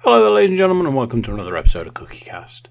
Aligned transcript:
Hello 0.00 0.20
there, 0.22 0.30
ladies 0.30 0.50
and 0.50 0.58
gentlemen, 0.58 0.86
and 0.86 0.94
welcome 0.94 1.22
to 1.22 1.32
another 1.32 1.56
episode 1.56 1.86
of 1.86 1.94
CookieCast. 1.94 2.64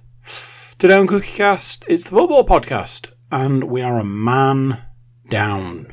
Today 0.77 0.93
on 0.93 1.07
CookieCast, 1.07 1.83
it's 1.87 2.03
the 2.03 2.11
football 2.11 2.45
podcast, 2.45 3.09
and 3.31 3.63
we 3.63 3.81
are 3.81 3.97
a 3.97 4.05
man 4.05 4.83
down. 5.27 5.91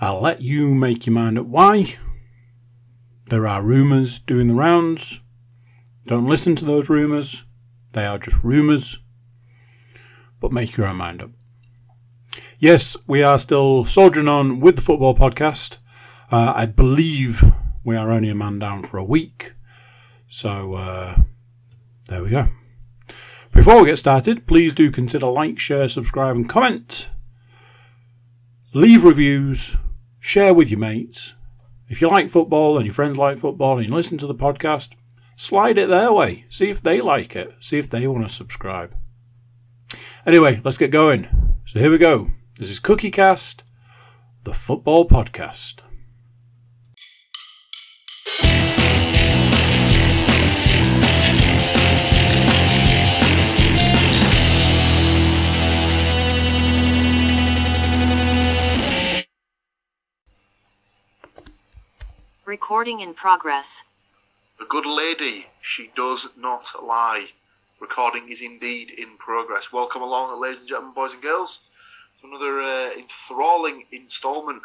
I'll 0.00 0.22
let 0.22 0.40
you 0.40 0.74
make 0.74 1.04
your 1.04 1.12
mind 1.12 1.38
up 1.38 1.44
why. 1.44 1.96
There 3.28 3.46
are 3.46 3.62
rumours 3.62 4.20
doing 4.20 4.48
the 4.48 4.54
rounds. 4.54 5.20
Don't 6.06 6.26
listen 6.26 6.56
to 6.56 6.64
those 6.64 6.88
rumours, 6.88 7.44
they 7.92 8.06
are 8.06 8.18
just 8.18 8.42
rumours. 8.42 9.00
But 10.40 10.50
make 10.50 10.78
your 10.78 10.86
own 10.86 10.96
mind 10.96 11.22
up. 11.22 11.30
Yes, 12.58 12.96
we 13.06 13.22
are 13.22 13.38
still 13.38 13.84
soldiering 13.84 14.28
on 14.28 14.60
with 14.60 14.76
the 14.76 14.82
football 14.82 15.14
podcast. 15.14 15.76
Uh, 16.32 16.54
I 16.56 16.64
believe 16.64 17.44
we 17.84 17.96
are 17.96 18.10
only 18.10 18.28
a 18.28 18.34
man 18.34 18.58
down 18.58 18.82
for 18.82 18.98
a 18.98 19.04
week. 19.04 19.54
So, 20.28 20.74
uh, 20.74 21.16
there 22.08 22.22
we 22.22 22.30
go. 22.30 22.48
Before 23.52 23.80
we 23.80 23.88
get 23.88 23.98
started, 23.98 24.46
please 24.46 24.72
do 24.72 24.90
consider 24.90 25.26
like, 25.26 25.58
share, 25.58 25.88
subscribe, 25.88 26.36
and 26.36 26.48
comment. 26.48 27.08
Leave 28.72 29.02
reviews, 29.02 29.76
share 30.20 30.54
with 30.54 30.70
your 30.70 30.78
mates. 30.78 31.34
If 31.88 32.00
you 32.00 32.08
like 32.08 32.30
football 32.30 32.76
and 32.76 32.86
your 32.86 32.94
friends 32.94 33.18
like 33.18 33.38
football 33.38 33.78
and 33.78 33.88
you 33.88 33.92
listen 33.92 34.18
to 34.18 34.26
the 34.28 34.34
podcast, 34.34 34.90
slide 35.34 35.76
it 35.76 35.88
their 35.88 36.12
way. 36.12 36.44
See 36.48 36.70
if 36.70 36.80
they 36.80 37.00
like 37.00 37.34
it. 37.34 37.52
See 37.60 37.78
if 37.78 37.90
they 37.90 38.06
want 38.06 38.26
to 38.28 38.32
subscribe. 38.32 38.94
Anyway, 40.24 40.60
let's 40.62 40.78
get 40.78 40.92
going. 40.92 41.26
So 41.66 41.80
here 41.80 41.90
we 41.90 41.98
go. 41.98 42.30
This 42.58 42.70
is 42.70 42.78
CookieCast, 42.78 43.62
the 44.44 44.54
football 44.54 45.08
podcast. 45.08 45.79
Recording 62.50 62.98
in 62.98 63.14
progress. 63.14 63.84
A 64.60 64.64
good 64.64 64.84
lady, 64.84 65.46
she 65.60 65.92
does 65.94 66.30
not 66.36 66.72
lie. 66.82 67.28
Recording 67.78 68.28
is 68.28 68.40
indeed 68.42 68.90
in 68.90 69.16
progress. 69.18 69.72
Welcome 69.72 70.02
along, 70.02 70.40
ladies 70.40 70.58
and 70.58 70.68
gentlemen, 70.68 70.92
boys 70.92 71.12
and 71.12 71.22
girls, 71.22 71.60
to 72.20 72.26
another 72.26 72.60
uh, 72.60 72.90
enthralling 72.98 73.84
instalment 73.92 74.62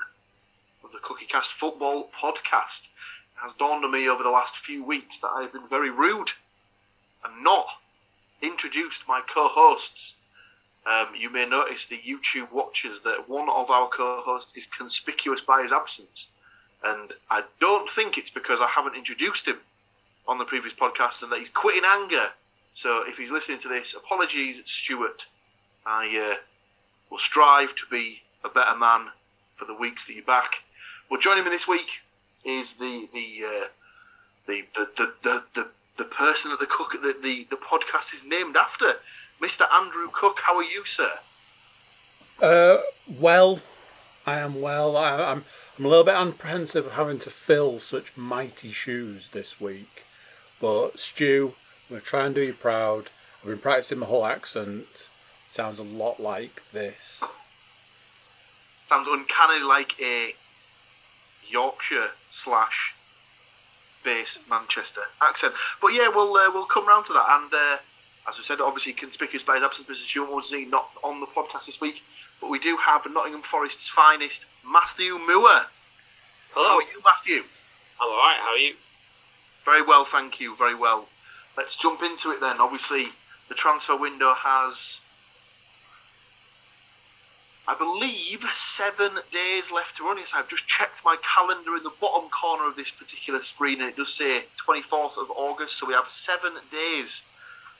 of 0.84 0.94
the 0.94 0.98
CookieCast 0.98 1.52
Football 1.52 2.10
Podcast. 2.20 2.86
It 2.86 3.44
has 3.44 3.54
dawned 3.54 3.86
on 3.86 3.92
me 3.92 4.10
over 4.10 4.24
the 4.24 4.32
last 4.32 4.58
few 4.58 4.84
weeks 4.84 5.20
that 5.20 5.30
I 5.30 5.44
have 5.44 5.54
been 5.54 5.68
very 5.70 5.92
rude 5.92 6.32
and 7.24 7.44
not 7.44 7.68
introduced 8.42 9.08
my 9.08 9.22
co-hosts. 9.32 10.16
Um, 10.88 11.10
you 11.16 11.30
may 11.30 11.48
notice 11.48 11.86
the 11.86 12.00
YouTube 12.00 12.52
watchers 12.52 13.02
that 13.02 13.30
one 13.30 13.48
of 13.48 13.70
our 13.70 13.88
co-hosts 13.90 14.58
is 14.58 14.66
conspicuous 14.66 15.42
by 15.42 15.62
his 15.62 15.72
absence. 15.72 16.32
And 16.84 17.14
I 17.30 17.44
don't 17.60 17.90
think 17.90 18.18
it's 18.18 18.30
because 18.30 18.62
I 18.62 18.68
haven't 18.68 18.96
introduced 18.96 19.48
him 19.48 19.58
on 20.28 20.38
the 20.38 20.46
previous 20.46 20.74
podcast 20.74 21.24
and 21.24 21.32
that 21.32 21.40
he's 21.40 21.50
quit 21.50 21.78
in 21.78 21.84
anger. 21.86 22.28
So 22.74 23.04
if 23.08 23.18
he's 23.18 23.32
listening 23.32 23.60
to 23.60 23.68
this, 23.68 23.94
apologies, 23.94 24.62
Stuart. 24.66 25.26
I 25.86 26.34
uh, 26.34 26.36
will 27.10 27.20
strive 27.20 27.76
to 27.76 27.84
be 27.92 28.22
a 28.44 28.50
better 28.50 28.78
man 28.78 29.08
for 29.56 29.66
the 29.66 29.74
weeks 29.74 30.06
that 30.06 30.14
you're 30.14 30.26
back. 30.26 30.64
But 31.10 31.22
joining 31.22 31.44
me 31.44 31.50
this 31.50 31.68
week 31.68 32.02
is 32.44 32.74
the 32.74 33.08
the 33.14 33.46
uh, 33.46 33.68
the, 34.48 34.64
the, 34.76 34.90
the, 34.96 35.14
the, 35.24 35.44
the 35.54 35.70
the 35.98 36.04
person 36.06 36.52
that 36.52 36.60
the 36.60 36.66
cook 36.66 36.94
the, 36.94 37.16
the, 37.22 37.48
the 37.50 37.56
podcast 37.56 38.14
is 38.14 38.24
named 38.26 38.58
after, 38.58 38.94
Mr. 39.42 39.62
Andrew 39.74 40.10
Cook. 40.12 40.42
How 40.46 40.58
are 40.58 40.64
you, 40.64 40.86
sir? 40.86 41.12
Uh, 42.42 42.78
well, 43.08 43.62
I 44.26 44.40
am 44.40 44.62
well. 44.62 44.98
I, 44.98 45.32
I'm 45.32 45.46
I'm 45.78 45.86
a 45.86 45.90
little 45.90 46.06
bit 46.06 46.16
apprehensive 46.16 46.86
of 46.86 46.92
having 46.94 47.20
to 47.20 47.30
fill 47.30 47.80
such 47.80 48.16
mighty 48.16 48.72
shoes 48.72 49.30
this 49.30 49.60
week. 49.60 50.04
But 50.62 51.00
Stu, 51.00 51.56
I'm 51.90 51.96
going 51.96 52.02
to 52.02 52.08
try 52.08 52.26
and 52.26 52.34
do 52.34 52.42
you 52.42 52.54
proud. 52.54 53.10
I've 53.42 53.50
been 53.50 53.58
practicing 53.60 54.00
my 54.00 54.06
whole 54.06 54.26
accent. 54.26 54.88
It 54.90 55.08
sounds 55.50 55.78
a 55.78 55.84
lot 55.84 56.22
like 56.22 56.62
this. 56.72 57.22
Sounds 58.86 59.08
uncannily 59.10 59.64
like 59.64 60.00
a 60.02 60.36
Yorkshire 61.46 62.12
slash 62.30 62.94
base 64.04 64.40
Manchester 64.50 65.02
accent. 65.22 65.56
But 65.82 65.90
yeah, 65.90 66.08
we'll 66.08 66.34
uh, 66.38 66.52
we'll 66.54 66.66
come 66.66 66.88
round 66.88 67.06
to 67.06 67.14
that. 67.14 67.26
And 67.28 67.54
uh, 67.54 67.78
as 68.28 68.38
we 68.38 68.44
said, 68.44 68.60
obviously 68.60 68.94
conspicuous 68.94 69.44
by 69.44 69.56
his 69.56 69.64
absence, 69.64 69.88
Mr. 69.88 70.28
Woodsy 70.28 70.66
not 70.66 70.90
on 71.04 71.20
the 71.20 71.28
podcast 71.28 71.68
this 71.68 71.80
week. 71.80 72.02
But 72.42 72.50
we 72.50 72.60
do 72.60 72.76
have 72.78 73.06
Nottingham 73.12 73.44
Forest's 73.44 73.88
finest, 73.88 74.46
Matthew 74.68 75.14
Moore. 75.14 75.66
Hello. 76.54 76.68
How 76.68 76.78
are 76.78 76.82
you, 76.82 77.02
Matthew? 77.04 77.44
I'm 78.02 78.10
alright, 78.10 78.38
how 78.40 78.52
are 78.52 78.58
you? 78.58 78.76
Very 79.64 79.82
well, 79.82 80.06
thank 80.06 80.40
you. 80.40 80.56
Very 80.56 80.76
well. 80.76 81.08
Let's 81.58 81.76
jump 81.76 82.02
into 82.02 82.32
it 82.32 82.42
then. 82.42 82.58
Obviously, 82.60 83.08
the 83.48 83.56
transfer 83.56 83.96
window 83.96 84.34
has, 84.34 85.00
I 87.68 87.76
believe, 87.76 88.44
seven 88.54 89.12
days 89.32 89.72
left 89.72 89.98
to 89.98 90.04
run. 90.04 90.18
Yes, 90.18 90.34
I've 90.36 90.50
just 90.50 90.68
checked 90.68 91.06
my 91.06 91.16
calendar 91.22 91.78
in 91.78 91.84
the 91.84 91.94
bottom 92.02 92.30
corner 92.30 92.68
of 92.68 92.76
this 92.76 92.92
particular 92.92 93.42
screen, 93.42 93.82
and 93.82 93.90
it 93.90 93.96
does 93.96 94.14
say 94.14 94.44
24th 94.68 95.18
of 95.18 95.32
August. 95.32 95.78
So 95.78 95.88
we 95.88 95.94
have 95.94 96.10
seven 96.10 96.54
days 96.72 97.24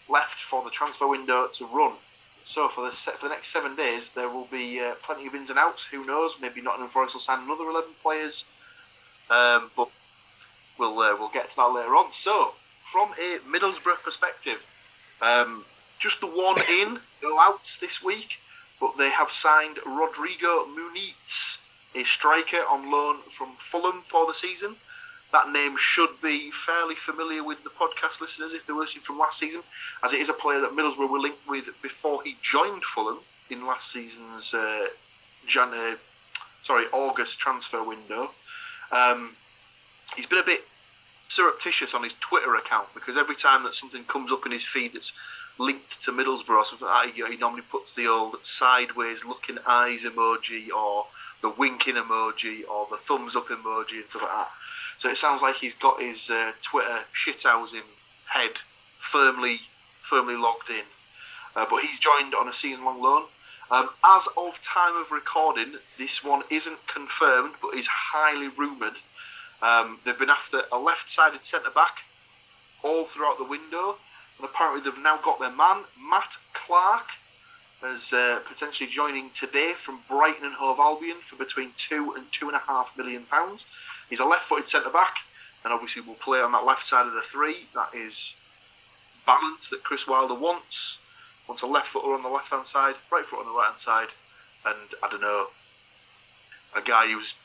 left 0.10 0.40
for 0.40 0.64
the 0.64 0.70
transfer 0.70 1.08
window 1.08 1.48
to 1.54 1.66
run. 1.68 1.94
So 2.44 2.70
for 2.70 2.82
the 2.86 2.92
for 2.92 3.28
the 3.28 3.34
next 3.34 3.48
seven 3.48 3.76
days, 3.76 4.10
there 4.10 4.30
will 4.30 4.48
be 4.52 4.80
uh, 4.80 4.96
plenty 5.02 5.26
of 5.28 5.34
ins 5.34 5.50
and 5.50 5.58
outs. 5.58 5.84
Who 5.86 6.06
knows? 6.06 6.38
Maybe 6.40 6.62
Nottingham 6.62 6.90
Forest 6.90 7.16
will 7.16 7.22
sign 7.22 7.44
another 7.44 7.64
11 7.64 7.90
players. 8.04 8.46
Um, 9.30 9.72
but 9.76 9.90
we'll 10.78 11.00
uh, 11.00 11.16
we'll 11.18 11.30
get 11.30 11.50
to 11.50 11.56
that 11.56 11.74
later 11.74 11.96
on. 11.96 12.12
So, 12.12 12.54
from 12.84 13.10
a 13.14 13.40
Middlesbrough 13.50 14.04
perspective, 14.04 14.62
um, 15.22 15.66
just 15.98 16.22
the 16.22 16.28
one 16.28 16.62
in, 16.70 17.00
no 17.24 17.40
outs 17.40 17.78
this 17.78 18.04
week, 18.04 18.38
but 18.80 18.96
they 18.98 19.10
have 19.10 19.32
signed 19.32 19.80
Rodrigo 19.86 20.66
Muniz, 20.66 21.58
a 21.96 22.04
striker 22.04 22.62
on 22.70 22.92
loan 22.92 23.18
from 23.30 23.56
Fulham 23.58 24.02
for 24.04 24.28
the 24.28 24.34
season. 24.34 24.76
That 25.32 25.52
name 25.52 25.76
should 25.78 26.22
be 26.22 26.52
fairly 26.52 26.96
familiar 26.96 27.44
with 27.44 27.64
the 27.64 27.70
podcast 27.70 28.22
listeners 28.22 28.54
if 28.54 28.66
they 28.66 28.74
were 28.74 28.82
listening 28.82 29.04
from 29.04 29.20
last 29.20 29.38
season, 29.40 29.64
as 30.04 30.14
it 30.14 30.20
is 30.20 30.30
a 30.30 30.34
player 30.34 30.62
that 30.62 30.72
Middlesbrough 30.72 31.10
were 31.10 31.20
linked 31.20 31.48
with 31.48 31.70
before 31.82 32.24
he 32.24 32.38
joined 32.42 32.84
Fulham 32.84 33.20
in 33.50 33.66
last 33.66 33.92
season's 33.92 34.54
uh, 34.54 34.88
Jan- 35.46 35.74
uh, 35.74 35.96
sorry 36.64 36.86
August 36.94 37.40
transfer 37.40 37.84
window. 37.84 38.32
Um, 38.92 39.36
he's 40.16 40.26
been 40.26 40.40
a 40.40 40.44
bit 40.44 40.64
surreptitious 41.28 41.94
on 41.94 42.04
his 42.04 42.14
Twitter 42.16 42.56
account 42.56 42.88
because 42.94 43.18
every 43.18 43.36
time 43.36 43.64
that 43.64 43.76
something 43.76 44.04
comes 44.06 44.32
up 44.32 44.46
in 44.46 44.52
his 44.52 44.66
feed 44.66 44.94
that's 44.94 45.14
linked 45.58 46.02
to 46.04 46.12
Middlesbrough 46.12 46.58
or 46.58 46.66
something 46.66 46.88
like 46.88 47.16
that, 47.16 47.32
he 47.32 47.38
normally 47.38 47.64
puts 47.70 47.94
the 47.94 48.08
old 48.08 48.38
sideways 48.44 49.26
looking 49.26 49.58
eyes 49.66 50.04
emoji 50.04 50.70
or 50.70 51.08
the 51.42 51.50
winking 51.50 51.96
emoji 51.96 52.62
or 52.70 52.88
the 52.90 52.98
thumbs 52.98 53.36
up 53.36 53.48
emoji 53.48 54.02
and 54.02 54.10
stuff 54.10 54.24
like 54.24 54.32
that. 54.32 54.50
So 54.98 55.10
it 55.10 55.18
sounds 55.18 55.42
like 55.42 55.56
he's 55.56 55.76
got 55.76 56.02
his 56.02 56.30
uh, 56.30 56.54
Twitter 56.62 57.00
shithousing 57.14 57.84
head 58.28 58.62
firmly 58.98 59.60
firmly 60.02 60.36
logged 60.36 60.70
in. 60.70 60.84
Uh, 61.56 61.66
but 61.70 61.82
he's 61.82 62.00
joined 62.00 62.36
on 62.36 62.48
a 62.48 62.54
season-long 62.54 63.02
loan. 63.02 63.24
Um, 63.72 63.90
as 64.04 64.28
of 64.38 64.62
time 64.62 64.96
of 64.96 65.12
recording, 65.12 65.78
this 65.98 66.24
one 66.24 66.44
isn't 66.52 66.86
confirmed, 66.86 67.56
but 67.62 67.74
is 67.74 67.88
highly 67.88 68.50
rumoured. 68.50 69.00
Um, 69.62 70.00
they've 70.06 70.20
been 70.20 70.30
after 70.30 70.62
a 70.72 70.78
left-sided 70.78 71.44
centre 71.44 71.72
back 71.72 72.04
all 72.84 73.06
throughout 73.06 73.40
the 73.40 73.46
window, 73.46 73.96
and 74.38 74.48
apparently 74.48 74.82
they've 74.82 75.02
now 75.02 75.18
got 75.18 75.40
their 75.40 75.52
man 75.52 75.86
Matt 76.00 76.38
Clarke 76.54 77.12
as 77.84 78.14
uh, 78.14 78.40
potentially 78.48 78.90
joining 78.90 79.30
today 79.32 79.74
from 79.76 80.00
Brighton 80.08 80.46
and 80.46 80.56
Hove 80.56 80.80
Albion 80.80 81.18
for 81.18 81.36
between 81.36 81.72
two 81.78 82.14
and 82.16 82.32
two 82.32 82.48
and 82.48 82.56
a 82.56 82.60
half 82.60 82.96
million 82.98 83.24
pounds. 83.24 83.66
He's 84.10 84.20
a 84.20 84.26
left-footed 84.26 84.70
centre 84.70 84.90
back, 84.90 85.18
and 85.64 85.74
obviously 85.74 86.02
will 86.02 86.16
play 86.16 86.40
on 86.40 86.52
that 86.52 86.66
left 86.66 86.86
side 86.86 87.08
of 87.08 87.14
the 87.14 87.22
three. 87.22 87.68
That 87.74 87.90
is 87.94 88.36
balance 89.26 89.70
that 89.70 89.84
Chris 89.84 90.08
Wilder 90.08 90.36
wants. 90.36 91.00
Wants 91.48 91.62
a 91.62 91.68
left 91.68 91.88
footer 91.88 92.14
on 92.14 92.24
the 92.24 92.30
left 92.30 92.52
hand 92.52 92.66
side, 92.66 92.96
right 93.12 93.26
foot 93.26 93.40
on 93.40 93.46
the 93.46 93.52
right 93.52 93.68
hand 93.68 93.80
side, 93.80 94.10
and 94.66 94.78
I 95.04 95.10
don't 95.10 95.22
know, 95.22 95.48
a 96.76 96.82
guy 96.82 97.08
who's 97.08 97.36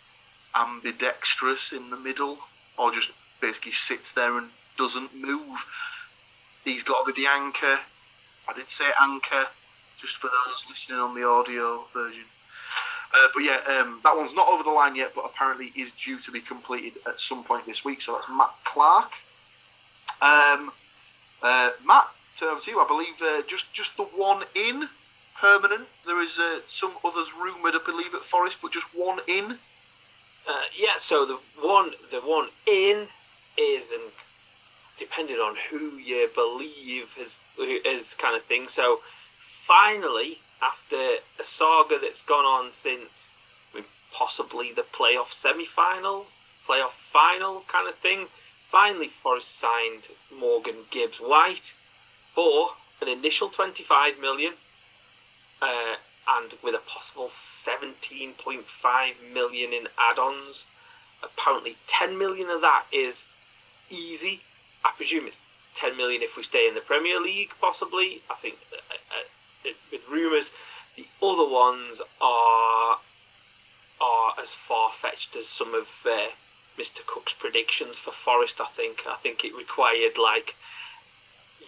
ambidextrous 0.55 1.73
in 1.73 1.91
the 1.91 1.97
middle, 1.97 2.39
or 2.79 2.93
just 2.93 3.11
basically 3.41 3.73
sits 3.73 4.13
there 4.13 4.39
and 4.39 4.49
doesn't 4.79 5.15
move. 5.15 5.67
He's 6.65 6.83
got 6.83 7.05
to 7.05 7.13
be 7.13 7.23
the 7.23 7.29
anchor. 7.29 7.81
I 8.49 8.53
did 8.55 8.69
say 8.69 8.87
anchor, 9.01 9.47
just 10.01 10.17
for 10.17 10.29
those 10.29 10.67
listening 10.69 10.99
on 10.99 11.15
the 11.15 11.27
audio 11.27 11.85
version. 11.93 12.25
Uh, 13.13 13.29
but 13.35 13.41
yeah, 13.41 13.59
um, 13.69 14.01
that 14.05 14.17
one's 14.17 14.35
not 14.35 14.49
over 14.49 14.63
the 14.63 14.71
line 14.71 14.95
yet, 14.95 15.13
but 15.15 15.25
apparently 15.25 15.73
is 15.77 15.91
due 15.93 16.19
to 16.21 16.31
be 16.31 16.41
completed 16.41 16.93
at 17.09 17.19
some 17.19 17.43
point 17.43 17.67
this 17.67 17.85
week. 17.85 18.01
So 18.01 18.13
that's 18.13 18.29
Matt 18.29 18.53
Clarke. 18.65 19.13
Um, 20.23 20.71
uh, 21.43 21.71
Matt, 21.85 22.09
turn 22.37 22.51
over 22.51 22.61
to 22.61 22.71
you. 22.71 22.81
I 22.81 22.87
believe 22.87 23.21
uh, 23.23 23.43
just 23.49 23.73
just 23.73 23.97
the 23.97 24.05
one 24.05 24.45
in 24.55 24.89
permanent. 25.41 25.89
There 26.07 26.21
is 26.21 26.39
uh, 26.39 26.61
some 26.67 26.93
others 27.05 27.29
rumoured, 27.35 27.75
I 27.75 27.81
believe, 27.85 28.15
at 28.15 28.23
Forest, 28.23 28.59
but 28.63 28.73
just 28.73 28.87
one 28.95 29.19
in. 29.27 29.59
Uh, 30.49 30.63
yeah, 30.77 30.99
so 30.99 31.27
the 31.27 31.39
one 31.61 31.93
the 32.11 32.21
one 32.21 32.49
in 32.67 33.09
is 33.59 33.91
and 33.93 34.13
depending 34.99 35.37
on 35.37 35.57
who 35.71 35.97
you 35.97 36.29
believe 36.35 37.09
is 37.19 37.37
is 37.59 38.15
kind 38.15 38.37
of 38.37 38.45
thing. 38.45 38.69
So 38.69 39.01
finally, 39.43 40.39
after 40.63 40.97
a 41.39 41.45
saga 41.45 41.99
that's 42.01 42.23
gone 42.23 42.45
on 42.45 42.73
since 42.73 43.33
I 43.73 43.79
mean, 43.79 43.85
possibly 44.13 44.73
the 44.73 44.83
playoff 44.83 45.33
semi-finals, 45.33 46.47
playoff 46.67 46.91
final 46.91 47.63
kind 47.67 47.89
of 47.89 47.97
thing, 47.97 48.27
finally 48.69 49.09
Forest 49.09 49.59
signed 49.59 50.09
Morgan 50.37 50.85
Gibbs 50.91 51.19
White 51.19 51.75
for 52.35 52.71
an 53.01 53.09
initial 53.09 53.49
25 53.49 54.21
million 54.21 54.55
uh, 55.63 55.97
and 56.29 56.53
with 56.63 56.75
a 56.75 56.79
possible 56.79 57.27
17.5 57.27 59.33
million 59.33 59.73
in 59.73 59.89
add-ons. 59.99 60.67
Apparently 61.23 61.77
10 61.87 62.19
million 62.19 62.49
of 62.49 62.61
that 62.61 62.85
is 62.93 63.27
easy. 63.91 64.41
I 64.85 64.93
presume 64.97 65.27
it's 65.27 65.39
10 65.75 65.97
million 65.97 66.23
if 66.23 66.37
we 66.37 66.43
stay 66.43 66.69
in 66.69 66.75
the 66.75 66.81
Premier 66.81 67.21
League, 67.21 67.51
possibly. 67.61 68.23
I 68.31 68.35
think 68.35 68.57
uh, 68.73 68.95
uh, 69.11 69.25
with 69.65 70.09
rumours, 70.09 70.53
the 70.97 71.07
other 71.23 71.49
ones 71.49 72.01
are 72.21 72.99
are 74.01 74.33
as 74.41 74.53
far 74.53 74.91
fetched 74.91 75.37
as 75.37 75.47
some 75.47 75.75
of 75.75 75.89
uh, 76.07 76.29
Mr. 76.79 77.05
Cook's 77.05 77.35
predictions 77.35 77.99
for 77.99 78.13
Forest. 78.13 78.61
I 78.61 78.67
think 78.67 79.05
I 79.09 79.17
think 79.17 79.45
it 79.45 79.55
required 79.55 80.17
like 80.17 80.57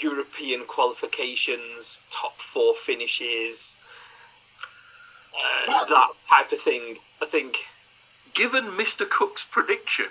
European 0.01 0.65
qualifications, 0.67 2.01
top 2.11 2.39
four 2.39 2.75
finishes, 2.75 3.77
uh, 5.35 5.87
that 5.89 6.09
type 6.29 6.53
of 6.53 6.61
thing. 6.61 6.97
I 7.21 7.27
think. 7.27 7.57
Given 8.35 8.65
Mr. 8.65 9.09
Cook's 9.09 9.45
prediction, 9.45 10.07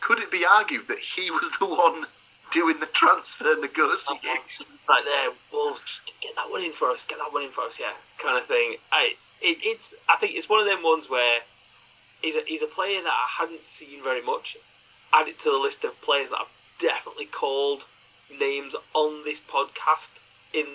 could 0.00 0.18
it 0.18 0.32
be 0.32 0.44
argued 0.44 0.88
that 0.88 0.98
he 0.98 1.30
was 1.30 1.52
the 1.60 1.66
one 1.66 2.06
doing 2.50 2.80
the 2.80 2.86
transfer 2.86 3.56
negotiation? 3.60 4.66
Like 4.88 5.04
there, 5.04 5.30
Wolves, 5.52 5.82
just 5.82 6.10
get 6.20 6.34
that 6.34 6.50
one 6.50 6.62
in 6.62 6.72
for 6.72 6.90
us. 6.90 7.04
Get 7.04 7.18
that 7.18 7.32
one 7.32 7.44
in 7.44 7.50
for 7.50 7.60
us. 7.60 7.78
Yeah, 7.78 7.92
kind 8.18 8.36
of 8.36 8.46
thing. 8.46 8.74
I 8.90 9.14
it, 9.40 9.58
it's 9.62 9.94
I 10.08 10.16
think 10.16 10.34
it's 10.34 10.48
one 10.48 10.58
of 10.58 10.66
them 10.66 10.82
ones 10.82 11.08
where 11.08 11.42
he's 12.20 12.34
a, 12.34 12.40
he's 12.44 12.62
a 12.62 12.66
player 12.66 13.00
that 13.00 13.12
I 13.12 13.40
hadn't 13.40 13.68
seen 13.68 14.02
very 14.02 14.20
much. 14.20 14.56
Add 15.12 15.28
it 15.28 15.38
to 15.40 15.50
the 15.52 15.58
list 15.58 15.84
of 15.84 16.00
players 16.02 16.30
that 16.30 16.40
I've 16.40 16.56
definitely 16.80 17.26
called 17.26 17.84
names 18.36 18.74
on 18.92 19.22
this 19.24 19.40
podcast 19.40 20.20
in 20.52 20.66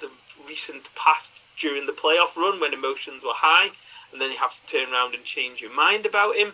the 0.00 0.10
recent 0.46 0.94
past 0.94 1.42
during 1.58 1.86
the 1.86 1.92
playoff 1.92 2.36
run 2.36 2.60
when 2.60 2.72
emotions 2.72 3.22
were 3.22 3.34
high, 3.34 3.70
and 4.12 4.20
then 4.20 4.32
you 4.32 4.38
have 4.38 4.58
to 4.58 4.66
turn 4.66 4.92
around 4.92 5.14
and 5.14 5.24
change 5.24 5.60
your 5.60 5.74
mind 5.74 6.06
about 6.06 6.36
him. 6.36 6.48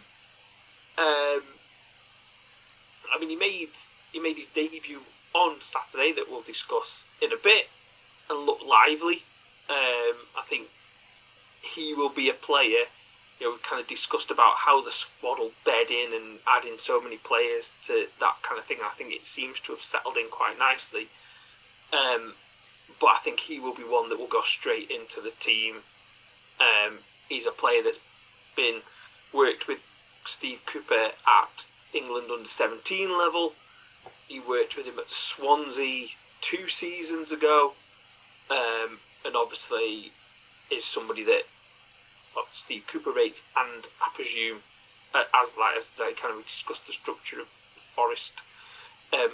Um, 0.99 1.43
I 3.15 3.19
mean, 3.21 3.29
he 3.29 3.37
made 3.37 3.71
he 4.17 4.23
made 4.23 4.37
his 4.37 4.47
debut 4.47 5.01
on 5.35 5.61
Saturday 5.61 6.11
that 6.11 6.31
we'll 6.31 6.41
discuss 6.41 7.05
in 7.21 7.33
a 7.33 7.37
bit, 7.37 7.69
and 8.31 8.47
looked 8.47 8.65
lively. 8.65 9.25
Um, 9.69 10.25
I 10.35 10.43
think 10.43 10.69
he 11.61 11.93
will 11.93 12.09
be 12.09 12.31
a 12.31 12.33
player. 12.33 12.89
You 13.39 13.47
know, 13.47 13.51
we 13.53 13.59
kind 13.63 13.79
of 13.79 13.87
discussed 13.87 14.31
about 14.31 14.55
how 14.65 14.83
the 14.83 14.91
squad 14.91 15.39
will 15.39 15.53
bed 15.67 15.91
in 15.91 16.15
and 16.15 16.39
adding 16.49 16.79
so 16.79 16.99
many 16.99 17.19
players 17.19 17.73
to 17.85 18.07
that 18.19 18.37
kind 18.41 18.59
of 18.59 18.65
thing. 18.65 18.79
I 18.83 18.95
think 18.95 19.13
it 19.13 19.27
seems 19.27 19.61
to 19.61 19.73
have 19.73 19.83
settled 19.83 20.17
in 20.17 20.29
quite 20.31 20.59
nicely. 20.59 21.09
Um, 21.93 22.33
but 22.99 23.09
I 23.09 23.19
think 23.23 23.41
he 23.41 23.61
will 23.61 23.75
be 23.75 23.83
one 23.83 24.09
that 24.09 24.19
will 24.19 24.27
go 24.27 24.43
straight 24.45 24.91
into 24.91 25.21
the 25.21 25.33
team. 25.39 25.83
Um, 26.59 27.01
he's 27.29 27.45
a 27.45 27.51
player 27.51 27.83
that's 27.85 28.01
been 28.57 28.81
worked 29.31 29.69
with 29.69 29.81
Steve 30.25 30.63
Cooper 30.65 31.11
at 31.27 31.67
England 31.93 32.29
under 32.33 32.49
17 32.49 33.19
level. 33.19 33.53
He 34.29 34.41
worked 34.41 34.77
with 34.77 34.87
him 34.87 34.99
at 34.99 35.11
Swansea 35.11 36.09
two 36.41 36.69
seasons 36.69 37.33
ago, 37.33 37.75
um, 38.51 38.99
and 39.25 39.37
obviously 39.37 40.13
is 40.71 40.85
somebody 40.85 41.23
that 41.25 41.43
well, 42.35 42.47
Steve 42.51 42.85
Cooper 42.87 43.11
rates, 43.13 43.45
and 43.57 43.87
I 44.03 44.11
presume 44.15 44.59
uh, 45.15 45.25
as 45.35 45.55
like 45.59 45.77
as 45.79 45.93
like 45.99 46.21
kind 46.21 46.37
of 46.37 46.45
discussed 46.45 46.87
the 46.87 46.93
structure 46.93 47.41
of 47.41 47.47
Forest 47.77 48.43
um, 49.13 49.33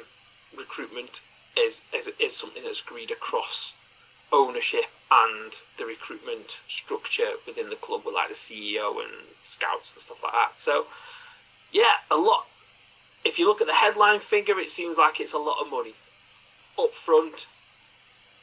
recruitment 0.56 1.20
is, 1.56 1.82
is 1.92 2.10
is 2.20 2.36
something 2.36 2.62
that's 2.62 2.80
agreed 2.80 3.10
across 3.10 3.74
ownership 4.32 4.86
and 5.10 5.52
the 5.76 5.84
recruitment 5.84 6.58
structure 6.66 7.32
within 7.46 7.68
the 7.68 7.76
club 7.76 8.02
with 8.06 8.14
like 8.14 8.28
the 8.28 8.34
CEO 8.34 9.02
and 9.02 9.12
scouts 9.42 9.92
and 9.94 10.02
stuff 10.02 10.22
like 10.22 10.32
that. 10.32 10.52
So 10.56 10.86
yeah, 11.72 12.04
a 12.10 12.16
lot. 12.16 12.46
If 13.24 13.38
you 13.38 13.46
look 13.46 13.60
at 13.60 13.66
the 13.66 13.74
headline 13.74 14.20
figure, 14.20 14.58
it 14.58 14.70
seems 14.70 14.96
like 14.98 15.20
it's 15.20 15.32
a 15.32 15.38
lot 15.38 15.60
of 15.60 15.70
money 15.70 15.94
up 16.78 16.94
front. 16.94 17.46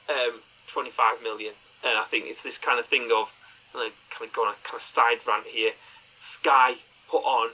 Um, 0.10 0.42
25 0.70 1.22
million, 1.24 1.54
and 1.84 1.98
I 1.98 2.04
think 2.04 2.26
it's 2.28 2.44
this 2.44 2.58
kind 2.58 2.80
of 2.80 2.86
thing 2.86 3.10
of 3.16 3.34
like 3.74 3.94
kind 4.10 4.30
of 4.30 4.34
going 4.34 4.50
a 4.50 4.68
kind 4.68 4.76
of 4.76 4.82
side 4.82 5.20
rant 5.28 5.48
here. 5.48 5.74
Sky 6.20 6.76
put 7.10 7.24
on 7.24 7.52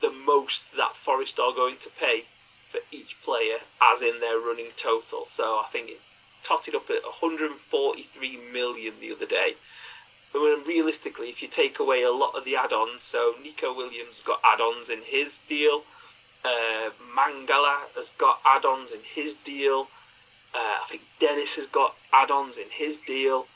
the 0.00 0.10
most 0.10 0.76
that 0.76 0.96
Forest 0.96 1.38
are 1.38 1.54
going 1.54 1.76
to 1.78 1.88
pay 1.88 2.24
for 2.70 2.80
each 2.90 3.16
player, 3.22 3.58
as 3.82 4.02
in 4.02 4.20
their 4.20 4.38
running 4.38 4.70
total. 4.76 5.26
So 5.26 5.62
I 5.64 5.66
think 5.70 5.90
it 5.90 6.00
totted 6.42 6.74
up 6.74 6.90
at 6.90 7.04
143 7.04 8.38
million 8.52 8.94
the 9.00 9.12
other 9.12 9.26
day. 9.26 9.54
But 10.32 10.40
realistically, 10.66 11.28
if 11.28 11.42
you 11.42 11.48
take 11.48 11.78
away 11.78 12.02
a 12.02 12.10
lot 12.10 12.34
of 12.34 12.44
the 12.44 12.56
add-ons, 12.56 13.02
so 13.02 13.34
Neco 13.42 13.74
Williams 13.74 14.22
got 14.24 14.40
add-ons 14.42 14.88
in 14.88 15.02
his 15.04 15.38
deal, 15.38 15.82
uh, 16.44 16.90
Mangala 17.16 17.88
has 17.94 18.10
got 18.18 18.40
add-ons 18.44 18.92
in 18.92 19.00
his 19.02 19.34
deal. 19.34 19.88
Uh, 20.54 20.80
I 20.82 20.84
think 20.88 21.02
Dennis 21.18 21.56
has 21.56 21.66
got 21.66 21.94
add-ons 22.12 22.56
in 22.56 22.68
his 22.70 22.96
deal. 22.96 23.46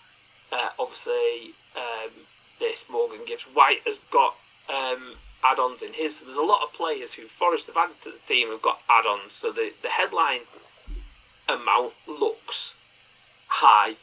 Uh, 0.52 0.70
obviously, 0.78 1.54
um, 1.76 2.10
this 2.60 2.86
Morgan 2.90 3.20
Gibbs 3.26 3.42
White 3.42 3.80
has 3.84 3.98
got 4.10 4.36
um, 4.68 5.16
add-ons 5.44 5.82
in 5.82 5.94
his. 5.94 6.18
So 6.18 6.24
there's 6.24 6.36
a 6.36 6.42
lot 6.42 6.62
of 6.62 6.72
players 6.72 7.14
who 7.14 7.24
Forest 7.26 7.66
have 7.66 7.76
added 7.76 7.96
to 8.04 8.10
the 8.10 8.18
team 8.26 8.48
have 8.50 8.62
got 8.62 8.80
add-ons. 8.88 9.32
So 9.32 9.52
the, 9.52 9.72
the 9.82 9.88
headline 9.88 10.40
amount 11.48 11.92
looks 12.06 12.74
high. 13.48 13.96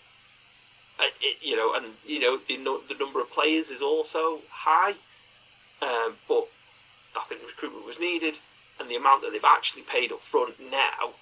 Uh, 0.99 1.09
it, 1.21 1.37
you 1.41 1.55
know, 1.55 1.73
and 1.73 1.85
you 2.05 2.19
know 2.19 2.37
the 2.37 2.55
the 2.87 2.99
number 2.99 3.19
of 3.19 3.31
players 3.31 3.71
is 3.71 3.81
also 3.81 4.41
high. 4.51 4.93
Um, 5.81 6.15
but 6.27 6.47
I 7.17 7.23
think 7.27 7.41
the 7.41 7.47
recruitment 7.47 7.85
was 7.85 7.99
needed, 7.99 8.39
and 8.83 8.91
the 8.91 8.95
amount 8.97 9.21
that 9.21 9.31
they've 9.31 9.43
actually 9.43 9.81
paid 9.81 10.11
up 10.11 10.19
front 10.19 10.55
now 10.59 11.13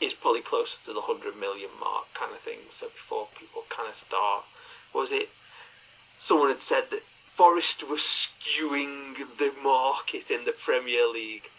is 0.00 0.14
probably 0.14 0.40
closer 0.40 0.78
to 0.86 0.94
the 0.94 1.02
hundred 1.02 1.38
million 1.38 1.68
mark, 1.78 2.06
kind 2.14 2.32
of 2.32 2.38
thing. 2.40 2.60
So 2.70 2.86
before 2.86 3.28
people 3.38 3.64
kind 3.68 3.88
of 3.88 3.94
start, 3.94 4.44
was 4.94 5.12
it? 5.12 5.28
Someone 6.16 6.48
had 6.48 6.62
said 6.62 6.84
that 6.90 7.02
Forest 7.24 7.86
was 7.88 8.00
skewing 8.00 9.14
the 9.38 9.52
market 9.62 10.30
in 10.30 10.44
the 10.46 10.52
Premier 10.52 11.06
League. 11.06 11.50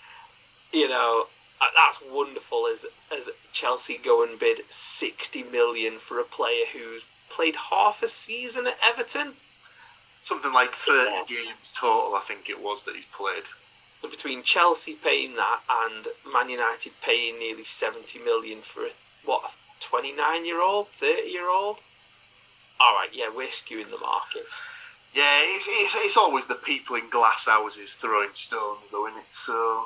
You 0.74 0.88
know, 0.90 1.26
uh, 1.62 1.66
that's 1.76 2.00
wonderful 2.12 2.66
as 2.68 2.86
as 3.16 3.30
Chelsea 3.54 4.00
go 4.04 4.24
and 4.24 4.40
bid 4.40 4.62
60 4.72 5.44
million 5.44 6.00
for 6.00 6.20
a 6.20 6.24
player 6.24 6.66
who's 6.74 7.04
played 7.30 7.56
half 7.70 8.02
a 8.02 8.08
season 8.10 8.66
at 8.68 8.78
Everton. 8.84 9.34
Something 10.24 10.54
like 10.54 10.74
30 10.74 11.10
Yeah. 11.12 11.24
games 11.28 11.72
total, 11.76 12.16
I 12.16 12.22
think 12.22 12.50
it 12.50 12.60
was, 12.60 12.84
that 12.84 12.96
he's 12.96 13.06
played. 13.06 13.44
So 14.02 14.10
between 14.10 14.42
Chelsea 14.42 14.96
paying 14.96 15.36
that 15.36 15.60
and 15.70 16.08
Man 16.34 16.50
United 16.50 16.94
paying 17.04 17.38
nearly 17.38 17.64
70 17.64 18.18
million 18.18 18.62
for 18.62 18.88
a, 18.88 18.90
what 19.24 19.44
a 19.44 19.50
29 19.80 20.44
year 20.44 20.60
old, 20.60 20.88
30 20.88 21.30
year 21.30 21.48
old. 21.48 21.78
All 22.80 22.96
right, 22.96 23.10
yeah, 23.14 23.30
we're 23.30 23.50
skewing 23.50 23.92
the 23.92 24.00
market. 24.00 24.46
Yeah, 25.14 25.42
it's, 25.44 25.68
it's, 25.70 25.94
it's 25.98 26.18
always 26.18 26.48
the 26.48 26.56
people 26.56 26.96
in 26.96 27.12
glass 27.12 27.46
houses 27.46 27.94
throwing 27.94 28.34
stones, 28.34 28.90
though, 28.92 29.06
isn't 29.06 29.20
it? 29.20 29.26
So 29.30 29.86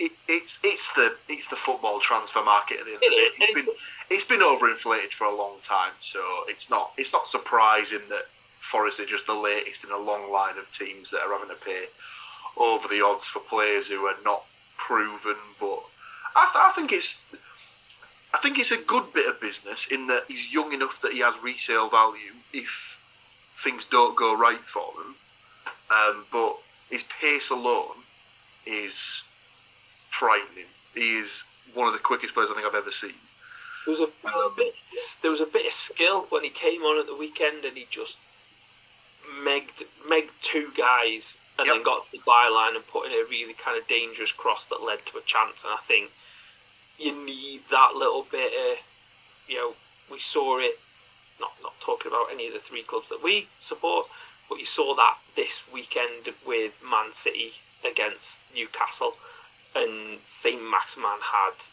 it, 0.00 0.10
it's 0.26 0.58
it's 0.64 0.92
the 0.94 1.14
it's 1.28 1.46
the 1.46 1.54
football 1.54 2.00
transfer 2.00 2.42
market 2.42 2.80
at 2.80 2.86
the 2.86 2.94
end 2.94 2.96
of 2.96 3.00
the 3.02 3.10
day. 3.10 3.16
It 3.16 3.32
It's 3.38 3.48
and 3.48 3.64
been 3.64 3.74
it's 4.10 4.24
been 4.24 4.40
overinflated 4.40 5.12
for 5.12 5.28
a 5.28 5.32
long 5.32 5.58
time, 5.62 5.92
so 6.00 6.18
it's 6.48 6.68
not 6.68 6.94
it's 6.98 7.12
not 7.12 7.28
surprising 7.28 8.00
that 8.08 8.24
Forest 8.58 8.98
are 8.98 9.06
just 9.06 9.28
the 9.28 9.34
latest 9.34 9.84
in 9.84 9.92
a 9.92 9.96
long 9.96 10.32
line 10.32 10.58
of 10.58 10.68
teams 10.72 11.12
that 11.12 11.20
are 11.20 11.32
having 11.32 11.48
to 11.48 11.64
pay 11.64 11.84
over 12.56 12.88
the 12.88 13.04
odds 13.04 13.26
for 13.26 13.40
players 13.40 13.88
who 13.88 14.06
are 14.06 14.16
not 14.24 14.44
proven. 14.76 15.36
But 15.60 15.80
I, 16.34 16.48
th- 16.52 16.64
I 16.64 16.72
think 16.74 16.92
it's 16.92 17.22
I 18.34 18.38
think 18.38 18.58
it's 18.58 18.72
a 18.72 18.78
good 18.78 19.12
bit 19.12 19.28
of 19.28 19.40
business 19.40 19.86
in 19.90 20.06
that 20.08 20.24
he's 20.28 20.52
young 20.52 20.72
enough 20.72 21.00
that 21.02 21.12
he 21.12 21.20
has 21.20 21.36
resale 21.42 21.88
value 21.88 22.32
if 22.52 23.00
things 23.56 23.84
don't 23.84 24.16
go 24.16 24.36
right 24.36 24.60
for 24.60 24.84
him. 25.00 25.14
Um, 25.90 26.24
but 26.32 26.56
his 26.90 27.04
pace 27.04 27.50
alone 27.50 27.96
is 28.66 29.22
frightening. 30.10 30.66
He 30.94 31.16
is 31.18 31.44
one 31.74 31.86
of 31.86 31.92
the 31.92 32.00
quickest 32.00 32.34
players 32.34 32.50
I 32.50 32.54
think 32.54 32.66
I've 32.66 32.74
ever 32.74 32.90
seen. 32.90 33.14
There 33.86 33.94
was 33.94 34.00
a, 34.00 34.28
Um, 34.28 34.54
bit, 34.56 34.74
there 35.22 35.30
was 35.30 35.40
a 35.40 35.46
bit 35.46 35.66
of 35.66 35.72
skill 35.72 36.26
when 36.30 36.42
he 36.42 36.50
came 36.50 36.82
on 36.82 36.98
at 36.98 37.06
the 37.06 37.14
weekend, 37.14 37.64
and 37.64 37.76
he 37.76 37.86
just 37.88 38.18
megged, 39.42 39.84
megged 40.08 40.30
two 40.42 40.72
guys, 40.76 41.36
and 41.58 41.68
then 41.68 41.82
got 41.82 42.10
the 42.12 42.18
byline 42.18 42.76
and 42.76 42.86
put 42.86 43.06
in 43.06 43.12
a 43.12 43.24
really 43.28 43.54
kind 43.54 43.78
of 43.80 43.88
dangerous 43.88 44.32
cross 44.32 44.66
that 44.66 44.82
led 44.82 45.06
to 45.06 45.18
a 45.18 45.22
chance. 45.22 45.64
And 45.64 45.72
I 45.72 45.80
think 45.80 46.10
you 46.98 47.12
need 47.12 47.62
that 47.70 47.92
little 47.94 48.26
bit 48.30 48.52
of, 48.52 48.78
you 49.48 49.56
know, 49.56 49.74
we 50.10 50.18
saw 50.18 50.58
it. 50.58 50.78
Not 51.38 51.52
not 51.62 51.78
talking 51.80 52.10
about 52.10 52.28
any 52.32 52.46
of 52.46 52.54
the 52.54 52.58
three 52.58 52.82
clubs 52.82 53.10
that 53.10 53.22
we 53.22 53.48
support, 53.58 54.06
but 54.48 54.58
you 54.58 54.64
saw 54.64 54.94
that 54.94 55.18
this 55.34 55.64
weekend 55.70 56.32
with 56.46 56.80
Man 56.82 57.12
City 57.12 57.52
against 57.84 58.40
Newcastle, 58.54 59.16
and 59.74 60.20
Saint 60.26 60.62
Maximin 60.62 61.20
had 61.20 61.68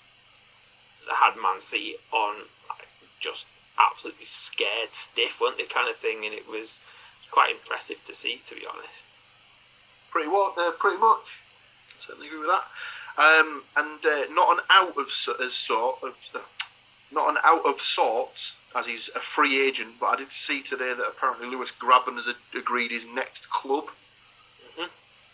had 1.15 1.41
Man 1.41 1.61
City 1.61 1.95
on 2.11 2.47
like, 2.69 2.89
just 3.21 3.47
absolutely 3.79 4.25
scared 4.25 4.93
stiff, 4.93 5.39
weren't 5.39 5.57
they, 5.57 5.63
kind 5.63 5.89
of 5.89 5.95
thing, 5.95 6.25
and 6.25 6.33
it 6.33 6.47
was 6.47 6.81
quite 7.31 7.51
impressive 7.51 8.03
to 8.05 8.13
see, 8.13 8.41
to 8.45 8.55
be 8.55 8.65
honest. 8.67 9.05
Pretty 10.13 10.29
well, 10.29 10.53
uh, 10.60 10.70
pretty 10.77 11.00
much. 11.00 11.41
Certainly 11.98 12.27
agree 12.27 12.41
with 12.41 12.50
that. 12.50 12.65
Um, 13.17 13.63
and 13.75 14.05
uh, 14.05 14.32
not 14.32 14.55
an 14.55 14.63
out 14.70 14.96
of 14.96 15.08
as 15.41 15.53
sort 15.55 16.03
of, 16.03 16.15
not 17.12 17.32
an 17.32 17.38
out 17.43 17.65
of 17.65 17.82
sorts 17.82 18.55
as 18.75 18.86
he's 18.86 19.10
a 19.15 19.20
free 19.20 19.67
agent. 19.67 19.96
But 20.00 20.05
I 20.05 20.15
did 20.17 20.32
see 20.32 20.62
today 20.62 20.93
that 20.93 21.08
apparently 21.08 21.48
Lewis 21.48 21.72
Grabban 21.72 22.13
has 22.13 22.29
agreed 22.53 22.91
his 22.91 23.08
next 23.08 23.50
club. 23.50 23.89
Mhm. 24.77 24.88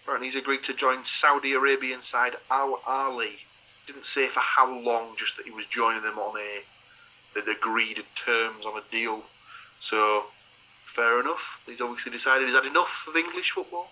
Apparently 0.04 0.28
he's 0.28 0.38
agreed 0.38 0.64
to 0.64 0.74
join 0.74 1.04
Saudi 1.04 1.52
Arabian 1.52 2.02
side 2.02 2.38
Al 2.50 2.78
Ahli. 2.88 3.42
Didn't 3.86 4.06
say 4.06 4.28
for 4.28 4.40
how 4.40 4.72
long, 4.72 5.18
just 5.18 5.36
that 5.36 5.46
he 5.46 5.52
was 5.52 5.66
joining 5.66 6.04
them 6.04 6.18
on 6.18 6.40
a 6.40 6.64
they'd 7.36 7.50
agreed 7.50 8.06
terms 8.16 8.66
on 8.66 8.78
a 8.78 8.92
deal. 8.92 9.26
So 9.82 10.28
fair 10.86 11.20
enough. 11.20 11.62
He's 11.66 11.82
obviously 11.82 12.14
decided 12.14 12.46
he's 12.46 12.56
had 12.56 12.66
enough 12.66 13.06
of 13.10 13.18
English 13.18 13.52
football. 13.52 13.92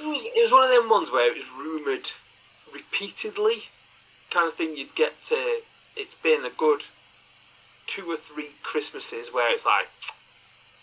It 0.00 0.06
was, 0.06 0.22
it 0.24 0.42
was 0.42 0.52
one 0.52 0.64
of 0.64 0.70
them 0.70 0.90
ones 0.90 1.10
where 1.10 1.30
it 1.30 1.36
was 1.36 1.46
rumoured 1.56 2.10
repeatedly, 2.72 3.64
kind 4.30 4.46
of 4.46 4.54
thing 4.54 4.76
you'd 4.76 4.94
get 4.94 5.22
to. 5.22 5.60
It's 5.96 6.14
been 6.14 6.44
a 6.44 6.50
good 6.50 6.82
two 7.86 8.10
or 8.10 8.16
three 8.16 8.50
Christmases 8.62 9.32
where 9.32 9.52
it's 9.52 9.64
like, 9.64 9.88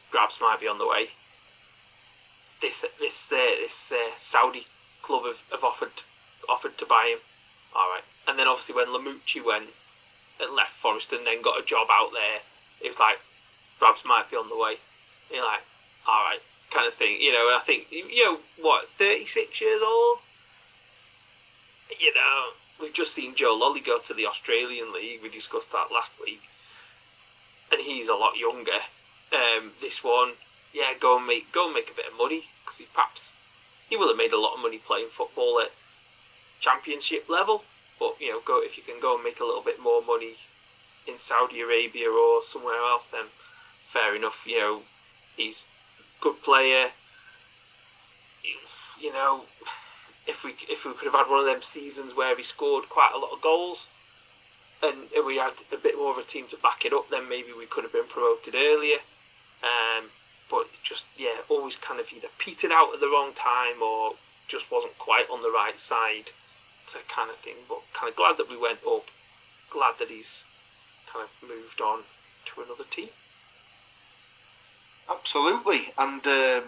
grabs 0.10 0.40
might 0.42 0.60
be 0.60 0.68
on 0.68 0.78
the 0.78 0.88
way. 0.88 1.10
This 2.62 2.86
this 3.00 3.32
uh, 3.32 3.60
this 3.62 3.92
uh, 3.92 4.12
Saudi 4.18 4.66
club 5.02 5.26
have, 5.26 5.42
have 5.52 5.64
offered 5.64 6.02
offered 6.48 6.78
to 6.78 6.86
buy 6.86 7.14
him. 7.14 7.20
All 7.76 7.90
right, 7.90 8.04
and 8.28 8.40
then 8.40 8.48
obviously 8.48 8.74
when 8.74 8.88
Lamouchi 8.88 9.44
went 9.44 9.70
and 10.40 10.56
left 10.56 10.72
Forest 10.72 11.12
and 11.12 11.28
then 11.28 11.42
got 11.42 11.60
a 11.60 11.66
job 11.66 11.88
out 11.92 12.12
there, 12.14 12.42
it 12.82 12.88
was 12.88 13.00
like, 13.00 13.20
grabs 13.80 14.06
might 14.06 14.32
be 14.32 14.38
on 14.38 14.50
the 14.50 14.58
way. 14.58 14.78
You're 15.30 15.44
like, 15.44 15.62
all 16.08 16.24
right, 16.24 16.40
kind 16.74 16.88
of 16.88 16.94
thing, 16.94 17.22
you 17.22 17.32
know. 17.32 17.48
And 17.48 17.56
I 17.56 17.64
think 17.64 17.88
you 17.92 18.26
know 18.26 18.40
what, 18.60 18.90
thirty 18.90 19.26
six 19.26 19.62
years 19.62 19.82
old. 19.86 20.20
You 22.00 22.14
know, 22.14 22.54
we've 22.82 22.94
just 22.94 23.14
seen 23.14 23.36
Joe 23.36 23.58
Lolley 23.58 23.86
go 23.86 24.00
to 24.00 24.14
the 24.14 24.26
Australian 24.26 24.94
League. 24.94 25.22
We 25.22 25.30
discussed 25.30 25.72
that 25.72 25.94
last 25.94 26.14
week, 26.24 26.42
and 27.72 27.82
he's 27.82 28.10
a 28.10 28.16
lot 28.16 28.38
younger. 28.38 28.82
Um, 29.32 29.72
this 29.82 30.04
one, 30.04 30.34
yeah, 30.74 30.94
go 31.00 31.18
and 31.18 31.28
make 31.28 31.52
go 31.52 31.66
and 31.66 31.76
make 31.76 31.92
a 31.92 31.96
bit 31.96 32.12
of 32.12 32.18
money 32.18 32.46
because 32.64 32.80
he 32.80 32.86
perhaps 32.94 33.34
he 33.90 33.96
will 33.96 34.08
have 34.08 34.18
made 34.18 34.34
a 34.34 34.40
lot 34.40 34.56
of 34.56 34.62
money 34.62 34.80
playing 34.80 35.10
football 35.10 35.60
at 35.60 35.72
championship 36.60 37.30
level. 37.30 37.64
But 38.00 38.20
you 38.20 38.32
know, 38.32 38.42
go 38.44 38.62
if 38.62 38.78
you 38.78 38.84
can 38.84 39.00
go 39.00 39.16
and 39.16 39.24
make 39.24 39.40
a 39.40 39.46
little 39.46 39.62
bit 39.62 39.80
more 39.80 40.02
money 40.02 40.36
in 41.08 41.20
Saudi 41.20 41.62
Arabia 41.62 42.10
or 42.10 42.42
somewhere 42.42 42.82
else, 42.82 43.08
then 43.08 43.26
fair 43.86 44.16
enough. 44.16 44.46
You 44.48 44.60
know, 44.60 44.82
he's 45.36 45.66
good 46.24 46.42
player. 46.42 46.88
You 49.00 49.12
know, 49.12 49.44
if 50.26 50.46
we 50.46 50.56
if 50.70 50.86
we 50.86 50.94
could 50.94 51.12
have 51.12 51.20
had 51.20 51.30
one 51.30 51.42
of 51.42 51.46
them 51.46 51.62
seasons 51.62 52.16
where 52.16 52.36
he 52.36 52.44
scored 52.44 52.88
quite 52.88 53.12
a 53.14 53.20
lot 53.20 53.34
of 53.34 53.42
goals, 53.42 53.88
and 54.82 55.12
we 55.26 55.36
had 55.38 55.54
a 55.74 55.78
bit 55.78 55.98
more 55.98 56.12
of 56.12 56.18
a 56.18 56.24
team 56.24 56.48
to 56.48 56.58
back 56.58 56.86
it 56.86 56.94
up, 56.94 57.10
then 57.10 57.28
maybe 57.28 57.52
we 57.52 57.66
could 57.66 57.84
have 57.84 57.92
been 57.92 58.08
promoted 58.08 58.56
earlier. 58.56 59.00
Um, 59.62 60.12
but 60.50 60.68
just 60.82 61.06
yeah, 61.18 61.44
always 61.50 61.76
kind 61.76 62.00
of 62.00 62.08
either 62.16 62.30
petered 62.38 62.72
out 62.72 62.94
at 62.94 63.02
the 63.02 63.08
wrong 63.08 63.32
time 63.36 63.84
or 63.84 64.14
just 64.48 64.72
wasn't 64.72 64.98
quite 64.98 65.28
on 65.32 65.42
the 65.42 65.52
right 65.52 65.80
side, 65.80 66.32
to 66.88 67.00
kind 67.10 67.30
of 67.30 67.38
thing. 67.38 67.68
But 67.68 67.84
kind 67.92 68.10
of 68.10 68.16
glad 68.16 68.38
that 68.38 68.50
we 68.50 68.58
went 68.58 68.80
up. 68.88 69.08
Glad 69.70 70.00
that 70.00 70.10
he's 70.10 70.44
kind 71.12 71.26
of 71.28 71.50
moved 71.50 71.82
on 71.82 72.04
to 72.46 72.62
another 72.62 72.86
team. 72.90 73.10
Absolutely, 75.10 75.94
and 75.98 76.26
um, 76.26 76.64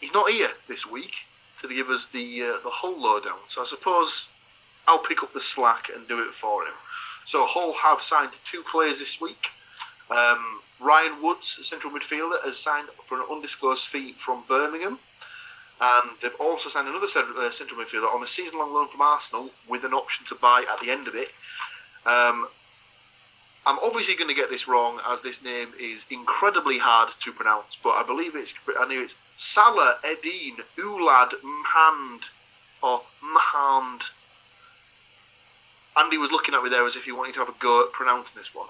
he's 0.00 0.14
not 0.14 0.30
here 0.30 0.48
this 0.68 0.86
week 0.86 1.26
to 1.60 1.68
give 1.68 1.88
us 1.88 2.06
the 2.06 2.42
uh, 2.42 2.62
the 2.62 2.70
Hull 2.70 3.00
lowdown. 3.00 3.38
So 3.46 3.62
I 3.62 3.64
suppose 3.64 4.28
I'll 4.86 4.98
pick 4.98 5.22
up 5.22 5.32
the 5.32 5.40
slack 5.40 5.90
and 5.94 6.06
do 6.08 6.22
it 6.22 6.32
for 6.34 6.62
him. 6.62 6.74
So 7.24 7.44
Hull 7.46 7.74
have 7.74 8.00
signed 8.00 8.30
two 8.44 8.62
players 8.62 8.98
this 8.98 9.20
week. 9.20 9.50
Um, 10.10 10.60
Ryan 10.80 11.20
Woods, 11.22 11.58
central 11.66 11.92
midfielder, 11.92 12.42
has 12.44 12.56
signed 12.56 12.88
for 13.04 13.18
an 13.18 13.26
undisclosed 13.30 13.86
fee 13.86 14.12
from 14.12 14.44
Birmingham. 14.48 14.98
And 15.80 16.10
they've 16.20 16.34
also 16.40 16.68
signed 16.68 16.88
another 16.88 17.06
uh, 17.06 17.50
central 17.50 17.80
midfielder 17.80 18.12
on 18.12 18.22
a 18.22 18.26
season 18.26 18.58
long 18.58 18.72
loan 18.72 18.88
from 18.88 19.00
Arsenal 19.00 19.50
with 19.68 19.84
an 19.84 19.92
option 19.92 20.26
to 20.26 20.34
buy 20.34 20.64
at 20.70 20.80
the 20.80 20.90
end 20.90 21.06
of 21.06 21.14
it. 21.14 21.28
Um, 22.06 22.48
I'm 23.68 23.78
obviously 23.80 24.14
going 24.16 24.28
to 24.30 24.34
get 24.34 24.48
this 24.48 24.66
wrong 24.66 24.98
as 25.06 25.20
this 25.20 25.44
name 25.44 25.68
is 25.78 26.06
incredibly 26.10 26.78
hard 26.78 27.10
to 27.20 27.32
pronounce, 27.32 27.76
but 27.76 27.90
I 27.90 28.02
believe 28.02 28.34
it's 28.34 28.54
I 28.80 28.86
knew 28.88 29.02
it's 29.02 29.14
Salah 29.36 29.98
Eddine 30.02 30.56
Oulad 30.78 31.32
Mhand 31.44 32.30
or 32.82 33.02
Mhand. 33.22 34.08
Andy 35.98 36.16
was 36.16 36.32
looking 36.32 36.54
at 36.54 36.62
me 36.62 36.70
there 36.70 36.86
as 36.86 36.96
if 36.96 37.04
he 37.04 37.12
wanted 37.12 37.34
to 37.34 37.40
have 37.40 37.50
a 37.50 37.54
go 37.58 37.84
at 37.84 37.92
pronouncing 37.92 38.38
this 38.38 38.54
one. 38.54 38.68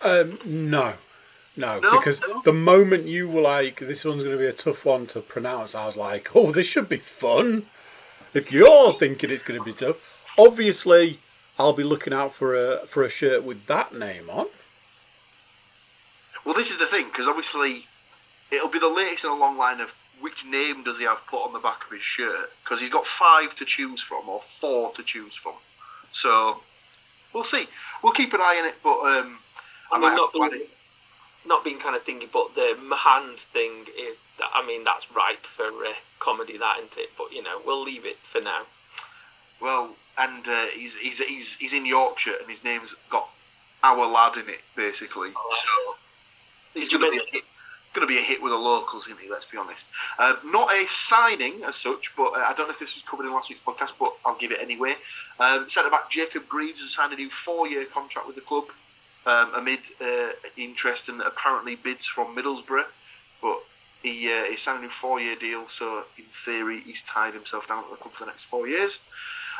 Um, 0.00 0.38
no. 0.44 0.94
No, 1.56 1.80
No? 1.80 1.98
because 1.98 2.20
No? 2.20 2.40
the 2.44 2.52
moment 2.52 3.06
you 3.06 3.28
were 3.28 3.40
like, 3.40 3.80
this 3.80 4.04
one's 4.04 4.22
going 4.22 4.36
to 4.36 4.40
be 4.40 4.46
a 4.46 4.52
tough 4.52 4.84
one 4.84 5.06
to 5.08 5.20
pronounce, 5.20 5.74
I 5.74 5.86
was 5.86 5.96
like, 5.96 6.36
oh, 6.36 6.52
this 6.52 6.68
should 6.68 6.88
be 6.88 6.98
fun. 6.98 7.66
If 8.32 8.52
you're 8.52 8.92
thinking 8.92 9.30
it's 9.30 9.42
going 9.42 9.58
to 9.58 9.64
be 9.64 9.72
tough, 9.72 9.96
obviously, 10.38 11.18
I'll 11.58 11.72
be 11.72 11.84
looking 11.84 12.12
out 12.12 12.34
for 12.34 12.54
a 12.54 12.86
for 12.86 13.02
a 13.02 13.08
shirt 13.08 13.44
with 13.44 13.66
that 13.66 13.94
name 13.94 14.28
on. 14.28 14.46
Well, 16.44 16.54
this 16.54 16.70
is 16.70 16.78
the 16.78 16.86
thing 16.86 17.06
because 17.06 17.26
obviously 17.28 17.86
it'll 18.50 18.68
be 18.68 18.78
the 18.78 18.88
latest 18.88 19.24
in 19.24 19.30
a 19.30 19.34
long 19.34 19.56
line 19.56 19.80
of 19.80 19.94
which 20.20 20.44
name 20.44 20.82
does 20.84 20.98
he 20.98 21.04
have 21.04 21.26
put 21.26 21.44
on 21.44 21.52
the 21.52 21.58
back 21.58 21.84
of 21.84 21.90
his 21.90 22.02
shirt 22.02 22.50
because 22.62 22.80
he's 22.80 22.90
got 22.90 23.06
five 23.06 23.54
to 23.56 23.64
choose 23.64 24.00
from 24.00 24.28
or 24.28 24.40
four 24.40 24.92
to 24.92 25.02
choose 25.02 25.34
from. 25.34 25.54
So 26.12 26.60
we'll 27.32 27.44
see. 27.44 27.66
We'll 28.02 28.12
keep 28.12 28.32
an 28.32 28.40
eye 28.40 28.58
on 28.60 28.68
it, 28.68 28.76
but 28.82 28.98
um, 29.00 29.38
I, 29.92 29.96
I 29.96 29.98
might 29.98 30.00
mean, 30.00 30.10
have 30.10 30.18
not 30.18 30.32
to 30.32 30.50
being, 30.50 30.62
it. 30.62 30.70
not 31.46 31.64
being 31.64 31.78
kind 31.78 31.96
of 31.96 32.04
thingy, 32.04 32.30
but 32.30 32.54
the 32.54 32.76
Mahand 32.80 33.38
thing 33.38 33.86
is. 33.98 34.24
I 34.54 34.66
mean, 34.66 34.84
that's 34.84 35.10
ripe 35.12 35.44
for 35.44 35.66
uh, 35.66 35.94
comedy, 36.18 36.56
that 36.58 36.76
isn't 36.78 36.96
it? 36.98 37.10
But 37.18 37.32
you 37.32 37.42
know, 37.42 37.60
we'll 37.64 37.82
leave 37.82 38.04
it 38.06 38.18
for 38.18 38.40
now. 38.40 38.62
Well, 39.64 39.96
and 40.18 40.46
uh, 40.46 40.66
he's, 40.74 40.94
he's 40.96 41.18
he's 41.20 41.56
he's 41.56 41.72
in 41.72 41.86
Yorkshire 41.86 42.34
and 42.38 42.48
his 42.48 42.62
name's 42.62 42.94
got 43.08 43.30
our 43.82 44.06
lad 44.06 44.36
in 44.36 44.48
it 44.48 44.60
basically. 44.76 45.30
Oh, 45.34 45.96
So 46.74 46.78
he's 46.78 46.90
going 46.90 47.02
to 47.02 47.10
be 47.10 47.16
a 47.16 47.32
hit. 47.32 47.44
Going 47.94 48.06
to 48.06 48.12
be 48.12 48.18
a 48.18 48.22
hit 48.22 48.42
with 48.42 48.50
the 48.50 48.58
locals, 48.58 49.06
isn't 49.06 49.20
he? 49.20 49.30
Let's 49.30 49.44
be 49.44 49.56
honest. 49.56 49.86
Uh, 50.18 50.34
not 50.44 50.72
a 50.74 50.84
signing 50.88 51.62
as 51.62 51.76
such, 51.76 52.12
but 52.16 52.32
uh, 52.32 52.44
I 52.48 52.52
don't 52.56 52.66
know 52.66 52.74
if 52.74 52.80
this 52.80 52.94
was 52.94 53.04
covered 53.04 53.24
in 53.24 53.32
last 53.32 53.48
week's 53.48 53.62
podcast, 53.62 53.92
but 53.98 54.12
I'll 54.26 54.36
give 54.36 54.50
it 54.50 54.58
anyway. 54.60 54.94
Um, 55.38 55.68
Centre 55.68 55.90
back 55.90 56.10
Jacob 56.10 56.48
Greaves 56.48 56.80
has 56.80 56.90
signed 56.90 57.12
a 57.12 57.16
new 57.16 57.30
four-year 57.30 57.84
contract 57.84 58.26
with 58.26 58.34
the 58.34 58.42
club 58.42 58.64
um, 59.26 59.52
amid 59.54 59.78
uh, 60.00 60.30
interest 60.56 61.08
and 61.08 61.20
apparently 61.20 61.76
bids 61.76 62.04
from 62.04 62.34
Middlesbrough, 62.34 62.86
but 63.40 63.62
he 64.02 64.30
uh, 64.30 64.44
he 64.44 64.56
signed 64.56 64.80
a 64.80 64.82
new 64.82 64.90
four-year 64.90 65.36
deal, 65.36 65.68
so 65.68 66.04
in 66.18 66.24
theory 66.24 66.80
he's 66.80 67.02
tied 67.02 67.32
himself 67.32 67.68
down 67.68 67.84
at 67.84 67.90
the 67.90 67.96
club 67.96 68.12
for 68.12 68.24
the 68.24 68.30
next 68.30 68.44
four 68.44 68.68
years. 68.68 69.00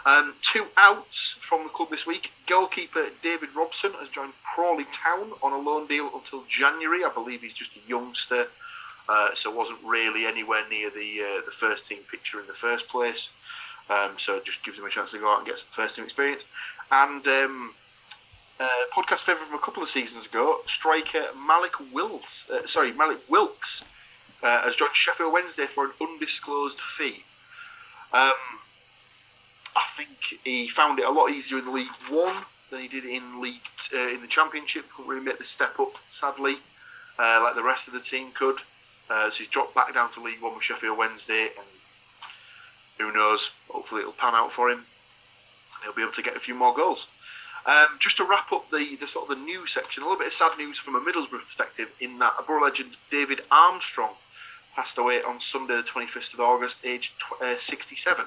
Um, 0.06 0.34
two 0.42 0.66
outs 0.76 1.37
from 1.40 1.62
the 1.62 1.70
club 1.70 1.90
this 1.90 2.06
week. 2.06 2.32
Goalkeeper 2.46 3.06
David 3.23 3.49
Robson 3.56 3.92
has 3.94 4.08
joined 4.11 4.34
Crawley 4.54 4.84
Town 4.92 5.32
on 5.42 5.52
a 5.52 5.58
loan 5.58 5.87
deal 5.87 6.11
until 6.14 6.44
January. 6.49 7.04
I 7.04 7.11
believe 7.11 7.40
he's 7.40 7.54
just 7.54 7.70
a 7.76 7.88
youngster, 7.88 8.49
uh, 9.08 9.28
so 9.34 9.50
wasn't 9.50 9.78
really 9.82 10.26
anywhere 10.26 10.62
near 10.68 10.90
the 10.90 11.20
uh, 11.20 11.44
the 11.46 11.52
first 11.52 11.87
team 11.87 12.00
picture 12.11 12.38
in 12.38 12.46
the 12.46 12.52
first 12.52 12.88
place. 12.88 13.30
Um, 13.88 14.12
so 14.18 14.37
it 14.37 14.44
just 14.44 14.64
gives 14.64 14.78
him 14.78 14.84
a 14.84 14.90
chance 14.90 15.11
to 15.12 15.18
go 15.18 15.30
out 15.30 15.38
and 15.38 15.46
get 15.46 15.58
some 15.58 15.68
first 15.70 15.96
team 15.96 16.04
experience. 16.04 16.44
And 16.90 17.26
um, 17.26 17.75
uh, 18.61 18.68
podcast 18.94 19.25
favourite 19.25 19.49
from 19.49 19.58
a 19.58 19.62
couple 19.62 19.82
of 19.82 19.88
seasons 19.88 20.26
ago, 20.26 20.61
striker 20.66 21.25
Malik 21.46 21.73
Wills, 21.92 22.44
uh, 22.52 22.66
sorry 22.66 22.92
Mallik 22.92 23.20
Wilks, 23.28 23.84
uh, 24.42 24.62
has 24.62 24.76
joined 24.76 24.94
Sheffield 24.94 25.32
Wednesday 25.32 25.66
for 25.66 25.87
an 25.87 25.90
undisclosed 26.00 26.80
fee. 26.80 27.25
Um, 28.12 28.32
I 29.76 29.85
think 29.88 30.38
he 30.45 30.69
found 30.69 30.99
it 30.99 31.04
a 31.07 31.11
lot 31.11 31.31
easier 31.31 31.59
in 31.59 31.73
League 31.73 31.88
One 32.09 32.37
than 32.71 32.81
he 32.81 32.88
did 32.88 33.04
in 33.04 33.40
League 33.40 33.61
uh, 33.95 34.09
in 34.09 34.21
the 34.21 34.26
Championship. 34.26 34.87
Couldn't 34.95 35.11
really 35.11 35.25
make 35.25 35.38
the 35.38 35.45
step 35.45 35.78
up, 35.81 35.97
sadly, 36.09 36.57
uh, 37.19 37.40
like 37.43 37.54
the 37.54 37.62
rest 37.62 37.88
of 37.88 37.95
the 37.95 38.00
team 38.00 38.28
could. 38.35 38.61
Uh, 39.11 39.31
so 39.31 39.38
he's 39.38 39.49
dropped 39.49 39.75
back 39.75 39.93
down 39.93 40.11
to 40.11 40.21
League 40.21 40.40
One 40.40 40.54
with 40.54 40.64
Sheffield 40.64 40.97
Wednesday, 40.97 41.49
and 41.57 41.66
who 42.99 43.12
knows? 43.12 43.50
Hopefully, 43.69 44.00
it'll 44.00 44.12
pan 44.12 44.35
out 44.35 44.52
for 44.52 44.71
him. 44.71 44.78
and 44.78 45.83
He'll 45.83 45.93
be 45.93 46.02
able 46.02 46.12
to 46.12 46.23
get 46.23 46.37
a 46.37 46.40
few 46.40 46.54
more 46.54 46.75
goals. 46.75 47.09
Um, 47.66 47.99
just 47.99 48.19
to 48.19 48.25
wrap 48.25 48.52
up 48.52 48.71
the, 48.71 48.97
the 49.00 49.09
sort 49.09 49.31
of 49.31 49.38
the 49.38 49.45
news 49.45 49.73
section, 49.73 50.02
a 50.02 50.07
little 50.07 50.19
bit 50.19 50.26
of 50.26 50.33
sad 50.35 50.57
news 50.59 50.78
from 50.78 50.97
a 50.97 51.00
Middlesbrough 51.00 51.47
perspective, 51.47 51.90
in 51.99 52.19
that 52.19 52.35
a 52.38 52.43
Boro 52.43 52.62
legend 52.62 52.97
David 53.11 53.40
Armstrong 53.50 54.14
passed 54.76 54.99
away 54.99 55.23
on 55.23 55.40
Sunday, 55.40 55.76
the 55.76 55.83
25th 55.83 56.35
of 56.35 56.40
August, 56.40 56.85
aged 56.85 57.14
tw- 57.19 57.43
uh, 57.43 57.57
67. 57.57 58.26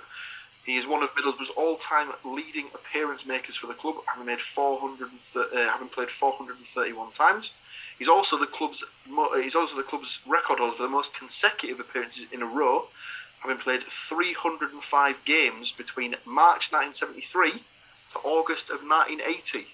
He 0.68 0.76
is 0.76 0.86
one 0.86 1.02
of 1.02 1.16
Middlesbrough's 1.16 1.50
all-time 1.52 2.10
leading 2.26 2.68
appearance 2.76 3.26
makers 3.26 3.56
for 3.56 3.68
the 3.68 3.74
club, 3.74 3.96
having 4.06 4.26
made 4.26 4.42
400, 4.42 5.10
uh, 5.38 5.72
having 5.72 5.88
played 5.88 6.12
431 6.12 7.14
times. 7.14 7.54
He's 7.98 8.10
also 8.10 8.38
the 8.38 8.48
club's 8.48 8.84
uh, 8.84 9.40
he's 9.40 9.56
also 9.56 9.78
the 9.78 9.84
club's 9.84 10.20
record 10.28 10.60
holder 10.60 10.76
for 10.76 10.84
the 10.84 10.90
most 10.90 11.14
consecutive 11.14 11.80
appearances 11.80 12.26
in 12.34 12.42
a 12.42 12.46
row, 12.46 12.90
having 13.40 13.56
played 13.56 13.82
305 13.82 15.16
games 15.24 15.72
between 15.72 16.16
March 16.26 16.70
1973 16.74 17.52
to 17.52 18.20
August 18.26 18.70
of 18.70 18.82
1980. 18.84 19.68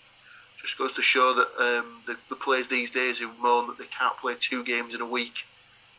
Just 0.62 0.78
goes 0.78 0.94
to 0.94 1.02
show 1.02 1.34
that 1.34 1.50
um, 1.60 2.04
the, 2.06 2.18
the 2.30 2.36
players 2.36 2.68
these 2.68 2.92
days 2.92 3.18
who 3.18 3.32
moan 3.42 3.66
that 3.66 3.80
they 3.80 3.86
can't 3.86 4.16
play 4.18 4.36
two 4.40 4.64
games 4.64 4.94
in 4.94 5.02
a 5.02 5.08
week 5.08 5.48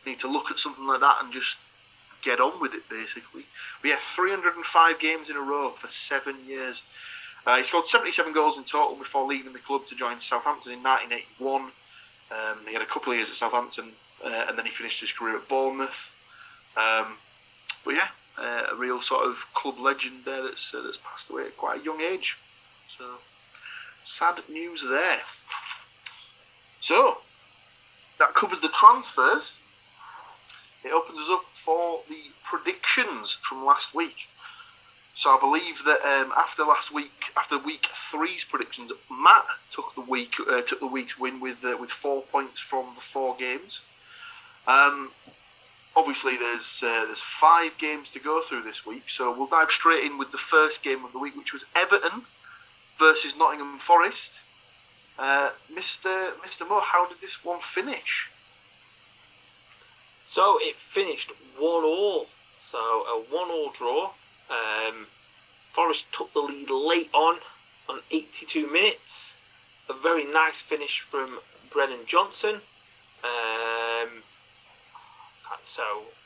need 0.05 0.19
to 0.19 0.31
look 0.31 0.51
at 0.51 0.57
something 0.57 0.87
like 0.87 1.01
that 1.01 1.17
and 1.21 1.33
just 1.33 1.57
get 2.25 2.41
on 2.41 2.59
with 2.59 2.73
it, 2.73 2.89
basically. 2.89 3.45
We 3.83 3.91
have 3.91 3.99
305 3.99 4.99
games 4.99 5.29
in 5.29 5.37
a 5.37 5.41
row 5.41 5.69
for 5.69 5.87
seven 5.87 6.35
years. 6.45 6.83
Uh, 7.45 7.57
he 7.57 7.63
scored 7.63 7.85
77 7.85 8.33
goals 8.33 8.57
in 8.57 8.63
total 8.63 8.95
before 8.95 9.25
leaving 9.25 9.53
the 9.53 9.59
club 9.59 9.85
to 9.85 9.95
join 9.95 10.19
Southampton 10.19 10.73
in 10.73 10.83
1981. 10.83 11.71
Um, 12.31 12.67
he 12.67 12.73
had 12.73 12.81
a 12.81 12.87
couple 12.87 13.11
of 13.11 13.17
years 13.17 13.29
at 13.29 13.35
Southampton, 13.35 13.91
uh, 14.25 14.45
and 14.49 14.57
then 14.57 14.65
he 14.65 14.71
finished 14.71 14.99
his 14.99 15.11
career 15.11 15.37
at 15.37 15.47
Bournemouth. 15.47 16.11
Um, 16.75 17.17
but 17.85 17.93
yeah, 17.93 18.07
uh, 18.37 18.63
a 18.71 18.75
real 18.75 18.99
sort 18.99 19.27
of 19.27 19.45
club 19.53 19.79
legend 19.79 20.25
there 20.25 20.41
that's 20.41 20.73
uh, 20.73 20.81
that's 20.81 20.97
passed 20.97 21.29
away 21.29 21.45
at 21.45 21.55
quite 21.55 21.81
a 21.81 21.83
young 21.83 22.01
age. 22.01 22.37
So 22.87 23.05
sad 24.03 24.41
news 24.49 24.83
there. 24.83 25.19
So 26.79 27.19
that 28.19 28.33
covers 28.33 28.59
the 28.59 28.69
transfers. 28.69 29.57
It 30.85 30.91
opens 30.91 31.17
us 31.17 31.29
up 31.29 31.45
for 31.51 32.01
the 32.07 32.31
predictions 32.43 33.33
from 33.33 33.65
last 33.65 33.95
week. 33.95 34.29
So 35.15 35.35
I 35.35 35.39
believe 35.39 35.83
that 35.85 36.01
um, 36.05 36.31
after 36.37 36.63
last 36.63 36.93
week, 36.93 37.31
after 37.35 37.57
week 37.57 37.87
three's 37.91 38.43
predictions, 38.43 38.91
Matt 39.09 39.45
took 39.71 39.95
the 39.95 40.01
week 40.01 40.35
uh, 40.47 40.61
took 40.61 40.79
the 40.79 40.87
week's 40.87 41.17
win 41.17 41.39
with 41.39 41.65
uh, 41.65 41.77
with 41.79 41.89
four 41.89 42.21
points 42.21 42.59
from 42.59 42.85
the 42.95 43.01
four 43.01 43.35
games. 43.37 43.81
Um, 44.67 45.11
obviously, 45.95 46.37
there's 46.37 46.83
uh, 46.83 47.05
there's 47.05 47.21
five 47.21 47.77
games 47.79 48.11
to 48.11 48.19
go 48.19 48.43
through 48.43 48.63
this 48.63 48.85
week, 48.85 49.09
so 49.09 49.35
we'll 49.35 49.47
dive 49.47 49.71
straight 49.71 50.03
in 50.03 50.17
with 50.17 50.31
the 50.31 50.37
first 50.37 50.83
game 50.83 51.03
of 51.03 51.13
the 51.13 51.19
week, 51.19 51.35
which 51.35 51.53
was 51.53 51.65
Everton 51.75 52.23
versus 52.99 53.35
Nottingham 53.37 53.79
Forest. 53.79 54.33
Uh, 55.17 55.49
Mr. 55.73 56.33
Mr. 56.45 56.67
Moore, 56.67 56.81
how 56.81 57.07
did 57.07 57.21
this 57.21 57.43
one 57.43 57.61
finish? 57.61 58.29
So 60.25 60.57
it 60.59 60.75
finished 60.75 61.31
one 61.57 61.83
all. 61.83 62.25
So 62.59 62.79
a 62.79 63.23
one 63.29 63.49
all 63.51 63.71
draw. 63.71 64.11
Um, 64.49 65.07
Forest 65.67 66.11
took 66.11 66.33
the 66.33 66.39
lead 66.39 66.69
late 66.69 67.09
on, 67.13 67.37
on 67.87 67.99
82 68.11 68.69
minutes. 68.69 69.35
A 69.87 69.93
very 69.93 70.25
nice 70.25 70.61
finish 70.61 70.99
from 70.99 71.39
Brennan 71.71 72.05
Johnson. 72.07 72.61
Um, 73.23 74.23
so 75.63 75.83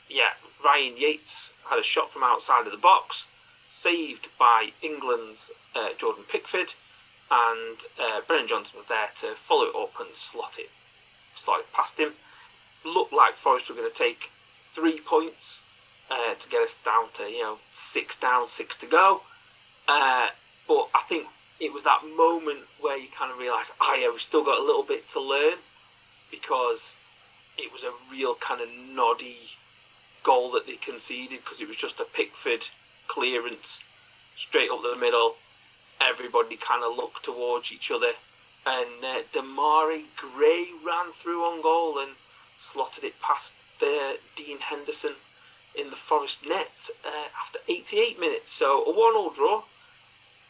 yeah, 0.08 0.32
Ryan 0.64 0.96
Yates 0.96 1.52
had 1.68 1.78
a 1.78 1.82
shot 1.82 2.10
from 2.10 2.22
outside 2.22 2.66
of 2.66 2.72
the 2.72 2.78
box, 2.78 3.26
saved 3.68 4.28
by 4.38 4.70
England's 4.82 5.50
uh, 5.76 5.90
Jordan 5.98 6.24
Pickford, 6.28 6.74
and 7.30 7.78
uh, 8.00 8.22
Brennan 8.26 8.48
Johnson 8.48 8.78
was 8.78 8.88
there 8.88 9.10
to 9.16 9.34
follow 9.36 9.64
it 9.64 9.76
up 9.76 9.92
and 10.00 10.16
slot 10.16 10.56
it, 10.58 10.70
slot 11.36 11.60
it 11.60 11.72
past 11.72 11.98
him 11.98 12.14
looked 12.84 13.12
like 13.12 13.34
Forest 13.34 13.68
were 13.68 13.76
going 13.76 13.90
to 13.90 13.96
take 13.96 14.30
three 14.74 15.00
points 15.00 15.62
uh, 16.10 16.34
to 16.34 16.48
get 16.48 16.62
us 16.62 16.76
down 16.84 17.06
to 17.14 17.24
you 17.24 17.42
know 17.42 17.58
six 17.72 18.16
down, 18.18 18.48
six 18.48 18.76
to 18.76 18.86
go. 18.86 19.22
Uh, 19.88 20.28
but 20.66 20.88
I 20.94 21.02
think 21.08 21.26
it 21.58 21.72
was 21.72 21.82
that 21.84 22.02
moment 22.16 22.60
where 22.80 22.96
you 22.96 23.08
kind 23.16 23.30
of 23.30 23.38
realise, 23.38 23.72
oh 23.80 23.96
yeah, 24.00 24.08
we've 24.10 24.20
still 24.20 24.44
got 24.44 24.58
a 24.58 24.64
little 24.64 24.82
bit 24.82 25.08
to 25.10 25.20
learn 25.20 25.58
because 26.30 26.96
it 27.58 27.72
was 27.72 27.82
a 27.82 27.92
real 28.10 28.34
kind 28.34 28.60
of 28.60 28.68
noddy 28.68 29.36
goal 30.22 30.50
that 30.52 30.66
they 30.66 30.76
conceded 30.76 31.40
because 31.44 31.60
it 31.60 31.68
was 31.68 31.76
just 31.76 32.00
a 32.00 32.04
Pickford 32.04 32.68
clearance 33.08 33.82
straight 34.36 34.70
up 34.70 34.80
the 34.82 34.96
middle. 34.96 35.34
Everybody 36.00 36.56
kind 36.56 36.82
of 36.82 36.96
looked 36.96 37.24
towards 37.24 37.72
each 37.72 37.90
other, 37.90 38.12
and 38.66 39.04
uh, 39.04 39.22
Demarai 39.34 40.04
Gray 40.16 40.68
ran 40.84 41.12
through 41.12 41.42
on 41.42 41.62
goal 41.62 41.98
and 41.98 42.12
slotted 42.60 43.02
it 43.02 43.20
past 43.20 43.54
uh, 43.82 44.12
Dean 44.36 44.58
Henderson 44.60 45.14
in 45.76 45.90
the 45.90 45.96
Forest 45.96 46.46
net 46.46 46.90
uh, 47.04 47.28
after 47.40 47.58
88 47.68 48.20
minutes. 48.20 48.52
So 48.52 48.84
a 48.84 48.90
one-all 48.90 49.30
draw. 49.30 49.64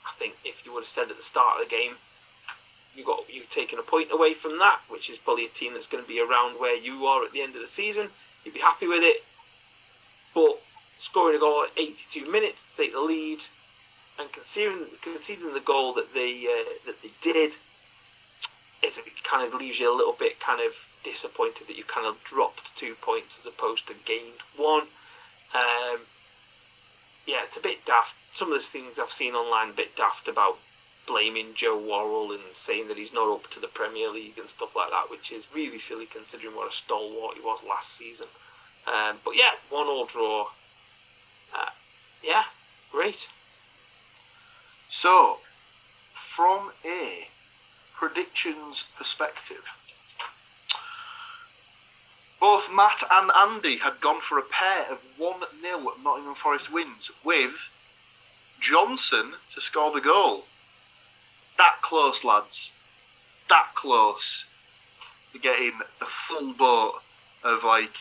I 0.07 0.13
think 0.19 0.35
if 0.45 0.67
you 0.67 0.75
would 0.75 0.81
have 0.81 0.89
said 0.89 1.11
at 1.11 1.17
the 1.17 1.23
start 1.23 1.61
of 1.61 1.69
the 1.69 1.75
game, 1.75 1.97
you 2.95 3.05
got 3.05 3.33
you 3.33 3.43
taken 3.49 3.79
a 3.79 3.83
point 3.83 4.11
away 4.11 4.35
from 4.35 4.59
that, 4.59 4.81
which 4.89 5.09
is 5.09 5.19
probably 5.19 5.45
a 5.45 5.49
team 5.49 5.75
that's 5.75 5.87
going 5.87 6.03
to 6.03 6.09
be 6.09 6.21
around 6.21 6.59
where 6.59 6.77
you 6.77 7.07
are 7.07 7.25
at 7.25 7.33
the 7.33 7.41
end 7.41 7.55
of 7.55 7.61
the 7.63 7.69
season. 7.69 8.09
You'd 8.45 8.55
be 8.55 8.61
happy 8.61 8.89
with 8.89 9.03
it. 9.03 9.23
But 10.35 10.61
scoring 10.99 11.37
a 11.37 11.41
goal 11.41 11.65
at 11.65 11.79
82 11.79 12.31
minutes 12.31 12.65
to 12.65 12.83
take 12.83 12.93
the 12.93 13.01
lead, 13.01 13.45
and 14.19 14.33
conceding 14.33 14.87
conceding 15.01 15.55
the 15.55 15.61
goal 15.61 15.95
that 15.95 16.13
they 16.15 16.45
uh, 16.45 16.87
that 16.87 17.03
they 17.03 17.11
did, 17.21 17.57
is 18.83 18.99
it 18.99 19.05
kind 19.23 19.47
of 19.47 19.59
leaves 19.59 19.79
you 19.79 19.95
a 19.95 19.97
little 19.97 20.17
bit 20.19 20.41
kind 20.41 20.61
of 20.61 20.87
disappointed 21.05 21.67
that 21.67 21.77
you 21.77 21.85
kind 21.85 22.07
of 22.07 22.23
dropped 22.25 22.77
two 22.77 22.95
points 23.01 23.39
as 23.39 23.47
opposed 23.47 23.87
to 23.89 23.95
gained 24.05 24.41
one. 24.57 24.89
Um, 25.55 26.01
yeah, 27.27 27.41
it's 27.45 27.57
a 27.57 27.61
bit 27.61 27.85
daft. 27.85 28.15
Some 28.33 28.53
of 28.53 28.61
the 28.61 28.67
things 28.67 28.99
I've 28.99 29.13
seen 29.13 29.35
online, 29.35 29.71
a 29.71 29.73
bit 29.73 29.97
daft 29.97 30.29
about 30.29 30.59
blaming 31.07 31.55
Joe 31.55 31.77
Worrall 31.77 32.33
and 32.33 32.55
saying 32.55 32.89
that 32.89 32.97
he's 32.97 33.13
not 33.13 33.33
up 33.33 33.51
to 33.51 33.61
the 33.61 33.67
Premier 33.67 34.11
League 34.11 34.39
and 34.39 34.49
stuff 34.49 34.77
like 34.77 34.91
that, 34.91 35.11
which 35.11 35.33
is 35.33 35.47
really 35.55 35.79
silly 35.79 36.07
considering 36.07 36.55
what 36.55 36.71
a 36.71 36.75
stalwart 36.75 37.37
he 37.37 37.43
was 37.43 37.65
last 37.69 37.91
season. 37.91 38.29
Um, 38.87 39.17
but 39.25 39.35
yeah, 39.37 39.53
one 39.69 39.87
all 39.87 40.07
draw. 40.07 40.49
Uh, 41.55 41.71
yeah, 42.23 42.45
great. 42.93 43.29
So, 44.89 45.39
from 46.15 46.73
a 46.85 47.29
predictions 48.01 48.89
perspective, 48.97 49.63
both 52.41 52.75
Matt 52.75 53.03
and 53.13 53.31
Andy 53.31 53.77
had 53.77 54.01
gone 54.01 54.23
for 54.23 54.39
a 54.39 54.43
pair 54.43 54.91
of 54.91 55.01
1 55.19 55.41
0 55.61 55.93
Nottingham 56.03 56.35
Forest 56.35 56.73
wins 56.73 57.11
with 57.23 57.69
Johnson 58.59 59.35
to 59.51 59.61
score 59.61 59.93
the 59.93 60.01
goal. 60.01 60.47
That 61.59 61.83
close, 61.83 62.25
lads. 62.25 62.73
That 63.51 63.75
close 63.75 64.47
getting 65.43 65.79
the 65.99 66.07
full 66.07 66.55
boat 66.55 67.03
of 67.45 67.65
like 67.65 67.93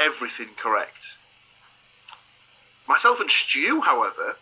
everything 0.00 0.48
correct. 0.56 1.18
Myself 2.88 3.20
and 3.20 3.30
Stu, 3.30 3.80
however, 3.82 4.36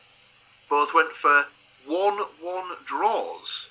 both 0.71 0.95
went 0.95 1.13
for 1.13 1.45
1 1.85 2.15
1 2.41 2.65
draws. 2.87 3.69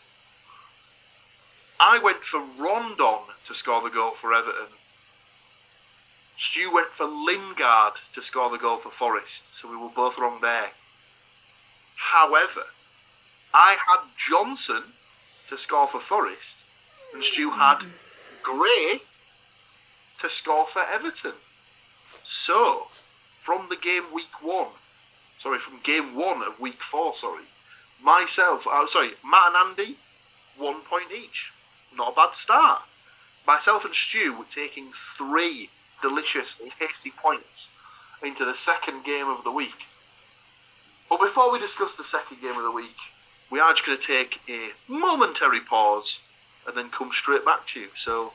I 1.86 2.00
went 2.00 2.24
for 2.24 2.40
Rondon 2.40 3.36
to 3.44 3.54
score 3.54 3.82
the 3.82 3.90
goal 3.90 4.12
for 4.12 4.34
Everton. 4.34 4.68
Stu 6.38 6.74
went 6.74 6.92
for 6.92 7.06
Lingard 7.06 8.00
to 8.14 8.22
score 8.22 8.50
the 8.50 8.58
goal 8.58 8.78
for 8.78 8.90
Forest, 8.90 9.54
so 9.54 9.70
we 9.70 9.76
were 9.76 9.90
both 9.90 10.18
wrong 10.18 10.40
there. 10.40 10.72
However, 11.98 12.64
I 13.54 13.76
had 13.86 14.00
Johnson 14.18 14.94
to 15.50 15.58
score 15.58 15.90
for 15.90 16.00
Forest, 16.00 16.60
and 17.14 17.22
Stu 17.22 17.52
had 17.52 17.80
Gray 18.42 19.02
to 20.20 20.30
score 20.30 20.66
for 20.68 20.84
Everton. 20.90 21.34
So, 22.24 22.88
from 23.42 23.68
the 23.68 23.76
game 23.76 24.06
week 24.14 24.42
one, 24.42 24.72
sorry, 25.38 25.60
from 25.60 25.82
game 25.84 26.16
one 26.16 26.44
of 26.44 26.62
week 26.62 26.82
four, 26.82 27.14
sorry, 27.14 27.44
myself, 28.02 28.64
oh, 28.68 28.88
sorry, 28.88 29.12
Matt 29.22 29.54
and 29.54 29.78
Andy, 29.78 29.98
one 30.56 30.80
point 30.84 31.12
each. 31.12 31.52
Not 31.98 32.14
a 32.14 32.16
bad 32.16 32.36
start. 32.36 32.82
Myself 33.46 33.86
and 33.86 33.94
Stu 33.94 34.34
were 34.38 34.46
taking 34.46 34.92
three 34.94 35.70
delicious, 36.02 36.60
tasty 36.80 37.12
points 37.12 37.70
into 38.24 38.46
the 38.46 38.56
second 38.56 39.04
game 39.04 39.28
of 39.28 39.44
the 39.44 39.52
week. 39.52 39.88
But 41.10 41.20
before 41.20 41.52
we 41.52 41.60
discuss 41.60 41.96
the 41.96 42.04
second 42.04 42.42
game 42.42 42.58
of 42.58 42.64
the 42.64 42.72
week, 42.72 42.96
we 43.52 43.60
are 43.60 43.72
just 43.74 43.86
going 43.86 43.98
to 43.98 44.08
take 44.08 44.42
a 44.50 44.72
momentary 44.88 45.60
pause 45.60 46.22
and 46.66 46.76
then 46.76 46.90
come 46.90 47.12
straight 47.12 47.46
back 47.46 47.68
to 47.68 47.82
you. 47.82 47.88
So 47.94 48.34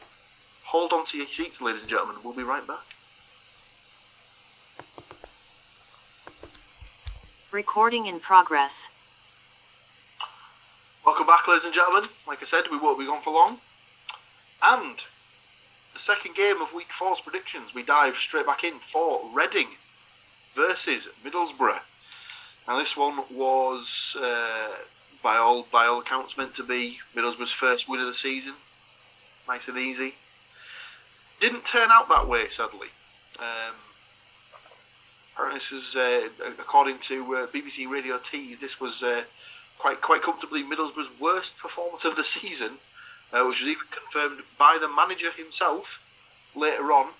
hold 0.64 0.92
on 0.92 1.04
to 1.06 1.18
your 1.18 1.26
seats, 1.26 1.60
ladies 1.60 1.80
and 1.80 1.90
gentlemen. 1.90 2.16
We'll 2.22 2.34
be 2.34 2.42
right 2.42 2.66
back. 2.66 2.84
Recording 7.50 8.06
in 8.06 8.20
progress. 8.20 8.88
Welcome 11.08 11.26
back, 11.26 11.48
ladies 11.48 11.64
and 11.64 11.72
gentlemen. 11.72 12.06
Like 12.26 12.42
I 12.42 12.44
said, 12.44 12.64
we 12.70 12.76
won't 12.76 12.98
be 12.98 13.06
gone 13.06 13.22
for 13.22 13.32
long. 13.32 13.58
And 14.62 15.02
the 15.94 15.98
second 15.98 16.34
game 16.34 16.60
of 16.60 16.74
week 16.74 16.92
four's 16.92 17.18
predictions, 17.18 17.72
we 17.72 17.82
dive 17.82 18.16
straight 18.16 18.44
back 18.44 18.62
in 18.62 18.74
for 18.78 19.22
Reading 19.32 19.68
versus 20.54 21.08
Middlesbrough. 21.24 21.80
Now, 22.68 22.78
this 22.78 22.94
one 22.94 23.20
was, 23.30 24.18
uh, 24.20 24.68
by 25.22 25.38
all 25.38 25.66
by 25.72 25.86
all 25.86 26.00
accounts, 26.00 26.36
meant 26.36 26.54
to 26.56 26.62
be 26.62 26.98
Middlesbrough's 27.16 27.52
first 27.52 27.88
win 27.88 28.00
of 28.00 28.06
the 28.06 28.12
season. 28.12 28.52
Nice 29.48 29.66
and 29.68 29.78
easy. 29.78 30.14
Didn't 31.40 31.64
turn 31.64 31.88
out 31.90 32.10
that 32.10 32.28
way, 32.28 32.48
sadly. 32.48 32.88
Um, 33.38 33.74
apparently, 35.32 35.58
this 35.58 35.72
is 35.72 35.96
uh, 35.96 36.28
according 36.58 36.98
to 36.98 37.34
uh, 37.34 37.46
BBC 37.46 37.88
Radio 37.88 38.18
Tees. 38.18 38.58
This 38.58 38.78
was 38.78 39.02
uh, 39.02 39.22
quite 39.78 40.00
quite 40.00 40.22
comfortably 40.22 40.62
Middlesbrough's 40.62 41.10
worst 41.20 41.58
performance 41.58 42.04
of 42.04 42.16
the 42.16 42.24
season, 42.24 42.78
uh, 43.32 43.42
which 43.44 43.60
was 43.60 43.68
even 43.68 43.86
confirmed 43.90 44.42
by 44.58 44.78
the 44.80 44.88
manager 44.88 45.30
himself 45.30 46.02
later 46.54 46.92
on 46.92 47.12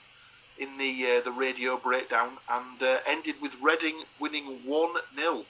in 0.59 0.77
the 0.79 1.07
uh, 1.07 1.21
the 1.21 1.31
radio 1.31 1.77
breakdown, 1.77 2.38
and 2.51 2.83
uh, 2.83 2.99
ended 3.07 3.37
with 3.40 3.55
Reading 3.62 4.05
winning 4.18 4.44
one 4.64 4.97
0 5.14 5.44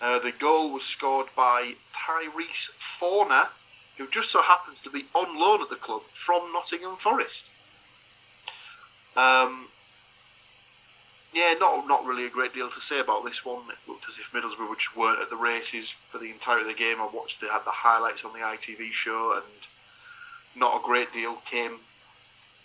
uh, 0.00 0.18
The 0.20 0.32
goal 0.32 0.70
was 0.70 0.84
scored 0.84 1.28
by 1.34 1.74
Tyrese 1.92 2.70
Fornah, 2.78 3.48
who 3.96 4.06
just 4.08 4.30
so 4.30 4.42
happens 4.42 4.80
to 4.82 4.90
be 4.90 5.06
on 5.14 5.38
loan 5.38 5.62
at 5.62 5.70
the 5.70 5.76
club 5.76 6.02
from 6.12 6.52
Nottingham 6.52 6.96
Forest. 6.96 7.48
Um, 9.16 9.68
yeah, 11.36 11.52
not 11.60 11.86
not 11.86 12.06
really 12.06 12.24
a 12.24 12.30
great 12.30 12.54
deal 12.54 12.70
to 12.70 12.80
say 12.80 12.98
about 12.98 13.22
this 13.22 13.44
one. 13.44 13.60
It 13.68 13.76
looked 13.86 14.08
as 14.08 14.18
if 14.18 14.32
Middlesbrough 14.32 14.78
just 14.78 14.96
weren't 14.96 15.20
at 15.20 15.28
the 15.28 15.36
races 15.36 15.90
for 15.90 16.16
the 16.16 16.30
entirety 16.30 16.62
of 16.62 16.74
the 16.74 16.82
game. 16.82 16.96
I 16.98 17.10
watched 17.12 17.42
they 17.42 17.46
had 17.46 17.66
the 17.66 17.70
highlights 17.70 18.24
on 18.24 18.32
the 18.32 18.38
ITV 18.38 18.90
show, 18.92 19.34
and 19.34 19.66
not 20.54 20.80
a 20.80 20.82
great 20.82 21.12
deal 21.12 21.34
came 21.44 21.78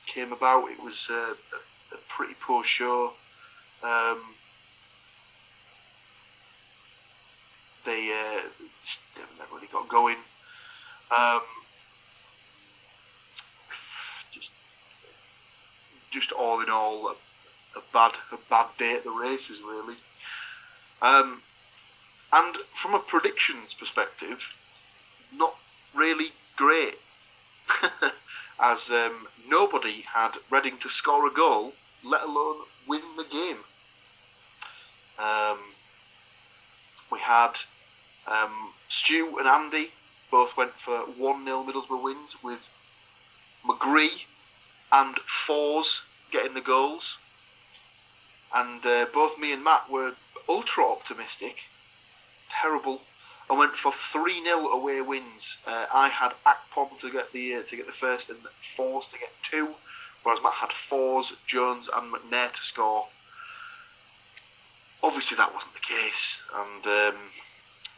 came 0.06 0.32
about. 0.32 0.72
It 0.72 0.82
was 0.82 1.10
a, 1.12 1.36
a, 1.94 1.98
pretty 2.08 2.34
poor 2.40 2.64
show. 2.64 3.12
Um, 3.84 4.22
they 7.86 8.10
uh, 8.10 8.42
never 9.38 9.54
really 9.54 9.68
got 9.68 9.90
going. 9.90 10.18
Um, 11.12 11.42
just, 14.32 14.52
just 16.10 16.32
all 16.32 16.62
in 16.62 16.70
all, 16.70 17.16
a, 17.76 17.82
bad, 17.94 18.14
a 18.32 18.38
bad 18.50 18.68
day 18.78 18.94
at 18.96 19.04
the 19.04 19.12
races, 19.12 19.62
really. 19.62 19.96
Um, 21.02 21.42
and 22.34 22.56
from 22.74 22.94
a 22.94 23.00
predictions 23.00 23.74
perspective, 23.74 24.56
not 25.34 25.56
really 25.94 26.32
great. 26.56 26.96
as 28.62 28.92
um, 28.92 29.28
nobody 29.48 30.02
had 30.14 30.38
Reading 30.52 30.78
to 30.78 30.90
score 30.90 31.28
a 31.28 31.32
goal, 31.32 31.74
let 32.04 32.24
alone 32.24 32.58
win 32.88 33.02
the 33.18 33.24
game. 33.24 33.58
Um, 35.18 35.58
we 37.12 37.20
had 37.20 37.54
um, 38.28 38.74
Stu 38.88 39.38
and 39.40 39.48
Andy 39.48 39.92
both 40.30 40.56
went 40.56 40.74
for 40.74 41.00
1 41.00 41.44
0 41.44 41.64
Middlesbrough 41.64 42.04
wins 42.04 42.42
with 42.44 42.70
McGree 43.66 44.26
and 44.92 45.16
Forss 45.28 46.04
getting 46.32 46.54
the 46.54 46.62
goals. 46.62 47.18
And 48.54 48.86
uh, 48.86 49.06
both 49.14 49.40
me 49.40 49.54
and 49.54 49.64
Matt 49.64 49.90
were 49.90 50.14
ultra 50.48 50.86
optimistic. 50.86 51.66
Terrible 52.50 53.02
I 53.52 53.54
went 53.54 53.76
for 53.76 53.92
three 53.92 54.42
0 54.42 54.70
away 54.70 55.02
wins. 55.02 55.58
Uh, 55.68 55.86
I 55.94 56.08
had 56.08 56.32
Akpom 56.46 56.98
to 57.00 57.12
get 57.12 57.34
the 57.34 57.56
uh, 57.56 57.64
to 57.64 57.76
get 57.76 57.86
the 57.86 57.92
first 57.92 58.30
and 58.30 58.40
Forss 58.62 59.12
to 59.12 59.20
get 59.20 59.34
two, 59.44 59.76
whereas 60.24 60.42
Matt 60.42 60.54
had 60.54 60.70
Forss, 60.70 61.36
Jones, 61.46 61.90
and 61.94 62.14
McNair 62.14 62.54
to 62.54 62.62
score. 62.62 63.08
Obviously, 65.04 65.36
that 65.36 65.54
wasn't 65.54 65.74
the 65.74 65.82
case, 65.82 66.42
and 66.56 66.88
um, 66.88 67.20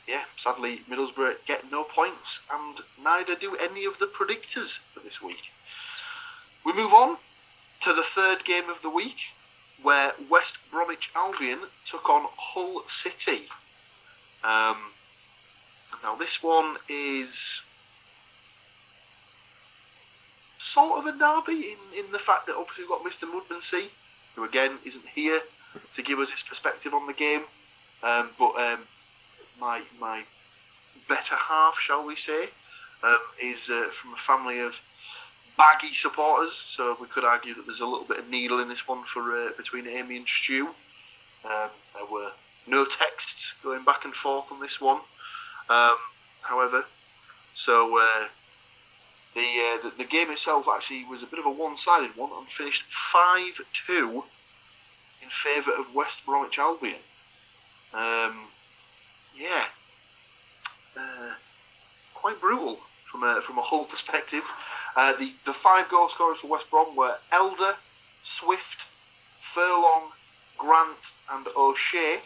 yeah, 0.08 0.24
sadly, 0.38 0.82
Middlesbrough 0.90 1.46
get 1.46 1.70
no 1.72 1.84
points, 1.84 2.42
and 2.52 2.82
neither 3.00 3.36
do 3.36 3.56
any 3.56 3.86
of 3.86 4.00
the 4.00 4.08
predictors 4.08 4.80
for 4.80 5.02
this 5.02 5.22
week. 5.22 5.52
We 6.66 6.74
move 6.74 6.94
on 6.94 7.18
to 7.82 7.94
the 7.94 8.02
third 8.02 8.44
game 8.44 8.72
of 8.72 8.82
the 8.82 8.90
week, 8.90 9.18
where 9.84 10.14
West 10.30 10.58
Bromwich 10.72 11.12
Albion 11.16 11.60
took 11.86 12.10
on 12.10 12.28
Hull 12.38 12.84
City. 12.86 13.50
Um, 14.44 14.78
now, 16.02 16.16
this 16.16 16.42
one 16.42 16.78
is 16.90 17.62
sort 20.58 21.00
of 21.00 21.06
a 21.06 21.18
derby 21.18 21.74
in, 21.74 22.06
in 22.06 22.12
the 22.12 22.20
fact 22.20 22.48
that 22.48 22.56
obviously 22.56 22.86
we've 22.86 22.92
got 22.92 23.04
Mr. 23.04 23.30
Mudmansey, 23.30 23.90
who 24.36 24.44
again 24.44 24.80
isn't 24.84 25.06
here 25.14 25.40
to 25.92 26.02
give 26.02 26.20
us 26.20 26.32
his 26.32 26.44
perspective 26.44 26.94
on 26.94 27.06
the 27.06 27.14
game. 27.14 27.44
Um, 28.02 28.30
but 28.40 28.56
um, 28.58 28.80
my 29.60 29.82
my 30.00 30.24
better 31.08 31.36
half, 31.36 31.78
shall 31.80 32.06
we 32.06 32.16
say, 32.16 32.46
um, 33.04 33.18
is 33.42 33.70
uh, 33.70 33.90
from 33.92 34.14
a 34.14 34.18
family 34.18 34.60
of 34.60 34.82
baggy 35.58 35.94
supporters. 35.94 36.54
So 36.54 36.98
we 37.00 37.08
could 37.08 37.24
argue 37.24 37.54
that 37.56 37.66
there's 37.66 37.82
a 37.82 37.86
little 37.86 38.06
bit 38.06 38.20
of 38.20 38.30
needle 38.30 38.60
in 38.60 38.70
this 38.70 38.88
one 38.88 39.04
for 39.04 39.38
uh, 39.38 39.50
between 39.58 39.88
Amy 39.88 40.18
and 40.18 40.28
Stu. 40.28 40.68
Um, 41.46 41.70
there 41.94 42.06
were 42.12 42.32
no 42.68 42.86
texts 42.86 43.56
going 43.64 43.84
back 43.84 44.06
and 44.06 44.14
forth 44.14 44.52
on 44.52 44.60
this 44.60 44.80
one. 44.80 45.02
Um, 45.70 45.96
however, 46.42 46.86
so 47.54 47.98
uh, 47.98 48.28
the, 49.36 49.42
uh, 49.42 49.84
the, 49.84 49.94
the 49.98 50.04
game 50.06 50.32
itself 50.32 50.68
actually 50.74 51.06
was 51.06 51.24
a 51.24 51.28
bit 51.28 51.40
of 51.40 51.46
a 51.46 51.52
one-sided 51.52 52.16
one 52.16 52.32
and 52.38 52.48
finished 52.48 52.84
five 52.90 53.60
two 53.74 54.24
in 55.22 55.30
favour 55.30 55.72
of 55.78 55.94
West 55.94 56.26
Bromwich 56.26 56.60
Albion. 56.60 57.00
Um, 57.94 58.48
yeah, 59.36 59.66
uh, 60.98 61.34
quite 62.14 62.40
brutal 62.40 62.80
from 63.10 63.24
a 63.24 63.42
from 63.42 63.58
a 63.58 63.62
Hull 63.62 63.86
perspective. 63.86 64.44
Uh, 64.96 65.14
the 65.14 65.34
the 65.46 65.54
five 65.54 65.90
goal 65.90 66.10
scorers 66.10 66.40
for 66.40 66.48
West 66.48 66.70
Brom 66.70 66.96
were 66.96 67.18
Elder, 67.32 67.74
Swift, 68.22 68.88
Furlong, 69.40 70.12
Grant, 70.58 71.14
and 71.32 71.48
O'Shea 71.58 72.22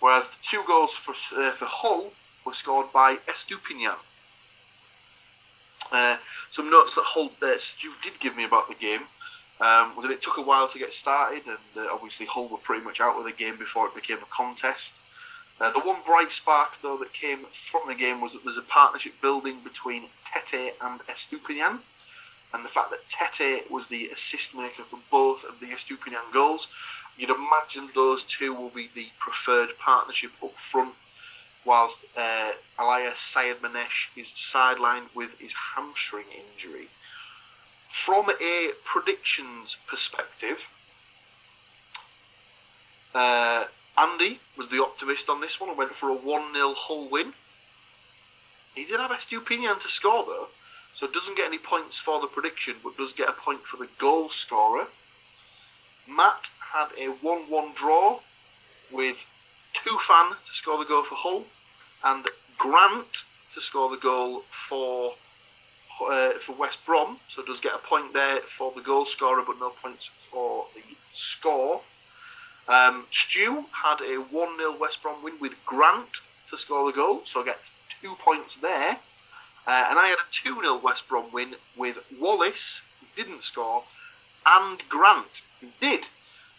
whereas 0.00 0.28
the 0.28 0.38
two 0.42 0.62
goals 0.66 0.94
for, 0.94 1.14
uh, 1.40 1.50
for 1.52 1.66
Hull 1.66 2.12
were 2.44 2.54
scored 2.54 2.92
by 2.92 3.16
Estupiñán. 3.26 3.96
Uh, 5.92 6.16
some 6.50 6.70
notes 6.70 6.94
that 6.96 7.04
Hull 7.04 7.32
uh, 7.42 7.58
Stu 7.58 7.92
did 8.02 8.18
give 8.20 8.36
me 8.36 8.44
about 8.44 8.68
the 8.68 8.74
game 8.74 9.02
um, 9.60 9.94
was 9.96 10.04
that 10.04 10.12
it 10.12 10.20
took 10.20 10.38
a 10.38 10.42
while 10.42 10.68
to 10.68 10.78
get 10.78 10.92
started, 10.92 11.42
and 11.46 11.58
uh, 11.76 11.88
obviously 11.92 12.26
Hull 12.26 12.48
were 12.48 12.58
pretty 12.58 12.84
much 12.84 13.00
out 13.00 13.16
of 13.18 13.24
the 13.24 13.32
game 13.32 13.56
before 13.56 13.86
it 13.86 13.94
became 13.94 14.18
a 14.18 14.26
contest. 14.30 14.96
Uh, 15.60 15.72
the 15.72 15.80
one 15.80 16.02
bright 16.04 16.32
spark, 16.32 16.72
though, 16.82 16.98
that 16.98 17.12
came 17.12 17.46
from 17.52 17.82
the 17.86 17.94
game 17.94 18.20
was 18.20 18.34
that 18.34 18.44
there's 18.44 18.58
a 18.58 18.62
partnership 18.62 19.14
building 19.22 19.60
between 19.64 20.04
Tetteh 20.24 20.72
and 20.82 21.00
Estupiñán, 21.06 21.80
and 22.52 22.64
the 22.64 22.68
fact 22.68 22.90
that 22.90 23.08
Tetteh 23.08 23.70
was 23.70 23.86
the 23.86 24.06
assist 24.08 24.54
maker 24.54 24.82
for 24.82 24.98
both 25.10 25.44
of 25.44 25.60
the 25.60 25.66
Estupiñán 25.66 26.32
goals 26.32 26.68
you'd 27.16 27.30
imagine 27.30 27.88
those 27.94 28.22
two 28.24 28.52
will 28.52 28.70
be 28.70 28.90
the 28.94 29.08
preferred 29.18 29.78
partnership 29.78 30.30
up 30.42 30.54
front, 30.54 30.94
whilst 31.64 32.04
uh, 32.16 32.52
Elias 32.78 33.16
Sayyadmanesh 33.16 34.08
is 34.16 34.30
sidelined 34.32 35.14
with 35.14 35.38
his 35.38 35.54
hamstring 35.74 36.26
injury. 36.30 36.88
From 37.88 38.30
a 38.30 38.70
predictions 38.84 39.78
perspective, 39.86 40.68
uh, 43.14 43.64
Andy 43.98 44.40
was 44.56 44.68
the 44.68 44.82
optimist 44.82 45.30
on 45.30 45.40
this 45.40 45.60
one 45.60 45.70
and 45.70 45.78
went 45.78 45.94
for 45.94 46.10
a 46.10 46.14
1 46.14 46.52
0 46.52 46.74
Hull 46.76 47.08
win. 47.08 47.32
He 48.74 48.84
did 48.84 49.00
have 49.00 49.10
Estupiñán 49.10 49.80
to 49.80 49.88
score 49.88 50.24
though, 50.26 50.48
so 50.92 51.06
doesn't 51.06 51.36
get 51.36 51.46
any 51.46 51.58
points 51.58 51.98
for 51.98 52.20
the 52.20 52.26
prediction, 52.26 52.76
but 52.84 52.96
does 52.96 53.12
get 53.12 53.28
a 53.28 53.32
point 53.32 53.60
for 53.60 53.78
the 53.78 53.88
goal 53.98 54.28
scorer. 54.28 54.88
Matt 56.06 56.50
had 56.60 56.88
a 56.98 57.06
1 57.08 57.38
1 57.48 57.72
draw 57.74 58.20
with 58.92 59.24
Tufan 59.74 60.36
to 60.44 60.52
score 60.52 60.78
the 60.78 60.84
goal 60.84 61.02
for 61.02 61.14
Hull 61.14 61.44
and 62.04 62.28
Grant 62.58 63.24
to 63.52 63.60
score 63.60 63.90
the 63.90 63.96
goal 63.96 64.44
for 64.50 65.14
uh, 66.00 66.32
for 66.32 66.52
West 66.52 66.84
Brom, 66.84 67.18
so 67.28 67.42
does 67.42 67.60
get 67.60 67.74
a 67.74 67.78
point 67.78 68.12
there 68.12 68.40
for 68.40 68.70
the 68.72 68.82
goal 68.82 69.06
scorer, 69.06 69.42
but 69.46 69.58
no 69.58 69.70
points 69.70 70.10
for 70.30 70.66
the 70.74 70.82
score. 71.12 71.80
Um, 72.68 73.06
Stu 73.10 73.66
had 73.70 74.00
a 74.00 74.16
1 74.16 74.58
0 74.58 74.76
West 74.76 75.02
Brom 75.02 75.22
win 75.22 75.38
with 75.40 75.54
Grant 75.64 76.22
to 76.48 76.56
score 76.56 76.86
the 76.86 76.96
goal, 76.96 77.22
so 77.24 77.44
gets 77.44 77.70
two 78.02 78.14
points 78.16 78.54
there. 78.56 78.98
Uh, 79.66 79.86
and 79.90 79.98
I 79.98 80.06
had 80.08 80.18
a 80.18 80.30
2 80.30 80.60
0 80.60 80.76
West 80.78 81.08
Brom 81.08 81.30
win 81.32 81.56
with 81.76 81.98
Wallace, 82.18 82.82
who 83.00 83.06
didn't 83.14 83.42
score, 83.42 83.84
and 84.46 84.82
Grant, 84.88 85.42
who 85.60 85.68
did. 85.80 86.08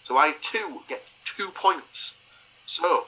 So 0.04 0.17
I 0.17 0.36
too 0.41 0.82
get 0.88 1.10
two 1.26 1.50
points. 1.50 2.15
So, 2.65 3.08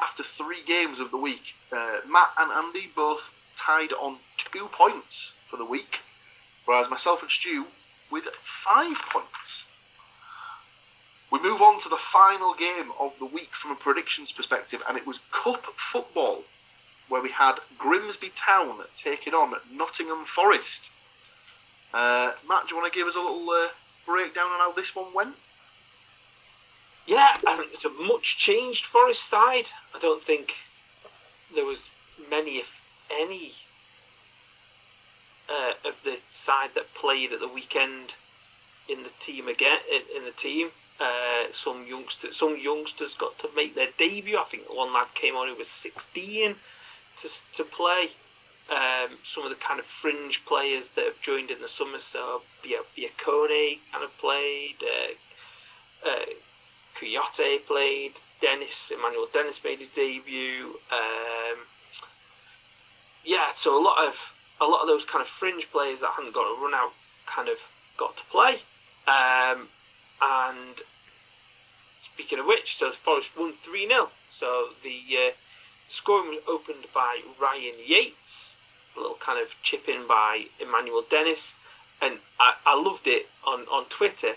after 0.00 0.22
three 0.22 0.62
games 0.66 0.98
of 0.98 1.10
the 1.10 1.16
week, 1.16 1.54
uh, 1.72 1.98
Matt 2.08 2.30
and 2.38 2.50
Andy 2.52 2.90
both 2.94 3.32
tied 3.54 3.92
on 3.92 4.18
two 4.36 4.66
points 4.68 5.32
for 5.48 5.56
the 5.56 5.64
week, 5.64 6.00
whereas 6.64 6.90
myself 6.90 7.22
and 7.22 7.30
Stu 7.30 7.66
with 8.10 8.24
five 8.42 8.96
points. 9.10 9.64
We 11.30 11.40
move 11.40 11.60
on 11.60 11.80
to 11.80 11.88
the 11.88 11.96
final 11.96 12.54
game 12.54 12.92
of 13.00 13.18
the 13.18 13.26
week 13.26 13.54
from 13.54 13.72
a 13.72 13.74
predictions 13.74 14.32
perspective, 14.32 14.82
and 14.88 14.96
it 14.96 15.06
was 15.06 15.20
Cup 15.32 15.64
football, 15.64 16.44
where 17.08 17.22
we 17.22 17.30
had 17.30 17.56
Grimsby 17.78 18.30
Town 18.34 18.78
taking 18.96 19.34
on 19.34 19.54
Nottingham 19.72 20.24
Forest. 20.24 20.88
Uh, 21.92 22.32
Matt, 22.48 22.68
do 22.68 22.74
you 22.74 22.80
want 22.80 22.92
to 22.92 22.98
give 22.98 23.08
us 23.08 23.16
a 23.16 23.20
little 23.20 23.48
uh, 23.50 23.68
breakdown 24.04 24.46
on 24.46 24.58
how 24.58 24.72
this 24.72 24.94
one 24.94 25.12
went? 25.14 25.34
Yeah, 27.06 27.36
I 27.46 27.56
think 27.56 27.72
it's 27.72 27.84
a 27.84 27.90
much 27.90 28.36
changed 28.36 28.84
Forest 28.84 29.28
side. 29.28 29.66
I 29.94 29.98
don't 29.98 30.22
think 30.22 30.54
there 31.54 31.64
was 31.64 31.88
many, 32.28 32.58
if 32.58 32.80
any, 33.10 33.52
uh, 35.48 35.88
of 35.88 36.02
the 36.04 36.18
side 36.30 36.70
that 36.74 36.94
played 36.94 37.32
at 37.32 37.40
the 37.40 37.48
weekend 37.48 38.14
in 38.88 39.04
the 39.04 39.10
team 39.20 39.48
again. 39.48 39.78
In, 39.90 40.02
in 40.16 40.24
the 40.24 40.32
team, 40.32 40.70
uh, 41.00 41.44
some 41.52 41.86
youngsters, 41.86 42.36
some 42.36 42.58
youngsters 42.58 43.14
got 43.14 43.38
to 43.40 43.48
make 43.54 43.74
their 43.74 43.88
debut. 43.98 44.38
I 44.38 44.44
think 44.44 44.64
one 44.68 44.92
lad 44.92 45.08
came 45.14 45.34
on 45.36 45.48
who 45.48 45.54
was 45.54 45.68
sixteen 45.68 46.56
to 47.18 47.28
to 47.54 47.64
play. 47.64 48.10
Um, 48.68 49.18
some 49.24 49.44
of 49.44 49.50
the 49.50 49.56
kind 49.56 49.78
of 49.78 49.86
fringe 49.86 50.44
players 50.44 50.90
that 50.90 51.04
have 51.04 51.20
joined 51.20 51.52
in 51.52 51.60
the 51.60 51.68
summer, 51.68 52.00
so 52.00 52.42
Biancone 52.64 53.78
kind 53.92 54.02
of 54.02 54.18
played. 54.18 54.76
Uh, 54.82 56.08
uh, 56.08 56.24
Kouyaté 56.98 57.64
played. 57.64 58.14
Dennis 58.40 58.90
Emmanuel 58.90 59.28
Dennis 59.32 59.62
made 59.62 59.78
his 59.78 59.88
debut. 59.88 60.80
Um, 60.90 61.58
yeah, 63.24 63.52
so 63.54 63.80
a 63.80 63.82
lot 63.82 64.06
of 64.06 64.34
a 64.60 64.66
lot 64.66 64.82
of 64.82 64.88
those 64.88 65.04
kind 65.04 65.22
of 65.22 65.28
fringe 65.28 65.70
players 65.70 66.00
that 66.00 66.12
hadn't 66.16 66.34
got 66.34 66.42
a 66.42 66.60
run 66.60 66.74
out 66.74 66.92
kind 67.26 67.48
of 67.48 67.58
got 67.96 68.16
to 68.16 68.24
play. 68.24 68.62
Um, 69.06 69.68
and 70.22 70.76
speaking 72.00 72.38
of 72.38 72.46
which, 72.46 72.76
so 72.76 72.90
Forest 72.92 73.36
won 73.38 73.52
3 73.52 73.86
0. 73.88 74.10
So 74.30 74.68
the 74.82 75.00
uh, 75.16 75.30
scoring 75.88 76.30
was 76.30 76.42
opened 76.48 76.86
by 76.94 77.20
Ryan 77.40 77.74
Yates, 77.84 78.56
a 78.96 79.00
little 79.00 79.16
kind 79.16 79.40
of 79.42 79.54
chip 79.62 79.88
in 79.88 80.06
by 80.06 80.46
Emmanuel 80.60 81.02
Dennis. 81.08 81.54
And 82.00 82.18
I, 82.38 82.54
I 82.66 82.80
loved 82.80 83.06
it 83.06 83.28
on, 83.46 83.60
on 83.72 83.86
Twitter. 83.86 84.34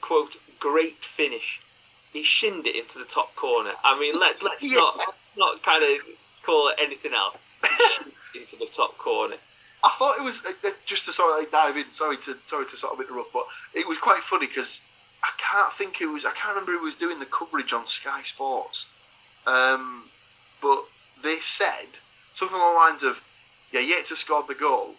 Quote, 0.00 0.36
great 0.60 1.04
finish. 1.04 1.60
He 2.12 2.22
shinned 2.22 2.66
it 2.66 2.76
into 2.76 2.98
the 2.98 3.04
top 3.04 3.34
corner. 3.34 3.72
I 3.82 3.98
mean, 3.98 4.14
let, 4.20 4.42
let's, 4.42 4.62
Yeah. 4.68 4.76
not, 4.76 4.98
let's 4.98 5.36
not 5.36 5.62
kind 5.62 5.82
of 5.82 6.06
call 6.44 6.68
it 6.68 6.76
anything 6.80 7.12
else. 7.14 7.40
He 7.62 7.68
shinned 7.68 8.12
it 8.34 8.40
into 8.42 8.56
the 8.56 8.66
top 8.66 8.96
corner. 8.98 9.36
I 9.82 9.90
thought 9.98 10.18
it 10.18 10.22
was 10.22 10.42
uh, 10.46 10.52
uh, 10.66 10.70
just 10.86 11.04
to 11.06 11.12
sort 11.12 11.42
of 11.42 11.50
dive 11.50 11.76
in. 11.76 11.90
Sorry 11.90 12.16
to 12.18 12.36
sorry 12.46 12.64
to 12.66 12.76
sort 12.76 12.94
of 12.94 13.00
interrupt, 13.00 13.32
but 13.34 13.44
it 13.74 13.86
was 13.86 13.98
quite 13.98 14.22
funny 14.22 14.46
because 14.46 14.80
I 15.24 15.30
can't 15.38 15.72
think 15.72 15.96
who 15.96 16.12
was. 16.12 16.24
I 16.26 16.32
can't 16.32 16.50
remember 16.54 16.72
who 16.72 16.84
was 16.84 16.96
doing 16.96 17.18
the 17.18 17.26
coverage 17.26 17.72
on 17.72 17.86
Sky 17.86 18.22
Sports, 18.24 18.86
um, 19.46 20.04
but 20.60 20.84
they 21.22 21.40
said 21.40 21.86
something 22.34 22.56
along 22.56 22.74
the 22.74 22.80
lines 22.80 23.02
of, 23.02 23.24
"Yeah, 23.72 23.80
Yates 23.80 24.10
has 24.10 24.18
scored 24.18 24.48
the 24.48 24.54
goal. 24.54 24.96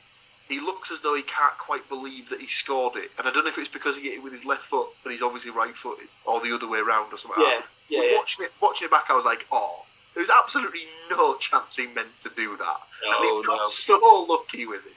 He 0.50 0.60
looks 0.60 0.90
as 0.92 1.00
though 1.02 1.16
he 1.16 1.22
can't 1.24 1.58
quite 1.58 1.88
believe 1.90 2.30
that 2.30 2.42
he 2.42 2.48
scored 2.48 2.96
it, 2.96 3.12
and 3.18 3.28
I 3.28 3.32
don't 3.32 3.44
know 3.44 3.50
if 3.50 3.58
it's 3.60 3.70
because 3.70 3.98
he 3.98 4.04
hit 4.04 4.14
it 4.16 4.24
with 4.24 4.34
his 4.34 4.46
left 4.46 4.64
foot, 4.64 4.90
but 5.04 5.12
he's 5.12 5.22
obviously 5.22 5.52
right-footed, 5.52 6.08
or 6.26 6.40
the 6.40 6.54
other 6.54 6.68
way 6.68 6.80
around, 6.80 7.14
or 7.14 7.18
something." 7.18 7.44
Yeah, 7.44 7.56
like 7.56 7.66
yeah, 7.90 8.02
yeah. 8.02 8.18
Watching 8.18 8.46
it, 8.46 8.54
watching 8.60 8.86
it 8.88 8.92
back, 8.92 9.06
I 9.10 9.16
was 9.16 9.26
like, 9.26 9.46
"Oh." 9.52 9.86
There's 10.16 10.30
absolutely 10.30 10.88
no 11.10 11.36
chance 11.36 11.76
he 11.76 11.88
meant 11.88 12.18
to 12.22 12.30
do 12.30 12.56
that 12.56 12.82
and 13.04 13.12
No, 13.12 13.22
he's 13.22 13.46
got 13.46 13.58
no. 13.58 13.64
so 13.64 14.26
lucky 14.30 14.66
with 14.66 14.86
it. 14.88 14.96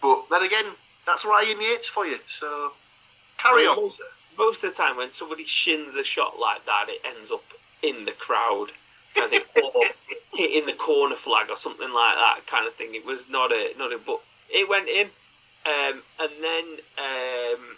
But 0.00 0.30
then 0.30 0.42
again, 0.42 0.64
that's 1.04 1.26
Ryan 1.26 1.60
Yates 1.60 1.86
for 1.88 2.06
you. 2.06 2.18
So 2.26 2.72
carry 3.36 3.66
Well, 3.68 3.84
on. 3.84 3.90
Most, 4.40 4.64
of 4.64 4.70
the 4.70 4.76
time, 4.76 4.96
when 4.96 5.12
somebody 5.12 5.44
shins 5.44 5.96
a 5.96 6.04
shot 6.04 6.38
like 6.40 6.64
that, 6.64 6.86
it 6.88 7.02
ends 7.04 7.30
up 7.30 7.44
in 7.82 8.06
the 8.06 8.12
crowd, 8.12 8.68
kind 9.14 9.26
of 9.26 9.30
thing, 9.30 9.64
or 9.74 9.82
hitting 10.34 10.64
the 10.64 10.72
corner 10.72 11.14
flag 11.14 11.50
or 11.50 11.56
something 11.58 11.92
like 11.92 12.16
that, 12.16 12.46
kind 12.46 12.66
of 12.66 12.74
thing. 12.74 12.94
It 12.94 13.04
was 13.04 13.28
not 13.28 13.52
a 13.52 13.72
not 13.78 13.92
a, 13.92 13.98
but 13.98 14.20
it 14.48 14.66
went 14.66 14.88
in, 14.88 15.08
um, 15.66 16.02
and 16.18 16.30
then 16.40 16.64
um, 16.96 17.76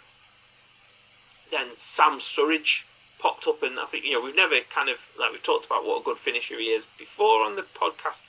then 1.51 1.67
Sam 1.75 2.19
Surridge 2.19 2.85
popped 3.19 3.45
up, 3.45 3.61
and 3.61 3.77
I 3.77 3.85
think 3.85 4.05
you 4.05 4.13
know 4.13 4.21
we've 4.21 4.35
never 4.35 4.59
kind 4.73 4.89
of 4.89 4.97
like 5.19 5.33
we've 5.33 5.43
talked 5.43 5.65
about 5.65 5.85
what 5.85 6.01
a 6.01 6.03
good 6.03 6.17
finisher 6.17 6.57
he 6.57 6.67
is 6.67 6.87
before 6.97 7.43
on 7.43 7.57
the 7.57 7.63
podcast, 7.63 8.21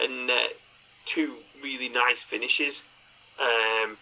and 0.00 0.30
uh, 0.30 0.48
two 1.04 1.36
really 1.62 1.90
nice 1.90 2.22
finishes. 2.22 2.84
Um, 3.40 3.98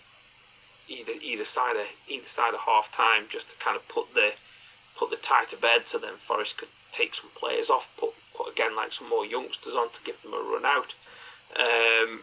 either 0.90 1.12
either 1.22 1.44
side 1.44 1.76
of 1.76 1.86
either 2.08 2.26
side 2.26 2.52
of 2.52 2.60
half 2.66 2.92
time 2.92 3.24
just 3.30 3.48
to 3.50 3.56
kind 3.56 3.76
of 3.76 3.86
put 3.88 4.14
the 4.14 4.32
put 4.98 5.10
the 5.10 5.16
tie 5.16 5.44
to 5.44 5.56
bed 5.56 5.86
so 5.86 5.98
then 5.98 6.14
Forest 6.16 6.58
could 6.58 6.68
take 6.92 7.14
some 7.14 7.30
players 7.34 7.70
off, 7.70 7.88
put 7.96 8.10
put 8.36 8.52
again 8.52 8.76
like 8.76 8.92
some 8.92 9.08
more 9.08 9.24
youngsters 9.24 9.74
on 9.74 9.90
to 9.92 10.02
give 10.04 10.20
them 10.22 10.34
a 10.34 10.36
run 10.36 10.64
out. 10.64 10.94
Um, 11.56 12.22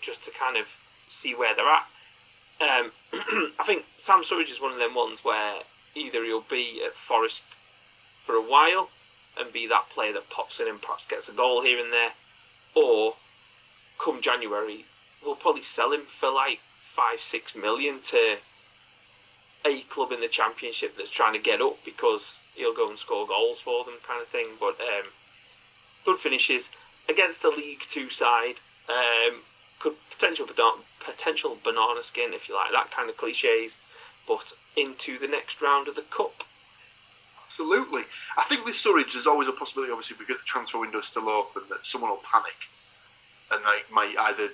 just 0.00 0.24
to 0.24 0.30
kind 0.30 0.56
of 0.56 0.76
see 1.08 1.34
where 1.34 1.54
they're 1.54 1.68
at. 1.68 1.86
Um, 2.60 2.92
I 3.58 3.64
think 3.64 3.84
Sam 3.98 4.22
Surridge 4.22 4.50
is 4.50 4.60
one 4.60 4.72
of 4.72 4.78
them 4.78 4.94
ones 4.94 5.20
where 5.22 5.60
either 5.94 6.24
he'll 6.24 6.40
be 6.40 6.82
at 6.84 6.94
Forest 6.94 7.44
for 8.24 8.34
a 8.34 8.42
while 8.42 8.90
and 9.38 9.52
be 9.52 9.66
that 9.66 9.90
player 9.90 10.12
that 10.14 10.30
pops 10.30 10.58
in 10.58 10.68
and 10.68 10.80
perhaps 10.80 11.06
gets 11.06 11.28
a 11.28 11.32
goal 11.32 11.62
here 11.62 11.82
and 11.82 11.92
there, 11.92 12.12
or 12.74 13.14
come 13.98 14.20
January 14.22 14.84
we'll 15.24 15.36
probably 15.36 15.62
sell 15.62 15.92
him 15.92 16.02
for 16.02 16.30
like 16.32 16.60
five, 16.94 17.20
six 17.20 17.54
million 17.54 18.00
to 18.02 18.38
a 19.64 19.80
club 19.82 20.10
in 20.10 20.20
the 20.20 20.28
championship 20.28 20.96
that's 20.96 21.10
trying 21.10 21.34
to 21.34 21.38
get 21.38 21.60
up 21.60 21.84
because 21.84 22.40
he'll 22.54 22.74
go 22.74 22.88
and 22.88 22.98
score 22.98 23.26
goals 23.26 23.60
for 23.60 23.84
them, 23.84 23.94
kind 24.06 24.20
of 24.20 24.28
thing. 24.28 24.48
But 24.58 24.80
um, 24.80 25.10
good 26.04 26.18
finishes 26.18 26.70
against 27.08 27.42
the 27.42 27.50
League 27.50 27.84
Two 27.88 28.10
side. 28.10 28.56
Um, 28.88 29.42
could 29.78 29.94
potential 30.10 30.46
bana- 30.46 30.82
potential 30.98 31.56
banana 31.62 32.02
skin 32.02 32.32
if 32.34 32.48
you 32.48 32.54
like 32.54 32.72
that 32.72 32.90
kind 32.90 33.08
of 33.08 33.16
cliches, 33.16 33.78
but 34.26 34.52
into 34.76 35.18
the 35.18 35.28
next 35.28 35.62
round 35.62 35.88
of 35.88 35.94
the 35.94 36.02
cup. 36.02 36.44
Absolutely. 37.48 38.02
I 38.38 38.44
think 38.44 38.64
with 38.64 38.74
Surridge, 38.74 39.12
there's 39.12 39.26
always 39.26 39.48
a 39.48 39.52
possibility, 39.52 39.92
obviously, 39.92 40.16
because 40.18 40.38
the 40.38 40.46
transfer 40.46 40.78
window 40.78 40.98
is 40.98 41.06
still 41.06 41.28
open, 41.28 41.62
that 41.68 41.84
someone 41.84 42.10
will 42.10 42.22
panic 42.30 42.68
and 43.50 43.62
they 43.64 43.94
might 43.94 44.14
either 44.18 44.48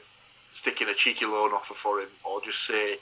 stick 0.56 0.80
in 0.80 0.88
a 0.88 0.94
cheeky 0.94 1.26
loan 1.26 1.52
offer 1.52 1.74
for 1.74 2.00
him 2.00 2.08
or 2.24 2.40
just 2.40 2.66
say, 2.66 2.96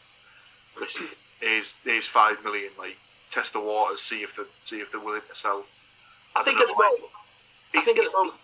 listen, 0.79 1.07
here's, 1.41 1.77
here's 1.85 2.07
five 2.09 2.43
million, 2.43 2.71
like, 2.77 2.97
test 3.31 3.53
the 3.53 3.61
waters, 3.61 4.01
see 4.01 4.23
if 4.23 4.35
they're, 4.35 4.45
see 4.63 4.81
if 4.81 4.91
they're 4.91 5.01
willing 5.01 5.23
to 5.29 5.37
sell. 5.37 5.65
I 6.35 6.43
think 6.43 6.59
don't 6.59 6.69
at 6.69 6.77
the 6.77 6.83
moment, 6.83 7.13
I 7.77 7.81
think 7.81 7.99
at 7.99 8.07
the 8.07 8.19
moment, 8.19 8.41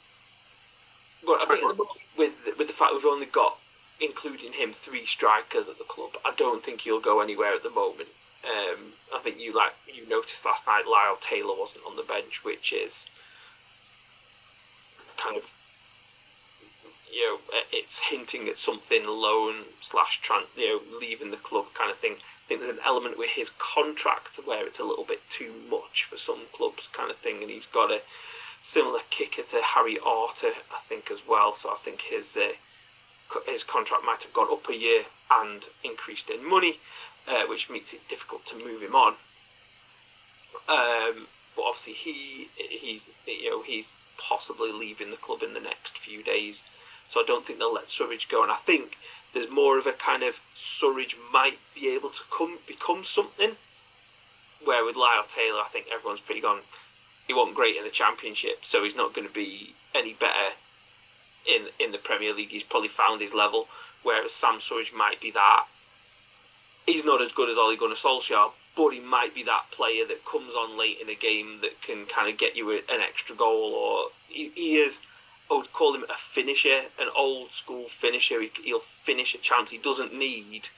well, 1.27 1.39
I 1.43 1.45
think 1.45 1.65
at 1.65 1.69
the 1.69 1.75
moment 1.75 1.99
with 2.17 2.33
with 2.57 2.69
the 2.69 2.73
fact 2.73 2.93
we've 2.95 3.05
only 3.05 3.27
got, 3.27 3.59
including 4.01 4.53
him, 4.53 4.73
three 4.73 5.05
strikers 5.05 5.69
at 5.69 5.79
the 5.79 5.85
club. 5.85 6.11
I 6.25 6.33
don't 6.37 6.63
think 6.63 6.83
he'll 6.83 7.01
go 7.01 7.21
anywhere 7.21 7.53
at 7.53 7.65
the 7.65 7.71
moment. 7.71 8.11
Um, 8.45 8.95
I 9.13 9.19
think 9.19 9.41
you 9.41 9.53
like 9.53 9.73
you 9.93 10.09
noticed 10.09 10.45
last 10.45 10.69
night 10.69 10.85
Lyle 10.91 11.19
Taylor 11.21 11.59
wasn't 11.59 11.85
on 11.85 11.97
the 11.97 12.05
bench, 12.05 12.45
which 12.45 12.73
is 12.73 13.07
kind 15.17 15.37
of 15.37 15.51
you 17.13 17.27
know 17.27 17.37
uh, 17.53 17.65
it's 17.73 18.01
hinting 18.11 18.49
at 18.49 18.59
something 18.59 19.07
loan 19.07 19.65
slash 19.81 20.21
tran 20.21 20.45
you 20.57 20.69
know 20.69 20.99
leaving 21.01 21.31
the 21.31 21.37
club 21.37 21.67
kind 21.75 21.91
of 21.91 21.99
thing. 21.99 22.15
I 22.15 22.49
think 22.49 22.61
there's 22.61 22.73
an 22.73 22.85
element 22.85 23.17
with 23.17 23.31
his 23.31 23.51
contract 23.51 24.41
where 24.45 24.67
it's 24.67 24.81
a 24.81 24.85
little 24.85 25.05
bit 25.05 25.29
too 25.31 25.53
much 25.71 26.05
for 26.05 26.17
some 26.17 26.43
clubs 26.53 26.89
kind 26.93 27.11
of 27.11 27.19
thing, 27.19 27.43
and 27.43 27.51
he's 27.51 27.67
got 27.67 27.93
a 27.93 28.03
similar 28.63 29.01
kicker 29.09 29.43
to 29.43 29.61
Harry 29.63 29.99
Arter, 30.05 30.53
I 30.75 30.79
think 30.81 31.11
as 31.11 31.23
well. 31.29 31.55
So 31.55 31.71
I 31.71 31.77
think 31.77 32.03
his 32.03 32.37
uh, 32.37 32.53
his 33.47 33.65
contract 33.65 34.05
might 34.05 34.23
have 34.23 34.33
gone 34.33 34.49
up 34.51 34.69
a 34.69 34.77
year 34.77 35.05
and 35.31 35.65
increased 35.85 36.31
in 36.31 36.49
money, 36.49 36.79
uh, 37.29 37.45
which 37.47 37.71
makes 37.71 37.95
it 37.95 38.09
difficult 38.09 38.45
to 38.47 38.57
move 38.57 38.83
him 38.83 38.95
on. 38.95 39.15
Um, 40.69 41.29
but 41.57 41.63
obviously 41.63 41.95
he 41.95 42.49
he's 42.57 43.07
you 43.27 43.51
know 43.51 43.63
he's 43.63 43.89
possibly 44.19 44.73
leaving 44.73 45.11
the 45.11 45.17
club 45.17 45.43
in 45.43 45.55
the 45.55 45.61
next 45.61 45.99
few 45.99 46.23
days, 46.23 46.63
so 47.11 47.21
I 47.21 47.25
don't 47.27 47.45
think 47.45 47.59
they'll 47.59 47.75
let 47.75 47.89
Surridge 47.89 48.29
go. 48.29 48.45
And 48.45 48.53
I 48.53 48.55
think 48.55 48.97
there's 49.35 49.51
more 49.51 49.81
of 49.81 49.87
a 49.87 49.93
kind 49.93 50.23
of 50.23 50.41
Surridge 50.57 51.17
might 51.33 51.59
be 51.75 51.89
able 51.89 52.11
to 52.11 52.23
come 52.31 52.59
become 52.69 53.05
something. 53.05 53.57
Where 54.65 54.87
with 54.87 54.95
Lyle 54.95 55.25
Taylor, 55.29 55.59
I 55.59 55.69
think 55.73 55.87
everyone's 55.93 56.21
pretty 56.21 56.41
gone. 56.41 56.61
He 57.27 57.35
wasn't 57.35 57.57
great 57.57 57.77
in 57.77 57.83
the 57.83 57.91
Championship, 57.91 58.61
so 58.63 58.85
he's 58.85 58.95
not 58.95 59.13
going 59.13 59.27
to 59.27 59.35
be 59.35 59.75
any 59.93 60.13
better 60.13 60.55
in 61.45 61.71
in 61.81 61.91
the 61.91 61.99
Premier 61.99 62.33
League. 62.33 62.51
He's 62.51 62.63
probably 62.63 62.89
found 62.89 63.21
his 63.21 63.35
level. 63.35 63.67
Whereas 64.05 64.33
Sam 64.33 64.61
Surridge 64.61 64.95
might 64.97 65.21
be 65.21 65.33
that. 65.33 65.65
He's 66.87 67.05
not 67.05 67.21
as 67.21 67.33
good 67.33 67.51
as 67.51 67.59
Ole 67.59 67.77
Gunnar 67.77 67.97
Solskjaer, 67.97 68.53
but 68.77 68.91
he 68.91 69.01
might 69.01 69.35
be 69.35 69.43
that 69.43 69.71
player 69.73 70.07
that 70.07 70.25
comes 70.25 70.55
on 70.55 70.79
late 70.79 70.99
in 71.03 71.09
a 71.09 71.15
game 71.15 71.59
that 71.61 71.83
can 71.83 72.07
kind 72.07 72.31
of 72.31 72.39
get 72.39 72.57
you 72.57 72.71
an 72.71 73.01
extra 73.01 73.35
goal, 73.35 73.73
or 73.75 74.11
he, 74.29 74.53
he 74.55 74.77
is. 74.77 75.01
I 75.51 75.57
would 75.57 75.73
call 75.73 75.95
him 75.95 76.05
a 76.05 76.15
finisher, 76.15 76.83
an 77.01 77.09
old 77.17 77.53
school 77.53 77.85
finisher. 77.89 78.41
He, 78.41 78.51
he'll 78.63 78.79
finish 78.79 79.35
a 79.35 79.39
chance. 79.39 79.71
He 79.71 79.79
doesn't 79.79 80.15
need 80.15 80.69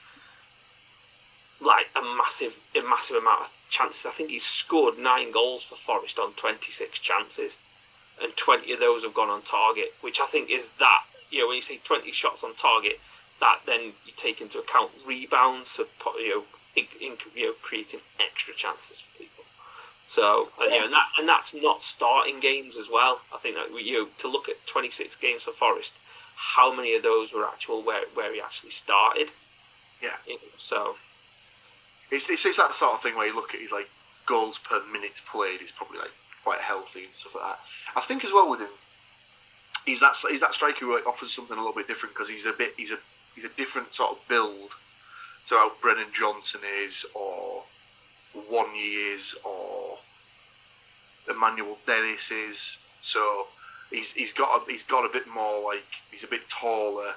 like 1.61 1.90
a 1.94 2.02
massive, 2.02 2.58
a 2.74 2.82
massive 2.82 3.16
amount 3.16 3.42
of 3.42 3.58
chances. 3.70 4.06
I 4.06 4.11
think 4.11 4.30
he's 4.30 4.44
scored 4.44 4.98
nine 4.98 5.30
goals 5.30 5.62
for 5.62 5.76
Forest 5.76 6.18
on 6.18 6.32
twenty 6.32 6.72
six 6.72 6.98
chances, 6.98 7.56
and 8.20 8.37
twenty 8.37 8.72
of 8.72 8.80
those 8.80 9.04
have 9.04 9.14
gone 9.14 9.28
on 9.28 9.42
target, 9.42 9.94
which 10.00 10.20
I 10.20 10.26
think 10.26 10.50
is 10.50 10.70
that. 10.78 11.04
You 11.30 11.40
know, 11.40 11.48
when 11.48 11.56
you 11.56 11.62
say 11.62 11.78
twenty 11.85 12.12
shots 12.12 12.42
on 12.42 12.54
target, 12.54 12.98
that 13.40 13.61
then 13.66 13.92
you 14.06 14.12
take 14.16 14.40
into 14.40 14.58
account 14.58 14.90
rebounds, 15.06 15.70
so 15.70 15.87
you 16.18 16.30
know, 16.30 16.42
in, 16.74 16.87
in, 17.00 17.16
you 17.35 17.46
know, 17.46 17.54
creating 17.62 18.00
extra 18.18 18.54
chances. 18.54 19.04
So 20.06 20.48
and, 20.60 20.70
you 20.72 20.78
know, 20.78 20.84
and 20.84 20.92
that 20.92 21.08
and 21.18 21.28
that's 21.28 21.54
not 21.54 21.82
starting 21.82 22.40
games 22.40 22.76
as 22.76 22.88
well. 22.92 23.20
I 23.34 23.38
think 23.38 23.56
that 23.56 23.70
you 23.82 23.92
know, 23.98 24.08
to 24.18 24.28
look 24.28 24.48
at 24.48 24.66
twenty 24.66 24.90
six 24.90 25.16
games 25.16 25.42
for 25.42 25.52
Forest, 25.52 25.94
how 26.36 26.74
many 26.74 26.94
of 26.94 27.02
those 27.02 27.32
were 27.32 27.46
actual 27.46 27.82
where 27.82 28.04
where 28.14 28.32
he 28.34 28.40
actually 28.40 28.70
started? 28.70 29.30
Yeah. 30.02 30.16
You 30.26 30.34
know, 30.34 30.40
so 30.58 30.96
It's, 32.10 32.28
it's, 32.28 32.44
it's 32.44 32.58
that 32.58 32.74
sort 32.74 32.94
of 32.94 33.02
thing 33.02 33.16
where 33.16 33.26
you 33.26 33.34
look 33.34 33.54
at 33.54 33.60
his 33.60 33.72
like 33.72 33.88
goals 34.26 34.58
per 34.58 34.82
minute 34.92 35.12
played. 35.30 35.60
He's 35.60 35.72
probably 35.72 35.98
like 35.98 36.10
quite 36.44 36.60
healthy 36.60 37.04
and 37.04 37.14
stuff 37.14 37.34
like 37.34 37.44
that. 37.44 37.60
I 37.96 38.00
think 38.00 38.24
as 38.24 38.32
well 38.32 38.50
with 38.50 38.60
him, 38.60 38.74
he's 39.86 40.00
that 40.00 40.16
he's 40.28 40.40
that 40.40 40.54
striker 40.54 40.84
who 40.84 40.94
offers 41.06 41.32
something 41.32 41.56
a 41.56 41.60
little 41.60 41.74
bit 41.74 41.86
different 41.86 42.14
because 42.14 42.28
he's 42.28 42.44
a 42.46 42.52
bit 42.52 42.74
he's 42.76 42.90
a 42.92 42.98
he's 43.34 43.44
a 43.44 43.48
different 43.56 43.94
sort 43.94 44.12
of 44.12 44.28
build 44.28 44.74
to 45.46 45.54
how 45.54 45.72
Brennan 45.80 46.12
Johnson 46.12 46.60
is 46.84 47.06
or 47.14 47.62
One 48.48 48.70
is 48.76 49.36
or 49.44 49.98
Emmanuel 51.28 51.78
Dennis 51.86 52.30
is. 52.30 52.78
So 53.00 53.48
he's 53.90 54.12
he's 54.12 54.32
got 54.32 54.62
a, 54.62 54.70
he's 54.70 54.84
got 54.84 55.04
a 55.04 55.12
bit 55.12 55.26
more 55.26 55.62
like 55.62 55.86
he's 56.10 56.24
a 56.24 56.28
bit 56.28 56.48
taller, 56.48 57.14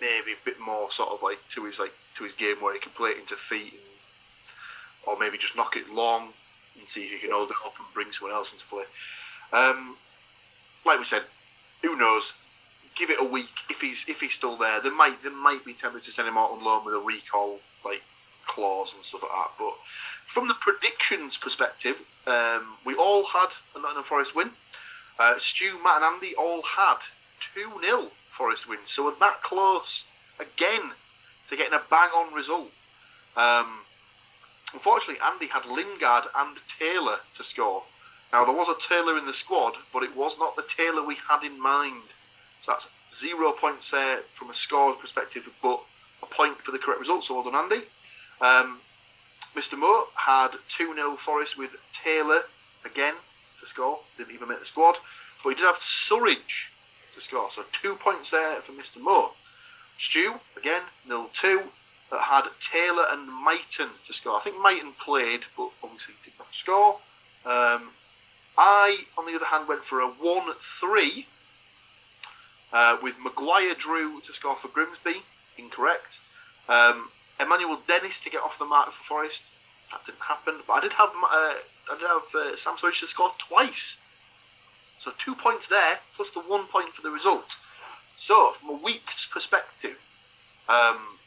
maybe 0.00 0.32
a 0.32 0.44
bit 0.44 0.60
more 0.60 0.90
sort 0.90 1.10
of 1.10 1.22
like 1.22 1.38
to 1.50 1.64
his 1.64 1.78
like 1.78 1.92
to 2.16 2.24
his 2.24 2.34
game 2.34 2.56
where 2.60 2.74
he 2.74 2.80
can 2.80 2.92
play 2.92 3.10
it 3.10 3.18
into 3.18 3.36
feet 3.36 3.72
and, 3.72 3.82
or 5.06 5.18
maybe 5.18 5.38
just 5.38 5.56
knock 5.56 5.76
it 5.76 5.88
long 5.90 6.32
and 6.78 6.88
see 6.88 7.04
if 7.04 7.12
he 7.12 7.18
can 7.18 7.32
hold 7.32 7.50
it 7.50 7.56
up 7.64 7.74
and 7.78 7.86
bring 7.94 8.12
someone 8.12 8.36
else 8.36 8.52
into 8.52 8.64
play. 8.66 8.84
Um, 9.52 9.96
like 10.84 10.98
we 10.98 11.04
said, 11.04 11.22
who 11.82 11.96
knows? 11.96 12.34
Give 12.94 13.10
it 13.10 13.20
a 13.20 13.24
week. 13.24 13.50
If 13.70 13.80
he's 13.80 14.04
if 14.08 14.20
he's 14.20 14.34
still 14.34 14.56
there, 14.56 14.80
there 14.80 14.94
might 14.94 15.22
there 15.22 15.32
might 15.32 15.64
be 15.64 15.74
tempted 15.74 16.02
to 16.02 16.12
send 16.12 16.28
him 16.28 16.36
out 16.36 16.50
on 16.50 16.64
loan 16.64 16.84
with 16.84 16.94
a 16.94 16.98
recall 16.98 17.60
like 17.84 18.02
clause 18.46 18.94
and 18.94 19.04
stuff 19.04 19.22
like 19.22 19.32
that. 19.32 19.50
But 19.58 19.74
from 20.30 20.46
the 20.46 20.54
predictions 20.54 21.36
perspective, 21.36 21.96
um, 22.28 22.76
we 22.84 22.94
all 22.94 23.24
had 23.24 23.48
a 23.74 23.80
Nottingham 23.80 24.04
Forest 24.04 24.36
win. 24.36 24.50
Uh, 25.18 25.36
Stu, 25.38 25.76
Matt, 25.82 26.02
and 26.02 26.04
Andy 26.04 26.36
all 26.36 26.62
had 26.62 26.98
two 27.40 27.68
0 27.84 28.12
Forest 28.30 28.68
wins, 28.68 28.92
so 28.92 29.06
we're 29.06 29.18
that 29.18 29.42
close 29.42 30.04
again 30.38 30.92
to 31.48 31.56
getting 31.56 31.74
a 31.74 31.82
bang 31.90 32.10
on 32.10 32.32
result. 32.32 32.70
Um, 33.36 33.80
unfortunately, 34.72 35.20
Andy 35.20 35.48
had 35.48 35.66
Lingard 35.66 36.26
and 36.36 36.56
Taylor 36.68 37.18
to 37.34 37.42
score. 37.42 37.82
Now 38.32 38.44
there 38.44 38.54
was 38.54 38.68
a 38.68 38.78
Taylor 38.78 39.18
in 39.18 39.26
the 39.26 39.34
squad, 39.34 39.74
but 39.92 40.04
it 40.04 40.14
was 40.14 40.38
not 40.38 40.54
the 40.54 40.62
Taylor 40.62 41.02
we 41.02 41.16
had 41.28 41.42
in 41.42 41.60
mind. 41.60 42.04
So 42.62 42.70
that's 42.70 42.88
zero 43.12 43.50
points 43.50 43.90
there 43.90 44.20
from 44.36 44.50
a 44.50 44.54
score 44.54 44.92
perspective, 44.94 45.50
but 45.60 45.82
a 46.22 46.26
point 46.26 46.58
for 46.58 46.70
the 46.70 46.78
correct 46.78 47.00
result. 47.00 47.24
So 47.24 47.34
well 47.34 47.50
done, 47.50 47.64
Andy. 47.64 47.84
Um, 48.40 48.80
Mr. 49.54 49.78
Moore 49.78 50.06
had 50.14 50.50
2 50.68 50.94
0 50.94 51.16
Forest 51.16 51.58
with 51.58 51.76
Taylor 51.92 52.42
again 52.84 53.14
to 53.60 53.66
score. 53.66 54.00
Didn't 54.16 54.34
even 54.34 54.48
make 54.48 54.60
the 54.60 54.66
squad. 54.66 54.96
But 55.42 55.50
he 55.50 55.54
did 55.56 55.64
have 55.64 55.76
Surridge 55.76 56.68
to 57.14 57.20
score. 57.20 57.50
So 57.50 57.64
two 57.72 57.94
points 57.96 58.30
there 58.30 58.60
for 58.60 58.72
Mr. 58.72 59.00
Moore. 59.00 59.32
Stu, 59.98 60.40
again, 60.56 60.82
0 61.06 61.28
2, 61.32 61.62
that 62.10 62.20
had 62.20 62.44
Taylor 62.58 63.04
and 63.10 63.28
Mighten 63.28 63.90
to 64.06 64.12
score. 64.12 64.36
I 64.36 64.40
think 64.40 64.58
Mighten 64.58 64.92
played, 64.92 65.42
but 65.56 65.70
obviously 65.82 66.14
did 66.24 66.32
not 66.38 66.52
score. 66.52 66.98
Um, 67.44 67.90
I, 68.56 69.04
on 69.16 69.26
the 69.26 69.34
other 69.34 69.46
hand, 69.46 69.68
went 69.68 69.84
for 69.84 70.00
a 70.00 70.08
1 70.08 70.54
3 70.58 71.26
uh, 72.72 72.96
with 73.02 73.16
Maguire 73.22 73.74
Drew 73.74 74.20
to 74.22 74.32
score 74.32 74.56
for 74.56 74.68
Grimsby. 74.68 75.22
Incorrect. 75.58 76.18
Um, 76.68 77.10
Emmanuel 77.40 77.80
Dennis 77.86 78.20
to 78.20 78.30
get 78.30 78.42
off 78.42 78.58
the 78.58 78.64
mark 78.64 78.92
for 78.92 79.02
Forest. 79.04 79.44
That 79.90 80.04
didn't 80.04 80.20
happen. 80.20 80.60
But 80.66 80.72
I 80.74 80.80
did 80.80 80.92
have 80.94 81.08
uh, 81.08 81.54
I 81.90 81.96
did 81.98 82.06
have 82.06 82.34
uh, 82.34 82.56
Sam 82.56 82.76
to 82.76 82.92
score 82.92 83.32
twice. 83.38 83.96
So 84.98 85.12
two 85.18 85.34
points 85.34 85.66
there, 85.66 85.98
plus 86.14 86.30
the 86.30 86.40
one 86.40 86.66
point 86.66 86.92
for 86.92 87.02
the 87.02 87.10
result. 87.10 87.56
So, 88.16 88.52
from 88.52 88.68
a 88.68 88.74
week's 88.74 89.24
perspective, 89.24 90.06
um, 90.68 91.18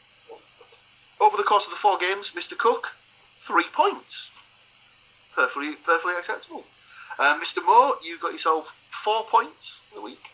over 1.20 1.36
the 1.36 1.42
course 1.42 1.64
of 1.64 1.70
the 1.70 1.76
four 1.76 1.98
games, 1.98 2.30
Mr. 2.30 2.56
Cook, 2.56 2.94
three 3.38 3.66
points. 3.72 4.30
Perfectly, 5.34 5.74
perfectly 5.74 6.14
acceptable. 6.16 6.62
Uh, 7.18 7.36
Mr. 7.40 7.64
Moore, 7.66 7.96
you 8.00 8.16
got 8.20 8.30
yourself 8.30 8.76
four 8.90 9.24
points 9.24 9.80
for 9.88 9.96
the 9.96 10.02
week. 10.02 10.30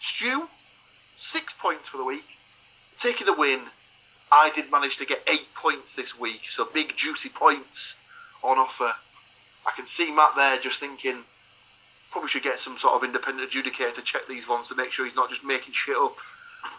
Stu, 0.00 0.48
six 1.16 1.54
points 1.54 1.88
for 1.88 1.98
the 1.98 2.04
week. 2.04 2.24
Taking 2.98 3.26
the 3.26 3.32
win, 3.32 3.66
I 4.32 4.50
did 4.54 4.70
manage 4.70 4.96
to 4.96 5.04
get 5.04 5.22
eight 5.30 5.54
points 5.54 5.94
this 5.94 6.18
week, 6.18 6.48
so 6.48 6.64
big 6.64 6.96
juicy 6.96 7.28
points 7.28 7.96
on 8.42 8.58
offer. 8.58 8.92
I 9.66 9.70
can 9.76 9.86
see 9.86 10.10
Matt 10.10 10.34
there 10.36 10.58
just 10.58 10.80
thinking, 10.80 11.22
probably 12.10 12.28
should 12.28 12.42
get 12.42 12.58
some 12.58 12.78
sort 12.78 12.94
of 12.94 13.04
independent 13.04 13.50
adjudicator 13.50 13.94
to 13.94 14.02
check 14.02 14.22
these 14.26 14.48
ones 14.48 14.68
to 14.68 14.74
make 14.74 14.90
sure 14.90 15.04
he's 15.04 15.16
not 15.16 15.28
just 15.28 15.44
making 15.44 15.74
shit 15.74 15.96
up. 15.96 16.16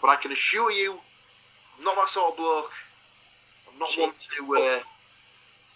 But 0.02 0.10
I 0.10 0.16
can 0.16 0.32
assure 0.32 0.72
you, 0.72 1.00
I'm 1.78 1.84
not 1.86 1.96
that 1.96 2.10
sort 2.10 2.32
of 2.32 2.38
bloke. 2.38 2.72
I'm 3.72 3.78
not 3.78 3.90
one 4.00 4.12
to, 4.12 4.56
uh, 4.56 4.80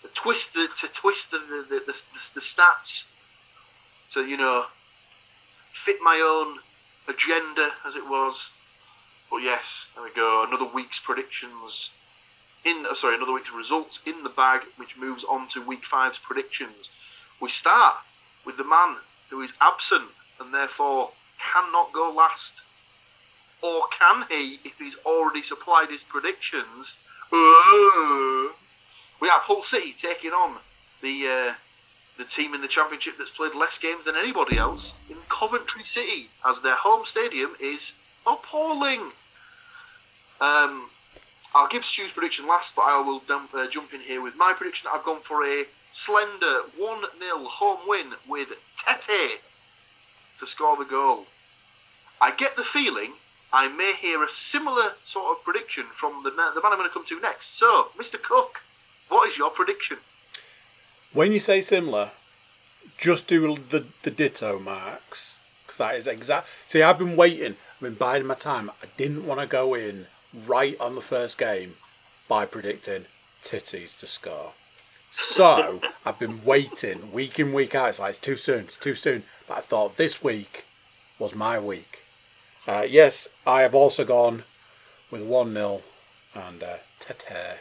to 0.01 0.13
twist 0.15 0.55
the 0.55 0.67
to 0.79 0.87
twist 0.93 1.31
the 1.31 1.37
the, 1.37 1.65
the, 1.69 1.79
the, 1.85 2.03
the 2.35 2.39
stats 2.39 3.05
to 4.09 4.25
you 4.25 4.37
know 4.37 4.65
fit 5.71 5.97
my 6.01 6.19
own 6.23 6.59
agenda 7.07 7.69
as 7.85 7.95
it 7.95 8.07
was. 8.07 8.51
But 9.29 9.37
yes, 9.37 9.89
there 9.93 10.03
we 10.03 10.11
go. 10.11 10.45
Another 10.47 10.65
week's 10.65 10.99
predictions 10.99 11.91
in 12.67 12.85
uh, 12.89 12.93
sorry, 12.93 13.15
another 13.15 13.33
week's 13.33 13.51
results 13.51 14.01
in 14.05 14.23
the 14.23 14.29
bag, 14.29 14.61
which 14.77 14.97
moves 14.97 15.23
on 15.23 15.47
to 15.47 15.61
week 15.61 15.85
five's 15.85 16.17
predictions. 16.17 16.91
We 17.39 17.49
start 17.49 17.95
with 18.45 18.57
the 18.57 18.63
man 18.63 18.97
who 19.29 19.41
is 19.41 19.53
absent 19.61 20.09
and 20.39 20.53
therefore 20.53 21.11
cannot 21.39 21.93
go 21.93 22.11
last. 22.11 22.61
Or 23.61 23.83
can 23.97 24.25
he 24.29 24.59
if 24.63 24.77
he's 24.77 24.97
already 25.05 25.41
supplied 25.41 25.89
his 25.89 26.03
predictions? 26.03 26.95
Uh, 27.31 28.53
we 29.19 29.27
have 29.27 29.41
Hull 29.41 29.61
City 29.61 29.93
taking 29.97 30.31
on 30.31 30.57
the 31.01 31.27
uh, 31.27 31.53
the 32.17 32.25
team 32.25 32.53
in 32.53 32.61
the 32.61 32.67
championship 32.67 33.15
that's 33.17 33.31
played 33.31 33.55
less 33.55 33.77
games 33.77 34.05
than 34.05 34.15
anybody 34.17 34.57
else 34.57 34.93
in 35.09 35.17
Coventry 35.29 35.83
City, 35.83 36.29
as 36.45 36.61
their 36.61 36.75
home 36.75 37.05
stadium 37.05 37.55
is 37.59 37.93
appalling. 38.27 39.11
Um, 40.39 40.89
I'll 41.55 41.67
give 41.69 41.85
Stu's 41.85 42.11
prediction 42.11 42.47
last, 42.47 42.75
but 42.75 42.83
I 42.83 43.01
will 43.01 43.21
uh, 43.29 43.67
jump 43.67 43.93
in 43.93 44.01
here 44.01 44.21
with 44.21 44.35
my 44.35 44.53
prediction. 44.55 44.89
I've 44.93 45.03
gone 45.03 45.21
for 45.21 45.43
a 45.45 45.63
slender 45.91 46.61
1 46.77 47.03
0 47.19 47.37
home 47.45 47.79
win 47.87 48.13
with 48.27 48.49
Tetteh 48.77 49.37
to 50.39 50.45
score 50.45 50.77
the 50.77 50.85
goal. 50.85 51.25
I 52.21 52.31
get 52.31 52.55
the 52.55 52.63
feeling 52.63 53.13
I 53.53 53.69
may 53.69 53.93
hear 53.93 54.23
a 54.23 54.29
similar 54.29 54.93
sort 55.03 55.37
of 55.37 55.43
prediction 55.43 55.85
from 55.93 56.23
the, 56.23 56.31
the 56.31 56.35
man 56.35 56.71
I'm 56.71 56.77
going 56.77 56.89
to 56.89 56.93
come 56.93 57.05
to 57.05 57.19
next. 57.19 57.57
So, 57.57 57.89
Mr. 57.97 58.21
Cook, 58.21 58.61
what 59.07 59.29
is 59.29 59.37
your 59.37 59.49
prediction? 59.49 59.97
When 61.13 61.31
you 61.31 61.39
say 61.39 61.61
similar, 61.61 62.11
just 62.97 63.27
do 63.27 63.55
the, 63.55 63.85
the 64.03 64.11
ditto 64.11 64.59
marks. 64.59 65.37
Because 65.65 65.77
that 65.77 65.95
is 65.95 66.07
exact. 66.07 66.47
See, 66.65 66.81
I've 66.81 66.99
been 66.99 67.15
waiting. 67.15 67.55
I've 67.77 67.81
been 67.81 67.93
biding 67.93 68.25
my 68.25 68.33
time. 68.33 68.71
I 68.81 68.87
didn't 68.97 69.27
want 69.27 69.39
to 69.39 69.45
go 69.45 69.75
in 69.75 70.07
right 70.47 70.75
on 70.79 70.95
the 70.95 71.01
first 71.01 71.37
game 71.37 71.75
by 72.27 72.43
predicting 72.47 73.05
titties 73.43 73.97
to 73.99 74.07
score. 74.07 74.53
So 75.11 75.81
I've 76.05 76.17
been 76.17 76.43
waiting 76.43 77.11
week 77.11 77.39
in, 77.39 77.53
week 77.53 77.75
out. 77.75 77.89
It's 77.89 77.99
like, 77.99 78.09
it's 78.11 78.19
too 78.19 78.35
soon, 78.35 78.65
it's 78.65 78.77
too 78.77 78.95
soon. 78.95 79.25
But 79.47 79.59
I 79.59 79.61
thought 79.61 79.97
this 79.97 80.23
week 80.23 80.65
was 81.19 81.35
my 81.35 81.59
week. 81.59 81.99
Uh, 82.67 82.85
yes, 82.89 83.27
I 83.45 83.61
have 83.61 83.75
also 83.75 84.03
gone 84.03 84.43
with 85.11 85.21
1 85.21 85.53
0 85.53 85.81
and 86.33 86.63
uh, 86.63 86.77
Tetteh. 86.99 87.57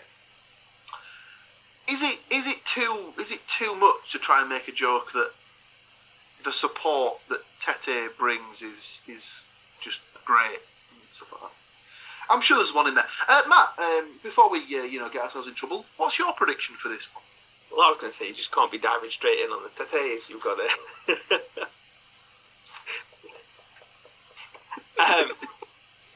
Is 1.88 2.02
it 2.02 2.20
is 2.30 2.46
it 2.46 2.64
too 2.64 3.12
is 3.20 3.30
it 3.30 3.46
too 3.46 3.76
much 3.76 4.10
to 4.12 4.18
try 4.18 4.40
and 4.40 4.48
make 4.48 4.66
a 4.66 4.72
joke 4.72 5.12
that 5.12 5.30
the 6.42 6.52
support 6.52 7.18
that 7.28 7.42
Tetteh 7.60 8.16
brings 8.16 8.60
is 8.62 9.02
is 9.06 9.44
just 9.80 10.00
great 10.24 10.60
like 11.32 11.40
that? 11.40 11.50
I'm 12.28 12.40
sure 12.40 12.56
there's 12.56 12.74
one 12.74 12.88
in 12.88 12.94
there. 12.94 13.06
Uh, 13.28 13.42
Matt, 13.48 13.78
um, 13.78 14.10
before 14.22 14.50
we 14.50 14.58
uh, 14.76 14.82
you 14.82 14.98
know 14.98 15.08
get 15.08 15.22
ourselves 15.22 15.48
in 15.48 15.54
trouble, 15.54 15.86
what's 15.96 16.18
your 16.18 16.32
prediction 16.32 16.74
for 16.76 16.88
this 16.88 17.06
one? 17.14 17.22
Well, 17.70 17.86
I 17.86 17.88
was 17.88 17.96
going 17.96 18.12
to 18.12 18.16
say 18.16 18.26
you 18.26 18.34
just 18.34 18.52
can't 18.52 18.70
be 18.70 18.78
diving 18.78 19.10
straight 19.10 19.38
in 19.40 19.50
on 19.50 19.62
the 19.62 19.84
tates. 19.84 20.30
You've 20.30 20.42
got 20.42 20.58
it. 20.60 20.70
um, 24.98 25.32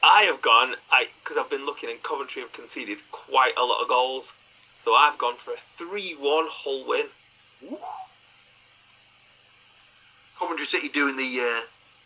I 0.03 0.23
have 0.23 0.41
gone. 0.41 0.75
I 0.91 1.07
because 1.23 1.37
I've 1.37 1.49
been 1.49 1.65
looking, 1.65 1.89
and 1.89 2.03
Coventry 2.03 2.41
have 2.41 2.53
conceded 2.53 2.99
quite 3.11 3.53
a 3.57 3.63
lot 3.63 3.81
of 3.81 3.87
goals, 3.87 4.33
so 4.81 4.93
I've 4.93 5.17
gone 5.17 5.35
for 5.37 5.53
a 5.53 5.57
three-one 5.57 6.47
Hull 6.49 6.85
win. 6.87 7.05
Coventry 10.37 10.65
City 10.65 10.89
doing 10.89 11.17
the 11.17 11.39
uh, 11.39 11.61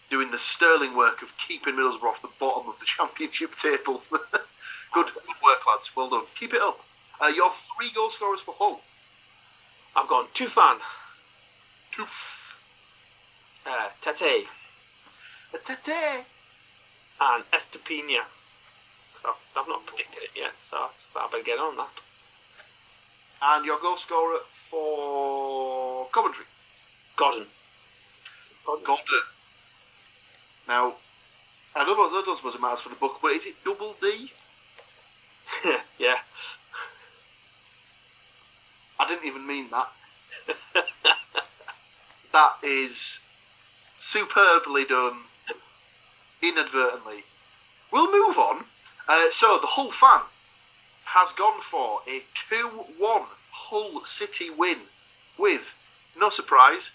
doing 0.10 0.32
the 0.32 0.38
sterling 0.38 0.96
work 0.96 1.22
of 1.22 1.36
keeping 1.38 1.76
Middlesbrough 1.76 2.04
off 2.10 2.22
the 2.22 2.30
bottom 2.40 2.70
of 2.70 2.80
the 2.80 2.86
championship 2.98 3.56
table. 3.56 4.04
good, 4.12 5.08
good 5.14 5.36
work, 5.44 5.66
lads. 5.68 5.96
Well 5.96 6.10
done. 6.10 6.24
Keep 6.36 6.54
it 6.54 6.62
up. 6.62 6.80
Uh, 7.20 7.32
your 7.36 7.52
three 7.52 7.92
goal 7.92 8.10
scorers 8.10 8.42
for 8.42 8.54
Hull. 8.58 8.82
I've 9.96 10.10
gone 10.10 10.26
Tufan, 10.34 10.80
Toof. 11.94 12.54
uh, 13.66 13.88
Tetteh, 14.02 14.44
Tetteh. 15.54 16.26
and 17.22 17.44
Estepina. 17.54 18.20
I've, 19.24 19.34
I've 19.58 19.68
not 19.68 19.86
predicted 19.86 20.24
it 20.24 20.30
yet, 20.36 20.52
so 20.60 20.90
I 21.16 21.28
better 21.32 21.44
get 21.44 21.58
on 21.58 21.78
that. 21.78 22.04
And 23.42 23.66
your 23.66 23.80
goal 23.80 23.96
scorer 23.98 24.40
for 24.52 26.08
Coventry. 26.12 26.46
Godden. 27.16 27.48
Gordon. 28.66 29.22
Now, 30.68 30.96
I 31.76 31.84
don't 31.84 31.98
know 31.98 32.08
what 32.08 32.26
those 32.26 32.44
was 32.44 32.60
matters 32.60 32.80
for 32.80 32.90
the 32.90 32.96
book, 32.96 33.20
but 33.22 33.32
is 33.32 33.46
it 33.46 33.64
double 33.64 33.96
D? 34.02 34.32
yeah. 36.00 36.16
I 39.00 39.08
didn't 39.08 39.26
even 39.26 39.46
mean 39.46 39.70
that. 39.72 39.90
that 42.32 42.54
is 42.64 43.20
superbly 43.98 44.86
done, 44.86 45.18
inadvertently. 46.42 47.24
We'll 47.92 48.12
move 48.12 48.38
on. 48.38 48.66
Uh, 49.08 49.30
so, 49.32 49.58
the 49.60 49.68
Hull 49.68 49.92
fan 49.92 50.22
has 51.06 51.32
gone 51.34 51.62
for 51.62 52.02
a 52.08 52.24
2 52.50 52.68
1 52.98 53.22
Hull 53.52 54.04
City 54.04 54.50
win 54.50 54.80
with, 55.38 55.76
no 56.18 56.30
surprise, 56.30 56.92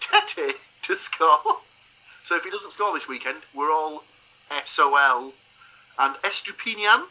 Tetteh 0.00 0.54
to 0.82 0.96
score. 0.96 1.58
So, 2.26 2.34
if 2.34 2.42
he 2.42 2.50
doesn't 2.50 2.72
score 2.72 2.92
this 2.92 3.06
weekend, 3.06 3.42
we're 3.54 3.70
all 3.70 4.02
SOL. 4.64 5.32
And 5.96 6.16
Estupiñán 6.24 7.04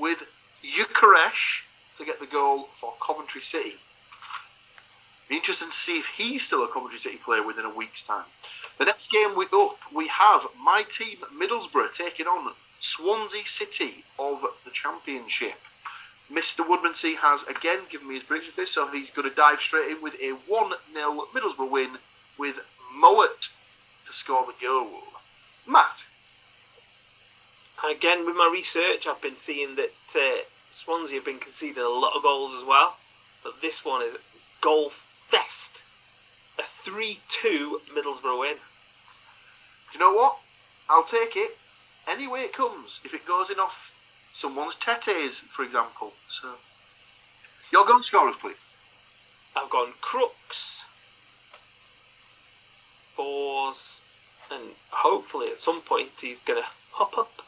with 0.00 0.26
Gyökeres 0.64 1.62
to 1.96 2.04
get 2.04 2.18
the 2.18 2.26
goal 2.26 2.68
for 2.74 2.92
Coventry 3.00 3.40
City. 3.40 3.76
Be 5.28 5.36
interesting 5.36 5.68
to 5.68 5.72
see 5.72 5.96
if 5.96 6.08
he's 6.08 6.44
still 6.44 6.64
a 6.64 6.66
Coventry 6.66 6.98
City 6.98 7.18
player 7.18 7.44
within 7.44 7.64
a 7.64 7.70
week's 7.70 8.02
time. 8.02 8.24
The 8.78 8.84
next 8.84 9.12
game 9.12 9.36
we 9.36 9.44
up, 9.44 9.78
we 9.94 10.08
have 10.08 10.48
my 10.60 10.82
team 10.90 11.18
Middlesbrough 11.32 11.92
taking 11.92 12.26
on 12.26 12.52
Swansea 12.80 13.46
City 13.46 14.02
of 14.18 14.44
the 14.64 14.72
Championship. 14.72 15.60
Mr. 16.28 16.66
Woodmansey 16.66 17.14
has 17.14 17.44
again 17.44 17.82
given 17.90 18.08
me 18.08 18.14
his 18.14 18.24
prediction 18.24 18.50
for 18.52 18.62
this, 18.62 18.72
so 18.72 18.88
he's 18.88 19.12
going 19.12 19.30
to 19.30 19.36
dive 19.36 19.60
straight 19.60 19.92
in 19.92 20.02
with 20.02 20.16
a 20.20 20.30
1 20.50 20.72
0 20.92 21.28
Middlesbrough 21.32 21.70
win 21.70 21.98
with 22.36 22.56
Mowat 22.92 23.50
to 24.12 24.18
score 24.18 24.46
the 24.46 24.66
goal. 24.66 25.02
Matt, 25.66 26.04
Again, 27.84 28.24
with 28.24 28.36
my 28.36 28.48
research, 28.52 29.08
I've 29.08 29.20
been 29.20 29.36
seeing 29.36 29.74
that 29.74 29.90
uh, 30.14 30.42
Swansea 30.70 31.16
have 31.16 31.24
been 31.24 31.40
conceding 31.40 31.82
a 31.82 31.88
lot 31.88 32.14
of 32.16 32.22
goals 32.22 32.52
as 32.54 32.64
well. 32.64 32.96
So 33.36 33.50
this 33.60 33.84
one 33.84 34.02
is 34.02 34.16
goal 34.60 34.90
fest. 34.90 35.82
A 36.58 36.62
3 36.62 37.18
2 37.28 37.80
Middlesbrough 37.92 38.38
win. 38.38 38.56
do 39.90 39.98
you 39.98 40.00
know 40.00 40.12
what? 40.12 40.36
I'll 40.88 41.02
take 41.02 41.34
it 41.34 41.56
any 42.08 42.28
way 42.28 42.40
it 42.42 42.52
comes. 42.52 43.00
If 43.04 43.14
it 43.14 43.26
goes 43.26 43.50
in 43.50 43.58
off 43.58 43.92
someone's 44.32 44.76
tetes, 44.76 45.40
for 45.40 45.64
example. 45.64 46.12
So, 46.28 46.50
your 47.72 47.84
goal 47.84 48.02
scorers, 48.02 48.36
please. 48.40 48.64
I've 49.56 49.70
gone 49.70 49.92
Crooks, 50.00 50.82
Forss, 53.16 54.01
and 54.52 54.72
hopefully 54.90 55.48
at 55.48 55.60
some 55.60 55.80
point 55.80 56.10
he's 56.20 56.40
going 56.40 56.60
to 56.60 56.68
hop 56.92 57.16
up 57.18 57.42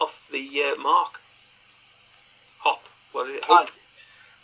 off 0.00 0.26
the 0.30 0.48
uh, 0.62 0.80
mark. 0.80 1.20
Hop. 2.60 2.82
What 3.12 3.28
is 3.28 3.36
it? 3.36 3.44
Hop. 3.44 3.68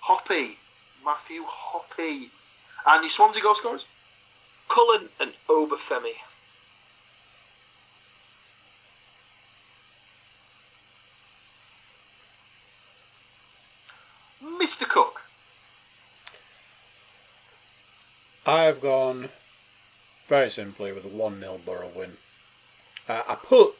Hoppe, 0.04 0.56
Matthew 1.04 1.44
Hoppe, 1.44 2.28
and 2.86 3.02
your 3.02 3.10
Swansea 3.10 3.42
goal 3.42 3.54
scorers. 3.54 3.86
Cullen 4.68 5.08
and 5.20 5.32
Obafemi. 5.48 6.14
Mr. 14.42 14.88
Cook. 14.88 15.22
I've 18.44 18.80
gone 18.80 19.28
very 20.32 20.48
simply 20.48 20.90
with 20.92 21.04
a 21.04 21.08
1 21.08 21.40
0 21.40 21.60
Borough 21.66 21.90
win. 21.94 22.16
Uh, 23.06 23.20
I 23.28 23.34
put. 23.34 23.74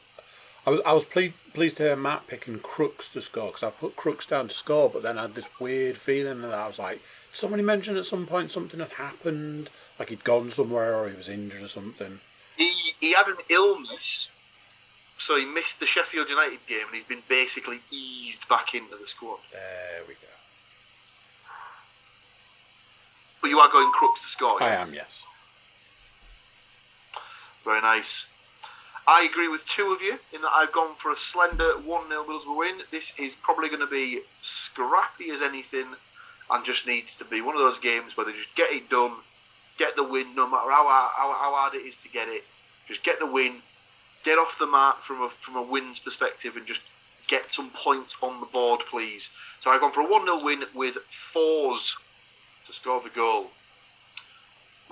I 0.67 0.71
was 0.71 0.81
I 0.85 0.93
was 0.93 1.07
pleased 1.07 1.41
pleased 1.55 1.79
to 1.79 1.85
hear 1.85 1.97
Matt 1.97 2.27
picking 2.27 2.59
Crooks 2.59 3.09
to 3.15 3.23
score 3.23 3.47
because 3.47 3.63
I 3.63 3.71
put 3.71 3.97
Crooks 3.97 4.27
down 4.27 4.49
to 4.49 4.55
score, 4.55 4.91
but 4.91 5.03
then 5.03 5.19
I 5.19 5.23
had 5.23 5.35
this 5.35 5.47
weird 5.59 5.97
feeling 5.97 6.43
that 6.43 6.53
I 6.53 6.67
was 6.67 6.79
like, 6.79 7.01
somebody 7.33 7.63
mentioned 7.63 7.97
at 7.97 8.05
some 8.05 8.27
point 8.27 8.51
something 8.51 8.81
had 8.81 8.91
happened, 8.91 9.71
like 9.99 10.11
he'd 10.11 10.25
gone 10.25 10.51
somewhere 10.51 10.95
or 10.95 11.09
he 11.09 11.17
was 11.17 11.31
injured 11.31 11.63
or 11.63 11.69
something. 11.69 12.21
He 12.59 12.71
he 13.01 13.15
had 13.15 13.29
an 13.29 13.39
illness, 13.49 14.29
so 15.17 15.39
he 15.39 15.47
missed 15.47 15.81
the 15.81 15.87
Sheffield 15.87 16.29
United 16.29 16.61
game, 16.69 16.85
and 16.87 16.95
he's 16.95 17.05
been 17.05 17.23
basically 17.31 17.81
eased 17.91 18.47
back 18.51 18.75
into 18.75 18.99
the 19.01 19.07
squad. 19.07 19.39
There 19.53 20.03
we 20.07 20.13
go. 20.13 20.29
But 23.41 23.49
you 23.49 23.59
are 23.59 23.71
going 23.73 23.91
Crooks 23.93 24.21
to 24.21 24.29
score. 24.29 24.63
I 24.63 24.67
yeah? 24.67 24.83
am, 24.83 24.93
yes. 24.93 25.23
Very 27.65 27.81
nice. 27.81 28.27
I 29.07 29.29
agree 29.31 29.49
with 29.49 29.67
two 29.67 29.93
of 29.93 30.01
you 30.01 30.19
in 30.33 30.43
that 30.43 30.53
I've 30.53 30.73
gone 30.73 30.95
for 30.95 31.13
a 31.13 31.17
slender 31.17 31.73
1 31.79 32.09
0 32.09 32.25
Middlesbrough 32.25 32.57
win. 32.57 32.83
This 32.91 33.19
is 33.19 33.35
probably 33.35 33.69
going 33.69 33.81
to 33.81 33.87
be 33.87 34.23
scrappy 34.41 35.31
as 35.31 35.43
anything 35.43 35.87
and 36.51 36.65
just 36.65 36.87
needs 36.87 37.17
to 37.17 37.25
be 37.25 37.41
one 37.41 37.55
of 37.55 37.61
those 37.61 37.79
games 37.79 38.17
where 38.17 38.27
they 38.27 38.33
just 38.33 38.55
get 38.55 38.73
it 38.73 38.89
done, 38.91 39.13
get 39.79 39.97
the 39.97 40.05
win, 40.05 40.35
no 40.35 40.49
matter 40.49 40.71
how, 40.71 40.85
how, 40.89 41.33
how 41.33 41.55
hard 41.55 41.75
it 41.75 41.87
is 41.87 41.97
to 41.99 42.09
get 42.09 42.29
it. 42.29 42.45
Just 42.87 43.03
get 43.03 43.19
the 43.19 43.27
win, 43.27 43.63
get 44.25 44.39
off 44.39 44.59
the 44.59 44.67
mark 44.67 45.03
from 45.03 45.23
a, 45.23 45.31
from 45.41 45.57
a 45.57 45.63
wins 45.63 45.99
perspective, 45.99 46.57
and 46.57 46.67
just 46.67 46.83
get 47.29 47.53
some 47.53 47.71
points 47.71 48.17
on 48.23 48.41
the 48.41 48.47
board, 48.47 48.81
please. 48.91 49.31
So 49.61 49.71
I've 49.71 49.81
gone 49.81 49.93
for 49.93 50.03
a 50.03 50.11
1 50.11 50.25
0 50.25 50.45
win 50.45 50.65
with 50.75 50.99
Forss 51.11 51.97
to 52.67 52.73
score 52.73 53.01
the 53.01 53.09
goal 53.09 53.51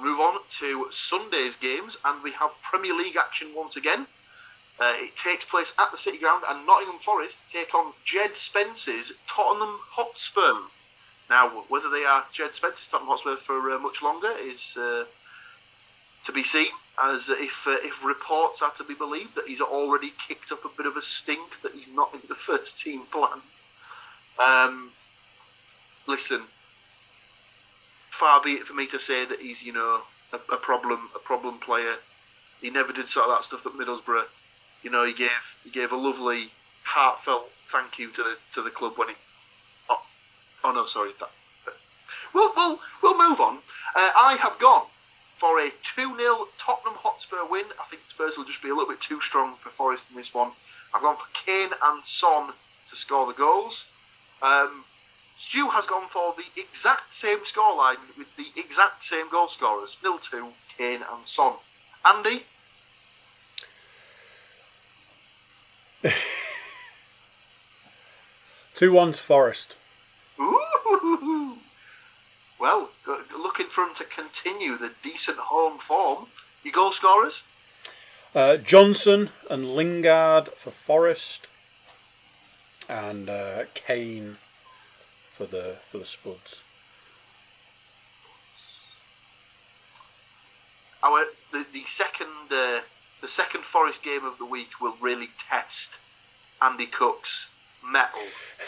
move 0.03 0.21
on 0.21 0.41
to 0.61 0.89
Sunday's 0.91 1.57
games, 1.57 1.97
and 2.05 2.23
we 2.23 2.33
have 2.33 2.51
Premier 2.63 2.95
League 2.95 3.17
action 3.17 3.49
once 3.55 3.77
again. 3.77 4.07
Uh, 4.81 4.93
it 4.97 5.15
takes 5.15 5.45
place 5.45 5.75
at 5.79 5.91
the 5.91 5.99
City 5.99 6.19
Ground, 6.19 6.43
and 6.49 6.67
Nottingham 6.67 6.99
Forest 6.99 7.41
take 7.49 7.75
on 7.75 7.93
Jed 8.05 8.37
Spence's 8.37 9.13
Tottenham 9.27 9.79
Hotspur. 9.91 10.69
Now, 11.29 11.49
whether 11.69 11.91
they 11.91 12.05
are 12.05 12.25
Jed 12.33 12.55
Spence's 12.55 12.89
Tottenham 12.89 13.11
Hotspur 13.11 13.37
for 13.37 13.71
uh, 13.71 13.79
much 13.79 14.03
longer 14.03 14.33
is 14.41 14.77
uh, 14.77 15.05
to 16.25 16.33
be 16.33 16.45
seen, 16.45 16.69
as 17.03 17.29
if 17.29 17.67
uh, 17.67 17.77
if 17.83 18.05
reports 18.05 18.63
are 18.63 18.73
to 18.73 18.85
be 18.85 18.95
believed 18.95 19.35
that 19.35 19.47
he's 19.47 19.61
already 19.61 20.13
kicked 20.27 20.51
up 20.51 20.65
a 20.65 20.69
bit 20.77 20.87
of 20.87 20.97
a 20.97 21.03
stink 21.03 21.61
that 21.63 21.73
he's 21.73 21.89
not 21.89 22.13
in 22.15 22.21
the 22.29 22.35
first 22.49 22.83
team 22.83 23.03
plan. 23.13 23.41
Um, 24.43 24.93
listen, 26.07 26.43
far 28.21 28.43
be 28.43 28.53
it 28.53 28.65
for 28.65 28.75
me 28.75 28.87
to 28.87 28.99
say 28.99 29.25
that 29.25 29.41
he's, 29.41 29.63
you 29.63 29.73
know, 29.73 30.03
a, 30.35 30.37
a 30.53 30.59
problem, 30.59 31.09
a 31.17 31.19
problem 31.19 31.59
player. 31.59 31.95
He 32.61 32.69
never 32.69 32.93
did 32.93 33.09
sort 33.09 33.27
of 33.27 33.33
that 33.35 33.45
stuff 33.45 33.65
at 33.65 33.73
Middlesbrough. 33.73 34.27
You 34.83 34.91
know, 34.91 35.07
he 35.07 35.15
gave 35.15 35.59
he 35.65 35.71
gave 35.71 35.91
a 35.91 35.97
lovely, 35.97 36.51
heartfelt 36.85 37.51
thank 37.65 37.99
you 37.99 38.11
to 38.11 38.23
the 38.23 38.37
to 38.53 38.61
the 38.61 38.71
club 38.71 38.99
when 38.99 39.09
he. 39.09 39.15
Oh, 39.89 40.03
oh 40.65 40.73
no, 40.73 40.85
sorry. 40.85 41.13
That, 41.19 41.31
We'll 42.35 42.53
we'll 42.55 42.79
we'll 43.03 43.31
move 43.31 43.41
on. 43.41 43.57
Uh, 43.97 44.11
I 44.15 44.37
have 44.39 44.59
gone 44.59 44.87
for 45.37 45.59
a 45.59 45.71
2 45.83 46.17
0 46.19 46.49
Tottenham 46.59 46.99
Hotspur 46.99 47.47
win. 47.51 47.65
I 47.81 47.85
think 47.85 48.03
Spurs 48.07 48.37
will 48.37 48.45
just 48.45 48.63
be 48.63 48.69
a 48.69 48.75
little 48.75 48.93
bit 48.93 49.01
too 49.01 49.21
strong 49.23 49.57
for 49.57 49.71
Forest 49.71 50.11
in 50.11 50.17
this 50.17 50.35
one. 50.35 50.51
I've 50.93 51.01
gone 51.01 51.17
for 51.17 51.29
Kane 51.33 51.71
and 51.83 52.05
Son 52.05 52.53
to 52.91 52.97
score 52.97 53.27
the 53.27 53.33
goals. 53.33 53.87
Um, 54.43 54.85
Stu 55.41 55.71
has 55.71 55.87
gone 55.87 56.07
for 56.07 56.35
the 56.35 56.45
exact 56.61 57.15
same 57.15 57.39
scoreline 57.41 57.97
with 58.19 58.37
the 58.37 58.49
exact 58.57 59.03
same 59.03 59.31
goal 59.31 59.49
scorers 59.49 59.97
nil 60.05 60.19
2, 60.19 60.53
Kane 60.77 61.01
and 61.11 61.27
Son. 61.27 61.55
Andy? 62.05 62.45
Two 68.75 68.93
one 68.93 69.13
to 69.13 69.23
Forest. 69.23 69.77
Ooh. 70.39 71.57
Well, 72.59 72.91
looking 73.33 73.69
for 73.69 73.85
him 73.85 73.95
to 73.95 74.05
continue 74.05 74.77
the 74.77 74.93
decent 75.03 75.39
home 75.39 75.79
form. 75.79 76.27
Your 76.63 76.73
goal 76.73 76.93
scorers? 76.93 77.45
Uh, 78.35 78.59
Johnson 78.59 79.31
and 79.49 79.75
Lingard 79.75 80.51
for 80.59 80.71
Forest, 80.71 81.47
and 82.91 83.31
uh, 83.31 83.65
Kane 83.73 84.37
for 85.41 85.47
the 85.47 85.77
for 85.91 85.97
the 85.97 86.05
Spuds. 86.05 86.61
Our 91.03 91.25
the, 91.51 91.65
the 91.73 91.83
second 91.87 92.27
uh, 92.51 92.81
the 93.23 93.29
second 93.29 93.65
Forest 93.65 94.03
game 94.03 94.27
of 94.27 94.37
the 94.37 94.45
week 94.45 94.83
will 94.83 94.97
really 95.01 95.31
test 95.39 95.97
Andy 96.61 96.85
Cook's 96.85 97.49
mettle. 97.91 98.21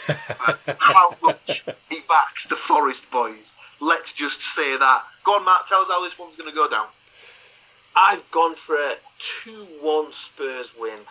for 0.07 0.75
how 0.79 1.15
much 1.21 1.63
he 1.89 1.99
backs 2.09 2.47
the 2.47 2.55
Forest 2.55 3.11
boys. 3.11 3.53
Let's 3.79 4.11
just 4.11 4.41
say 4.41 4.75
that. 4.75 5.03
Go 5.23 5.33
on, 5.33 5.45
Matt. 5.45 5.67
Tell 5.67 5.81
us 5.81 5.89
how 5.89 6.03
this 6.03 6.17
one's 6.17 6.35
going 6.35 6.49
to 6.49 6.55
go 6.55 6.67
down. 6.67 6.87
I've 7.95 8.29
gone 8.31 8.55
for 8.55 8.75
a 8.75 8.95
2 9.43 9.67
1 9.79 10.11
Spurs 10.11 10.71
win. 10.79 11.01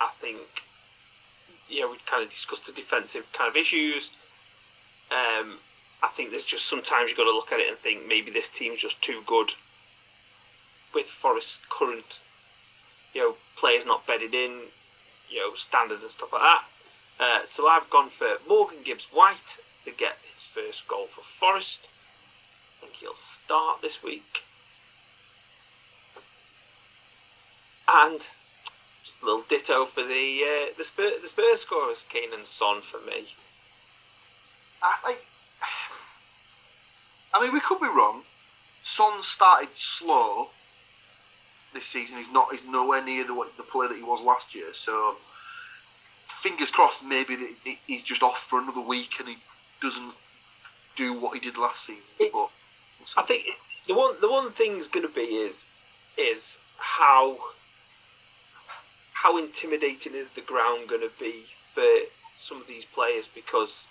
I 0.00 0.10
think, 0.20 0.62
yeah, 1.68 1.90
we've 1.90 2.06
kind 2.06 2.22
of 2.22 2.30
discussed 2.30 2.66
the 2.66 2.72
defensive 2.72 3.32
kind 3.32 3.50
of 3.50 3.56
issues. 3.56 4.12
Um, 5.10 5.58
I 6.02 6.08
think 6.08 6.30
there's 6.30 6.44
just 6.44 6.66
sometimes 6.66 7.08
you've 7.08 7.16
got 7.18 7.24
to 7.24 7.32
look 7.32 7.52
at 7.52 7.60
it 7.60 7.68
and 7.68 7.76
think 7.76 8.06
maybe 8.06 8.30
this 8.30 8.48
team's 8.48 8.80
just 8.80 9.02
too 9.02 9.22
good 9.26 9.52
with 10.94 11.06
Forest's 11.06 11.60
current, 11.68 12.20
you 13.14 13.20
know, 13.20 13.34
players 13.56 13.84
not 13.84 14.06
bedded 14.06 14.34
in, 14.34 14.68
you 15.28 15.40
know, 15.40 15.54
standard 15.54 16.02
and 16.02 16.10
stuff 16.10 16.32
like 16.32 16.42
that. 16.42 16.62
Uh, 17.20 17.40
so 17.46 17.66
I've 17.66 17.90
gone 17.90 18.10
for 18.10 18.38
Morgan 18.48 18.78
Gibbs 18.84 19.08
White 19.12 19.58
to 19.84 19.90
get 19.90 20.18
his 20.32 20.44
first 20.44 20.86
goal 20.86 21.06
for 21.06 21.22
Forest. 21.22 21.88
I 22.78 22.86
think 22.86 22.96
he'll 22.96 23.14
start 23.14 23.82
this 23.82 24.02
week. 24.02 24.44
And 27.88 28.20
just 29.02 29.16
a 29.22 29.24
little 29.24 29.44
ditto 29.48 29.86
for 29.86 30.02
the 30.02 30.42
uh, 30.44 30.74
the 30.76 30.84
Spurs 30.84 31.22
the 31.22 31.28
Spurs 31.28 31.62
scorers, 31.62 32.04
Kane 32.08 32.34
and 32.34 32.46
Son 32.46 32.82
for 32.82 33.00
me. 33.00 33.28
I 34.82 34.94
think. 35.06 35.18
I 37.34 37.42
mean, 37.42 37.52
we 37.52 37.60
could 37.60 37.80
be 37.80 37.86
wrong. 37.86 38.22
Son 38.82 39.22
started 39.22 39.68
slow 39.74 40.48
this 41.74 41.86
season. 41.86 42.18
He's 42.18 42.30
not. 42.32 42.50
He's 42.50 42.64
nowhere 42.64 43.04
near 43.04 43.24
the 43.24 43.46
the 43.56 43.62
player 43.62 43.88
that 43.88 43.96
he 43.96 44.02
was 44.02 44.22
last 44.22 44.54
year. 44.54 44.72
So, 44.72 45.16
fingers 46.26 46.70
crossed. 46.70 47.04
Maybe 47.04 47.36
he's 47.86 48.04
just 48.04 48.22
off 48.22 48.38
for 48.38 48.60
another 48.60 48.80
week 48.80 49.16
and 49.20 49.28
he 49.28 49.36
doesn't 49.82 50.12
do 50.96 51.12
what 51.12 51.34
he 51.34 51.40
did 51.40 51.58
last 51.58 51.84
season. 51.84 52.12
It's- 52.18 52.32
but 52.32 52.50
I 53.22 53.26
think 53.26 53.44
the 53.86 53.94
one 53.94 54.20
the 54.20 54.30
one 54.30 54.50
thing's 54.52 54.88
going 54.88 55.06
to 55.06 55.12
be 55.12 55.36
is 55.36 55.66
is 56.16 56.58
how 56.78 57.38
how 59.12 59.36
intimidating 59.36 60.14
is 60.14 60.28
the 60.30 60.40
ground 60.40 60.88
going 60.88 61.00
to 61.00 61.10
be 61.18 61.46
for 61.74 61.84
some 62.38 62.60
of 62.60 62.66
these 62.66 62.84
players 62.84 63.28
because 63.28 63.86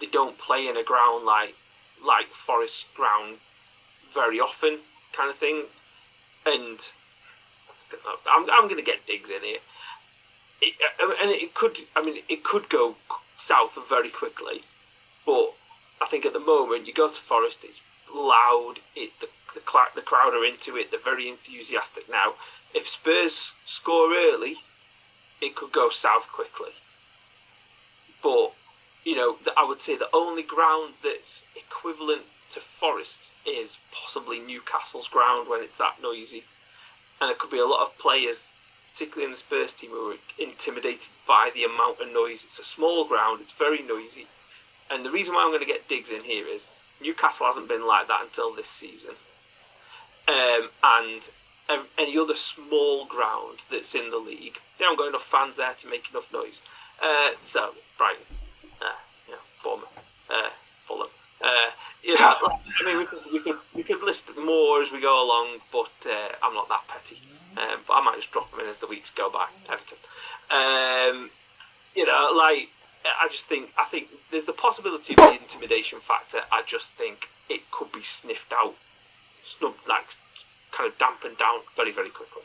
they 0.00 0.06
don't 0.06 0.38
play 0.38 0.66
in 0.66 0.76
a 0.76 0.82
ground 0.82 1.24
like 1.24 1.54
like 2.04 2.28
Forest 2.28 2.86
ground 2.94 3.38
very 4.12 4.38
often, 4.38 4.80
kind 5.12 5.30
of 5.30 5.36
thing. 5.36 5.64
And 6.44 6.78
I'm 8.28 8.48
I'm 8.50 8.64
going 8.68 8.76
to 8.76 8.82
get 8.82 9.06
digs 9.06 9.30
in 9.30 9.42
here. 9.42 9.58
It, 10.62 10.74
uh, 11.00 11.12
and 11.22 11.30
it 11.30 11.54
could, 11.54 11.76
I 11.94 12.02
mean, 12.02 12.22
it 12.28 12.42
could 12.42 12.70
go 12.70 12.96
south 13.36 13.76
very 13.88 14.08
quickly, 14.08 14.62
but 15.26 15.52
I 16.00 16.06
think 16.06 16.24
at 16.24 16.32
the 16.32 16.40
moment 16.40 16.86
you 16.86 16.94
go 16.94 17.08
to 17.08 17.20
Forest, 17.20 17.60
it's 17.62 17.80
loud. 18.14 18.76
It 18.94 19.10
the 19.20 19.28
the, 19.56 19.60
cla- 19.60 19.94
the 19.94 20.02
crowd 20.02 20.34
are 20.34 20.44
into 20.44 20.76
it. 20.76 20.90
They're 20.90 21.00
very 21.00 21.28
enthusiastic 21.28 22.08
now. 22.08 22.34
If 22.74 22.86
Spurs 22.88 23.52
score 23.64 24.12
early, 24.14 24.56
it 25.40 25.56
could 25.56 25.72
go 25.72 25.88
south 25.88 26.30
quickly. 26.30 26.72
But 28.22 28.52
you 29.06 29.14
know, 29.14 29.36
I 29.56 29.64
would 29.64 29.80
say 29.80 29.96
the 29.96 30.08
only 30.12 30.42
ground 30.42 30.94
that's 31.02 31.44
equivalent 31.54 32.22
to 32.52 32.60
Forest 32.60 33.32
is 33.46 33.78
possibly 33.92 34.40
Newcastle's 34.40 35.08
ground 35.08 35.48
when 35.48 35.62
it's 35.62 35.78
that 35.78 36.02
noisy, 36.02 36.44
and 37.20 37.28
there 37.28 37.36
could 37.36 37.50
be 37.50 37.58
a 37.58 37.66
lot 37.66 37.82
of 37.82 37.96
players, 37.98 38.50
particularly 38.92 39.26
in 39.26 39.30
the 39.30 39.36
Spurs 39.36 39.72
team, 39.72 39.90
who 39.90 40.10
are 40.10 40.16
intimidated 40.38 41.08
by 41.26 41.50
the 41.54 41.64
amount 41.64 42.00
of 42.00 42.12
noise. 42.12 42.44
It's 42.44 42.58
a 42.58 42.64
small 42.64 43.06
ground. 43.06 43.40
It's 43.40 43.52
very 43.52 43.80
noisy. 43.80 44.26
And 44.90 45.04
the 45.04 45.10
reason 45.10 45.34
why 45.34 45.42
I'm 45.44 45.50
going 45.50 45.60
to 45.60 45.66
get 45.66 45.88
digs 45.88 46.10
in 46.10 46.24
here 46.24 46.46
is 46.46 46.70
Newcastle 47.00 47.46
hasn't 47.46 47.68
been 47.68 47.86
like 47.86 48.08
that 48.08 48.22
until 48.22 48.54
this 48.54 48.68
season. 48.68 49.14
Um, 50.28 50.70
and 50.82 51.28
any 51.98 52.18
other 52.18 52.36
small 52.36 53.04
ground 53.04 53.58
that's 53.70 53.94
in 53.94 54.10
the 54.10 54.18
league, 54.18 54.58
they 54.78 54.84
haven't 54.84 54.98
got 54.98 55.08
enough 55.08 55.24
fans 55.24 55.56
there 55.56 55.74
to 55.74 55.88
make 55.88 56.10
enough 56.10 56.32
noise. 56.32 56.60
Uh, 57.02 57.32
so, 57.44 57.74
Brighton, 57.98 58.24
uh, 58.80 58.98
you 59.26 59.34
know, 59.34 59.40
Bournemouth, 59.62 59.98
uh, 60.30 60.50
Fulham. 60.86 61.08
Uh, 61.42 61.70
know, 62.14 62.34
I 62.80 62.84
mean, 62.84 62.98
we 62.98 63.06
could, 63.06 63.20
we, 63.32 63.38
could, 63.40 63.58
we 63.74 63.82
could 63.82 64.02
list 64.02 64.30
more 64.36 64.80
as 64.80 64.90
we 64.90 65.00
go 65.00 65.24
along, 65.24 65.58
but 65.72 65.92
uh, 66.06 66.34
I'm 66.42 66.54
not 66.54 66.68
that 66.68 66.84
petty. 66.88 67.18
Um, 67.56 67.80
but 67.86 67.94
I 67.94 68.00
might 68.02 68.16
just 68.16 68.30
drop 68.32 68.50
them 68.50 68.60
in 68.60 68.66
as 68.66 68.78
the 68.78 68.86
weeks 68.86 69.10
go 69.10 69.30
by. 69.30 69.48
Everton. 69.68 69.98
Um, 70.50 71.30
you 71.94 72.04
know, 72.04 72.32
like 72.36 72.68
I 73.04 73.28
just 73.30 73.46
think 73.46 73.70
I 73.78 73.84
think 73.84 74.08
there's 74.30 74.44
the 74.44 74.52
possibility 74.52 75.14
of 75.14 75.18
the 75.18 75.38
intimidation 75.40 76.00
factor. 76.00 76.40
I 76.52 76.62
just 76.66 76.92
think 76.92 77.28
it 77.48 77.70
could 77.70 77.92
be 77.92 78.02
sniffed 78.02 78.52
out, 78.52 78.74
snubbed, 79.42 79.88
like 79.88 80.16
kind 80.70 80.90
of 80.90 80.98
dampened 80.98 81.38
down 81.38 81.60
very 81.74 81.92
very 81.92 82.10
quickly. 82.10 82.42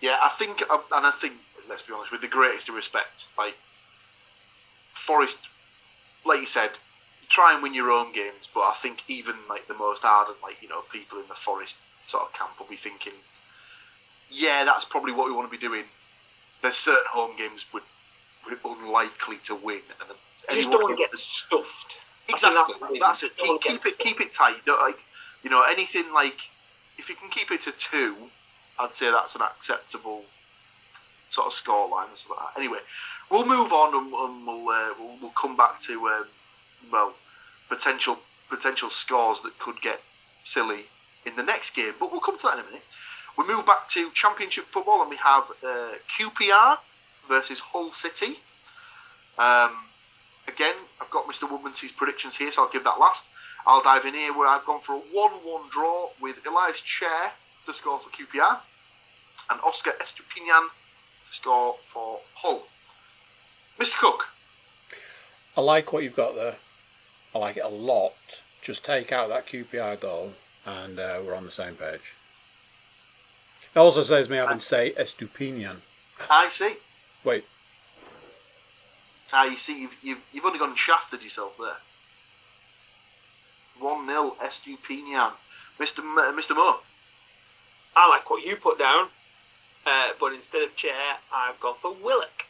Yeah, 0.00 0.18
I 0.22 0.28
think, 0.30 0.62
um, 0.70 0.80
and 0.92 1.06
I 1.06 1.10
think, 1.10 1.34
let's 1.68 1.82
be 1.82 1.92
honest, 1.92 2.10
with 2.10 2.22
the 2.22 2.28
greatest 2.28 2.68
respect, 2.70 3.28
like 3.36 3.56
Forest, 4.94 5.46
like 6.24 6.40
you 6.40 6.46
said, 6.46 6.70
try 7.30 7.54
and 7.54 7.62
win 7.62 7.72
your 7.72 7.90
own 7.90 8.12
games, 8.12 8.48
but 8.52 8.60
I 8.60 8.74
think 8.76 9.04
even 9.08 9.36
like 9.48 9.66
the 9.68 9.74
most 9.74 10.04
ardent, 10.04 10.38
like 10.42 10.60
you 10.60 10.68
know, 10.68 10.82
people 10.92 11.18
in 11.18 11.28
the 11.28 11.34
Forest 11.34 11.76
sort 12.08 12.24
of 12.24 12.32
camp 12.34 12.58
will 12.58 12.66
be 12.66 12.76
thinking, 12.76 13.14
yeah, 14.30 14.64
that's 14.64 14.84
probably 14.84 15.12
what 15.12 15.26
we 15.26 15.32
want 15.32 15.50
to 15.50 15.56
be 15.56 15.64
doing. 15.64 15.84
There's 16.60 16.76
certain 16.76 17.06
home 17.10 17.36
games 17.38 17.64
we're, 17.72 17.80
we're 18.46 18.58
unlikely 18.64 19.36
to 19.44 19.54
win, 19.54 19.80
and 20.00 20.10
You 20.50 20.56
just 20.56 20.70
don't 20.70 20.82
want 20.82 20.98
to 20.98 21.02
get 21.02 21.18
stuffed. 21.18 21.96
Exactly. 22.28 22.74
that's 22.78 22.82
it 22.82 23.00
That's 23.00 23.22
it. 23.22 23.36
Keep, 23.36 23.62
keep 23.62 23.86
it 23.86 23.98
keep 23.98 24.20
it 24.20 24.32
tight. 24.32 24.56
Don't, 24.66 24.80
like 24.82 24.98
you 25.42 25.50
know 25.50 25.62
anything 25.68 26.12
like 26.12 26.50
if 26.98 27.08
you 27.08 27.14
can 27.14 27.30
keep 27.30 27.50
it 27.50 27.62
to 27.62 27.72
two, 27.72 28.14
I'd 28.78 28.92
say 28.92 29.10
that's 29.10 29.36
an 29.36 29.42
acceptable 29.42 30.24
sort 31.30 31.46
of 31.46 31.52
scoreline 31.52 32.08
and 32.08 32.16
stuff 32.16 32.36
like 32.38 32.54
that. 32.54 32.60
Anyway, 32.60 32.78
we'll 33.30 33.46
move 33.46 33.72
on 33.72 33.94
and, 33.94 34.12
and 34.12 34.46
we'll, 34.46 34.68
uh, 34.68 34.94
we'll 34.98 35.16
we'll 35.22 35.30
come 35.30 35.56
back 35.56 35.80
to 35.82 36.08
um, 36.08 36.24
well 36.92 37.14
potential 37.68 38.18
potential 38.48 38.90
scores 38.90 39.40
that 39.42 39.58
could 39.58 39.80
get 39.80 40.00
silly 40.44 40.86
in 41.26 41.36
the 41.36 41.42
next 41.42 41.74
game, 41.74 41.92
but 41.98 42.10
we'll 42.10 42.20
come 42.20 42.36
to 42.36 42.42
that 42.44 42.54
in 42.54 42.60
a 42.60 42.64
minute. 42.64 42.82
We 43.38 43.46
move 43.46 43.64
back 43.64 43.88
to 43.90 44.10
Championship 44.10 44.64
football 44.66 45.00
and 45.02 45.10
we 45.10 45.16
have 45.16 45.44
uh, 45.64 45.92
QPR 46.18 46.78
versus 47.28 47.60
Hull 47.60 47.92
City. 47.92 48.38
Um, 49.38 49.70
again, 50.48 50.74
I've 51.00 51.10
got 51.10 51.26
Mr. 51.26 51.50
Woodman's 51.50 51.80
predictions 51.92 52.36
here, 52.36 52.50
so 52.50 52.62
I'll 52.62 52.70
give 52.70 52.84
that 52.84 52.98
last. 52.98 53.26
I'll 53.66 53.82
dive 53.82 54.04
in 54.04 54.14
here 54.14 54.36
where 54.36 54.48
I've 54.48 54.64
gone 54.64 54.80
for 54.80 54.94
a 54.94 54.98
1 54.98 55.30
1 55.32 55.70
draw 55.70 56.10
with 56.20 56.44
Ilias 56.44 56.80
Chair 56.80 57.32
to 57.66 57.74
score 57.74 58.00
for 58.00 58.10
QPR 58.10 58.58
and 59.50 59.60
Oscar 59.60 59.92
Estupiñán 60.00 60.68
to 61.24 61.32
score 61.32 61.76
for 61.86 62.20
Hull. 62.34 62.62
Mr. 63.78 63.98
Cook, 63.98 64.28
I 65.56 65.60
like 65.60 65.92
what 65.92 66.02
you've 66.02 66.16
got 66.16 66.34
there. 66.34 66.56
I 67.34 67.38
like 67.38 67.56
it 67.56 67.64
a 67.64 67.68
lot. 67.68 68.14
Just 68.62 68.84
take 68.84 69.12
out 69.12 69.28
that 69.28 69.46
QPR 69.46 69.98
goal, 70.00 70.32
and 70.66 70.98
uh, 70.98 71.20
we're 71.24 71.34
on 71.34 71.44
the 71.44 71.50
same 71.50 71.74
page. 71.74 72.00
It 73.74 73.78
also 73.78 74.02
saves 74.02 74.28
me 74.28 74.36
having 74.36 74.58
to 74.58 74.64
say 74.64 74.92
Estupiñán. 74.98 75.76
I 76.28 76.48
see. 76.48 76.74
Wait, 77.24 77.44
Ah, 79.32 79.44
you 79.44 79.56
see, 79.56 79.82
you've, 79.82 79.94
you've, 80.02 80.18
you've 80.32 80.44
only 80.44 80.58
gone 80.58 80.70
and 80.70 80.78
shafted 80.78 81.22
yourself 81.22 81.56
there. 81.56 81.76
1 83.78 84.06
0 84.06 84.36
Estupiñán. 84.40 85.32
Mr. 85.78 86.00
M- 86.00 86.36
Mr. 86.36 86.54
Moore. 86.56 86.80
I 87.96 88.08
like 88.08 88.28
what 88.28 88.44
you 88.44 88.56
put 88.56 88.78
down, 88.78 89.08
uh, 89.86 90.10
but 90.18 90.32
instead 90.32 90.62
of 90.62 90.74
chair, 90.76 91.18
I've 91.32 91.60
gone 91.60 91.76
for 91.80 91.92
Willock. 91.92 92.46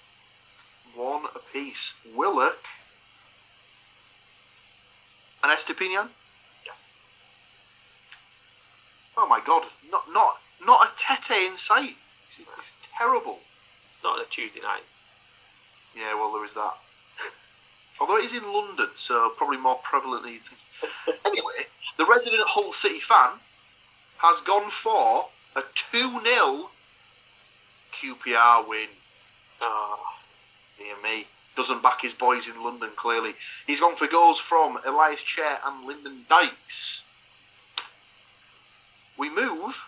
One 0.95 1.27
apiece. 1.35 1.95
Willock. 2.15 2.65
An 5.43 5.51
Estepinian? 5.51 6.09
Yes. 6.67 6.85
Oh 9.17 9.27
my 9.27 9.41
god, 9.45 9.65
not 9.91 10.05
not 10.13 10.39
not 10.65 10.87
a 10.87 10.91
Tetteh 10.97 11.49
in 11.49 11.57
sight. 11.57 11.97
This 12.29 12.41
is, 12.41 12.47
this 12.57 12.67
is 12.67 12.75
terrible. 12.97 13.39
Not 14.05 14.19
on 14.19 14.25
a 14.25 14.29
Tuesday 14.29 14.61
night. 14.61 14.83
Yeah, 15.97 16.15
well, 16.15 16.33
there 16.33 16.45
is 16.45 16.53
that. 16.55 16.75
Although 18.01 18.19
it 18.19 18.25
is 18.25 18.35
in 18.35 18.53
London, 18.53 18.89
so 18.97 19.31
probably 19.37 19.57
more 19.57 19.77
prevalent 19.83 20.23
than 20.23 20.33
you 20.33 20.39
think. 20.39 20.61
Anyway, 21.27 21.67
the 21.99 22.07
resident 22.07 22.43
Hull 22.47 22.73
City 22.73 23.01
fan 23.01 23.31
has 24.19 24.41
gone 24.41 24.71
for 24.71 25.27
a 25.57 25.63
2 25.75 26.21
0 26.23 26.71
QPR 27.93 28.67
win. 28.67 28.89
Ah, 29.63 30.17
Dear 30.79 30.95
me. 31.03 31.27
Doesn't 31.61 31.83
back 31.83 32.01
his 32.01 32.15
boys 32.15 32.49
in 32.49 32.65
London, 32.65 32.89
clearly. 32.97 33.35
He's 33.67 33.81
gone 33.81 33.95
for 33.95 34.07
goals 34.07 34.39
from 34.39 34.79
Ilias 34.87 35.23
Chair 35.23 35.59
and 35.63 35.87
Lyndon 35.87 36.25
Dykes. 36.27 37.03
We 39.19 39.29
move 39.29 39.85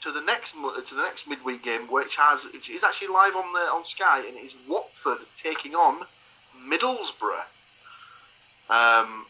to 0.00 0.10
the 0.10 0.22
next 0.22 0.52
to 0.52 0.94
the 0.94 1.02
next 1.02 1.28
midweek 1.28 1.62
game, 1.62 1.82
which 1.82 2.16
has 2.16 2.46
is 2.46 2.82
actually 2.82 3.08
live 3.08 3.36
on 3.36 3.52
the 3.52 3.58
on 3.58 3.84
Sky, 3.84 4.20
and 4.26 4.38
it 4.38 4.42
is 4.42 4.54
Watford 4.66 5.18
taking 5.34 5.74
on 5.74 6.06
Middlesbrough. 6.58 7.44
Um, 8.70 9.26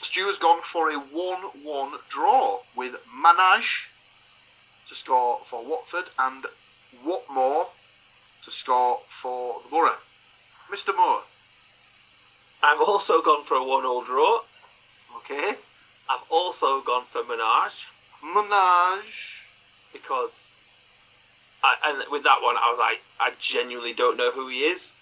Stuart's 0.00 0.38
gone 0.38 0.62
for 0.62 0.92
a 0.92 0.94
one-one 0.94 1.94
draw 2.08 2.60
with 2.76 2.94
Manaj 3.12 3.86
to 4.86 4.94
score 4.94 5.40
for 5.44 5.64
Watford 5.64 6.04
and 6.20 6.46
Watmore 7.04 7.66
to 8.44 8.50
score 8.50 9.00
for 9.08 9.60
the 9.62 9.68
Borough. 9.68 9.96
Mr. 10.72 10.96
Moore, 10.96 11.22
I've 12.62 12.80
also 12.80 13.20
gone 13.22 13.44
for 13.44 13.54
a 13.56 13.64
one-all 13.64 14.02
draw. 14.02 14.40
okay. 15.16 15.54
I've 16.08 16.24
also 16.30 16.80
gone 16.82 17.04
for 17.06 17.22
Menage 17.24 17.86
Manaj. 18.22 19.40
because, 19.92 20.48
I, 21.62 21.76
and 21.86 22.04
with 22.10 22.24
that 22.24 22.42
one, 22.42 22.56
I 22.56 22.68
was 22.70 22.78
like, 22.78 23.00
I 23.18 23.32
genuinely 23.40 23.94
don't 23.94 24.16
know 24.18 24.30
who 24.30 24.48
he 24.48 24.60
is, 24.60 24.92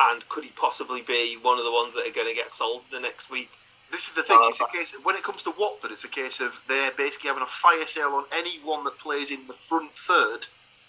and 0.00 0.28
could 0.28 0.44
he 0.44 0.50
possibly 0.50 1.00
be 1.00 1.36
one 1.40 1.58
of 1.58 1.64
the 1.64 1.72
ones 1.72 1.94
that 1.94 2.06
are 2.06 2.12
going 2.12 2.28
to 2.28 2.34
get 2.34 2.52
sold 2.52 2.82
the 2.90 3.00
next 3.00 3.30
week? 3.30 3.50
This 3.90 4.08
is 4.08 4.14
the 4.14 4.22
thing. 4.22 4.38
Uh, 4.40 4.48
It's 4.48 4.60
a 4.60 4.66
case 4.66 4.94
when 5.02 5.14
it 5.16 5.22
comes 5.22 5.42
to 5.44 5.54
Watford, 5.58 5.92
it's 5.92 6.04
a 6.04 6.08
case 6.08 6.40
of 6.40 6.60
they're 6.68 6.90
basically 6.90 7.28
having 7.28 7.42
a 7.42 7.46
fire 7.46 7.86
sale 7.86 8.08
on 8.14 8.24
anyone 8.34 8.84
that 8.84 8.98
plays 8.98 9.30
in 9.30 9.46
the 9.46 9.52
front 9.54 9.92
third. 9.92 10.46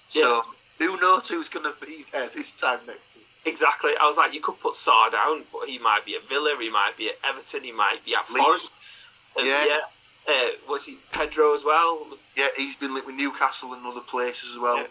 So 0.10 0.44
who 0.80 1.00
knows 1.00 1.30
who's 1.30 1.50
going 1.50 1.66
to 1.66 1.86
be 1.86 2.06
there 2.12 2.28
this 2.30 2.52
time 2.52 2.80
next 2.88 3.08
week? 3.16 3.26
Exactly. 3.46 3.92
I 4.00 4.06
was 4.08 4.18
like, 4.18 4.34
you 4.34 4.42
could 4.42 4.60
put 4.60 4.74
Sarr 4.74 5.12
down, 5.12 5.44
but 5.52 5.70
he 5.70 5.78
might 5.80 6.06
be 6.06 6.16
at 6.16 6.28
Villa, 6.28 6.56
he 6.60 6.70
might 6.70 6.98
be 6.98 7.10
at 7.10 7.16
Everton, 7.28 7.64
he 7.64 7.72
might 7.72 8.04
be 8.06 8.16
at 8.16 8.26
Forest. 8.26 9.06
Yeah. 9.38 9.66
yeah. 9.66 9.80
Uh, 10.28 10.50
was 10.68 10.86
he 10.86 10.98
Pedro 11.12 11.54
as 11.54 11.64
well? 11.64 12.08
Yeah, 12.36 12.48
he's 12.58 12.76
been 12.76 12.94
linked 12.94 13.06
with 13.08 13.16
Newcastle 13.16 13.74
and 13.74 13.86
other 13.86 14.02
places 14.02 14.52
as 14.56 14.60
well. 14.60 14.78
Yeah. 14.78 14.88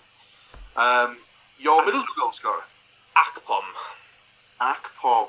Um, 0.77 1.19
your 1.59 1.83
Middlesbrough 1.83 2.17
goal 2.19 2.33
scorer, 2.33 2.63
Akpom. 3.17 3.63
Akpom, 4.61 5.29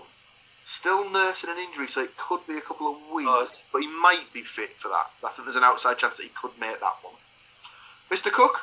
still 0.62 1.10
nursing 1.10 1.50
an 1.50 1.58
injury, 1.58 1.88
so 1.88 2.04
it 2.04 2.16
could 2.18 2.46
be 2.48 2.58
a 2.58 2.62
couple 2.62 2.92
of 2.92 2.98
weeks, 3.14 3.28
Oh. 3.68 3.70
but 3.74 3.82
he 3.82 3.88
might 3.88 4.32
be 4.32 4.44
fit 4.44 4.78
for 4.78 4.90
that. 4.90 5.10
I 5.24 5.30
think 5.32 5.46
there's 5.46 5.56
an 5.56 5.64
outside 5.64 5.98
chance 5.98 6.18
that 6.18 6.24
he 6.24 6.30
could 6.30 6.52
make 6.60 6.80
that 6.80 6.94
one. 7.02 7.16
Mr. 8.12 8.32
Cook, 8.32 8.62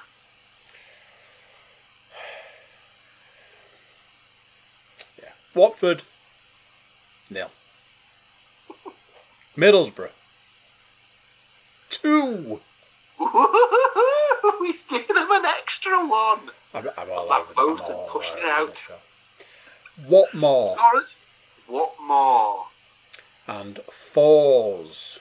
Yeah. 5.21 5.29
Watford, 5.55 6.03
nil. 7.31 7.51
Middlesbrough, 9.57 10.11
two. 11.91 12.61
we've 14.61 14.89
given 14.89 15.17
him 15.17 15.31
an 15.31 15.45
extra 15.45 16.07
one. 16.07 16.51
I'm, 16.73 16.89
I'm 16.97 17.11
all 17.11 17.29
That 17.29 17.41
over 17.43 17.55
boat 17.55 17.91
and 17.91 18.09
pushed 18.09 18.35
it 18.35 18.45
out. 18.45 18.83
What 20.07 20.33
more? 20.33 20.77
Scorers, 20.77 21.15
what 21.67 21.93
more? 22.03 22.67
And 23.47 23.81
Forss. 24.15 25.19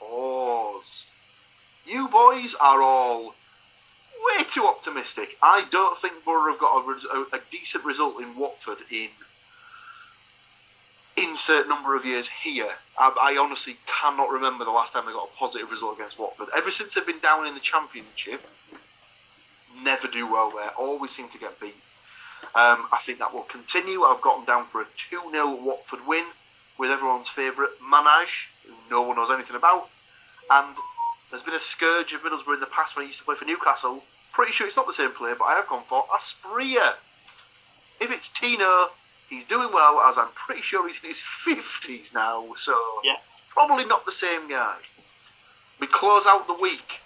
Oars. 0.00 1.06
You 1.86 2.08
boys 2.08 2.54
are 2.60 2.82
all 2.82 3.34
way 4.26 4.44
too 4.44 4.66
optimistic. 4.66 5.36
I 5.42 5.66
don't 5.70 5.98
think 5.98 6.24
Borough 6.24 6.52
have 6.52 6.60
got 6.60 6.84
a, 6.84 7.16
a, 7.16 7.38
a 7.38 7.40
decent 7.50 7.84
result 7.84 8.20
in 8.20 8.36
Watford 8.36 8.78
in 8.90 9.08
insert 11.16 11.68
number 11.68 11.96
of 11.96 12.04
years 12.04 12.28
here. 12.28 12.68
I, 12.98 13.12
I 13.20 13.42
honestly 13.42 13.76
cannot 13.86 14.30
remember 14.30 14.64
the 14.64 14.70
last 14.70 14.92
time 14.92 15.06
they 15.06 15.12
got 15.12 15.28
a 15.32 15.36
positive 15.36 15.70
result 15.70 15.96
against 15.96 16.18
Watford. 16.18 16.48
Ever 16.56 16.70
since 16.70 16.94
they've 16.94 17.06
been 17.06 17.20
down 17.20 17.46
in 17.46 17.54
the 17.54 17.60
Championship, 17.60 18.42
never 19.82 20.08
do 20.08 20.30
well 20.30 20.50
there. 20.50 20.70
Always 20.78 21.12
seem 21.12 21.28
to 21.30 21.38
get 21.38 21.58
beat. 21.60 21.74
Um, 22.54 22.86
I 22.92 22.98
think 23.02 23.18
that 23.18 23.32
will 23.32 23.42
continue. 23.42 24.02
I've 24.02 24.20
got 24.20 24.36
them 24.36 24.44
down 24.44 24.66
for 24.66 24.82
a 24.82 24.86
2 24.96 25.30
0 25.30 25.56
Watford 25.62 26.06
win 26.06 26.24
with 26.78 26.90
everyone's 26.90 27.28
favourite 27.28 27.72
Manaj, 27.82 28.46
who 28.66 28.74
no 28.90 29.02
one 29.02 29.16
knows 29.16 29.30
anything 29.30 29.56
about. 29.56 29.88
And 30.50 30.76
there's 31.30 31.42
been 31.42 31.54
a 31.54 31.60
scourge 31.60 32.12
of 32.12 32.22
Middlesbrough 32.22 32.54
in 32.54 32.60
the 32.60 32.66
past 32.66 32.96
when 32.96 33.04
he 33.04 33.08
used 33.08 33.20
to 33.20 33.24
play 33.24 33.34
for 33.34 33.46
Newcastle. 33.46 34.04
Pretty 34.36 34.52
sure 34.52 34.66
it's 34.66 34.76
not 34.76 34.86
the 34.86 34.92
same 34.92 35.12
player, 35.12 35.34
but 35.34 35.46
I 35.46 35.54
have 35.54 35.66
gone 35.66 35.84
for 35.86 36.04
Asprilla. 36.14 36.96
If 38.02 38.12
it's 38.12 38.28
Tino, 38.28 38.90
he's 39.30 39.46
doing 39.46 39.72
well, 39.72 39.98
as 40.00 40.18
I'm 40.18 40.28
pretty 40.34 40.60
sure 40.60 40.86
he's 40.86 41.00
in 41.02 41.08
his 41.08 41.16
50s 41.46 42.12
now, 42.12 42.44
so 42.54 42.76
Yeah. 43.02 43.16
probably 43.48 43.86
not 43.86 44.04
the 44.04 44.12
same 44.12 44.46
guy. 44.46 44.76
We 45.80 45.86
close 45.86 46.26
out 46.26 46.46
the 46.48 46.52
week 46.52 47.00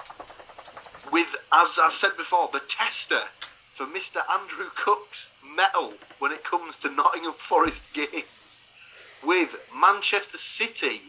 with, 1.12 1.36
as 1.52 1.78
I 1.80 1.90
said 1.90 2.16
before, 2.16 2.48
the 2.52 2.58
tester 2.68 3.22
for 3.74 3.86
Mr. 3.86 4.28
Andrew 4.28 4.70
Cook's 4.74 5.30
medal 5.44 5.94
when 6.18 6.32
it 6.32 6.42
comes 6.42 6.76
to 6.78 6.90
Nottingham 6.90 7.34
Forest 7.34 7.84
games, 7.92 8.60
with 9.22 9.56
Manchester 9.72 10.36
City 10.38 11.00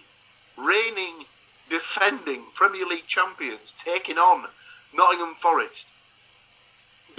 reigning, 0.56 1.26
defending 1.68 2.44
Premier 2.54 2.86
League 2.86 3.08
champions 3.08 3.74
taking 3.84 4.20
on 4.20 4.46
Nottingham 4.94 5.34
Forest. 5.34 5.88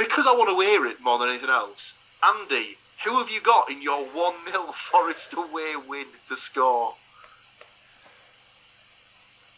Because 0.03 0.26
I 0.26 0.32
want 0.32 0.50
to 0.50 0.61
hear 0.61 0.84
it 0.86 1.00
more 1.00 1.18
than 1.18 1.28
anything 1.28 1.50
else, 1.50 1.94
Andy, 2.24 2.76
who 3.05 3.18
have 3.18 3.30
you 3.30 3.40
got 3.40 3.70
in 3.70 3.80
your 3.80 4.05
1 4.05 4.34
0 4.50 4.62
Forest 4.72 5.34
away 5.34 5.74
win 5.76 6.07
to 6.26 6.36
score? 6.36 6.94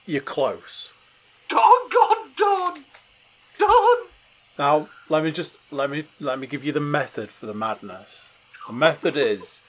You're 0.07 0.21
close. 0.21 0.91
Doggone 1.49 2.33
done! 2.37 2.85
Done! 3.59 4.07
Now, 4.59 4.89
let 5.09 5.25
me 5.25 5.33
just 5.33 5.57
let 5.71 5.91
me 5.91 6.05
let 6.21 6.39
me 6.39 6.47
give 6.47 6.63
you 6.63 6.73
the 6.73 6.81
method 6.81 7.31
for 7.31 7.47
the 7.47 7.55
madness. 7.55 8.29
The 8.67 8.73
method 8.75 9.17
is 9.17 9.61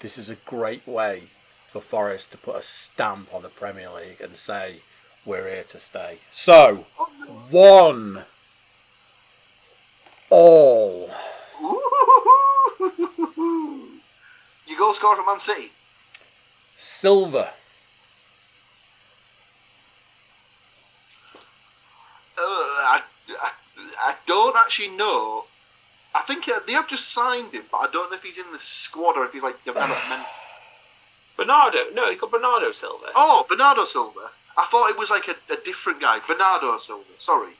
this 0.00 0.18
is 0.18 0.28
a 0.28 0.34
great 0.34 0.86
way 0.86 1.24
for 1.70 1.80
Forest 1.80 2.32
to 2.32 2.38
put 2.38 2.56
a 2.56 2.62
stamp 2.62 3.32
on 3.32 3.42
the 3.42 3.48
Premier 3.48 3.90
League 3.90 4.20
and 4.20 4.36
say 4.36 4.80
we're 5.24 5.48
here 5.48 5.64
to 5.64 5.78
stay. 5.78 6.18
So, 6.30 6.86
oh, 6.98 7.08
one 7.50 8.24
all. 10.34 11.10
Ooh. 11.62 12.80
You 14.66 14.78
goal 14.78 14.94
scorer 14.94 15.16
for 15.16 15.24
Man 15.24 15.38
City? 15.38 15.70
Silver. 16.76 17.50
Uh, 22.36 22.40
I, 22.40 23.02
I, 23.40 23.50
I 24.02 24.14
don't 24.26 24.56
actually 24.56 24.88
know. 24.96 25.44
I 26.14 26.22
think 26.22 26.48
uh, 26.48 26.60
they 26.66 26.72
have 26.72 26.88
just 26.88 27.12
signed 27.12 27.52
him, 27.52 27.62
but 27.70 27.78
I 27.78 27.86
don't 27.92 28.10
know 28.10 28.16
if 28.16 28.22
he's 28.22 28.38
in 28.38 28.50
the 28.52 28.58
squad 28.58 29.16
or 29.16 29.24
if 29.26 29.32
he's 29.32 29.42
like 29.42 29.62
development. 29.64 30.22
Bernardo. 31.36 31.78
No, 31.92 32.10
he 32.10 32.16
got 32.16 32.30
Bernardo 32.30 32.72
Silva. 32.72 33.06
oh, 33.14 33.44
Bernardo 33.48 33.84
Silva. 33.84 34.30
I 34.56 34.64
thought 34.66 34.90
it 34.90 34.98
was 34.98 35.10
like 35.10 35.28
a, 35.28 35.34
a 35.52 35.56
different 35.64 36.00
guy. 36.00 36.20
Bernardo 36.26 36.76
Silva. 36.78 37.04
Sorry. 37.18 37.52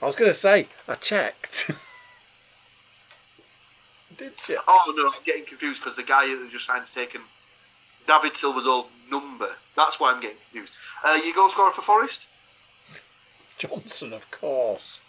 I 0.00 0.06
was 0.06 0.16
going 0.16 0.30
to 0.30 0.34
say 0.36 0.68
I 0.88 0.94
checked. 0.94 1.70
Did 4.18 4.32
you? 4.48 4.58
Oh 4.66 4.94
no, 4.96 5.06
I'm 5.06 5.22
getting 5.24 5.44
confused 5.44 5.80
because 5.82 5.96
the 5.96 6.02
guy 6.02 6.26
that 6.26 6.48
just 6.50 6.66
signed's 6.66 6.90
taken 6.92 7.20
David 8.06 8.36
Silva's 8.36 8.66
old 8.66 8.86
number. 9.10 9.48
That's 9.76 9.98
why 10.00 10.12
I'm 10.12 10.20
getting 10.20 10.38
confused. 10.50 10.72
Uh, 11.04 11.18
you 11.24 11.34
goal 11.34 11.50
scorer 11.50 11.72
for 11.72 11.82
Forest? 11.82 12.26
Johnson, 13.58 14.12
of 14.12 14.30
course. 14.30 15.00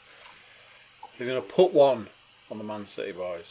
He's 1.18 1.28
going 1.28 1.42
to 1.42 1.48
put 1.48 1.74
one 1.74 2.08
on 2.52 2.58
the 2.58 2.64
Man 2.64 2.88
City 2.88 3.12
boys. 3.12 3.46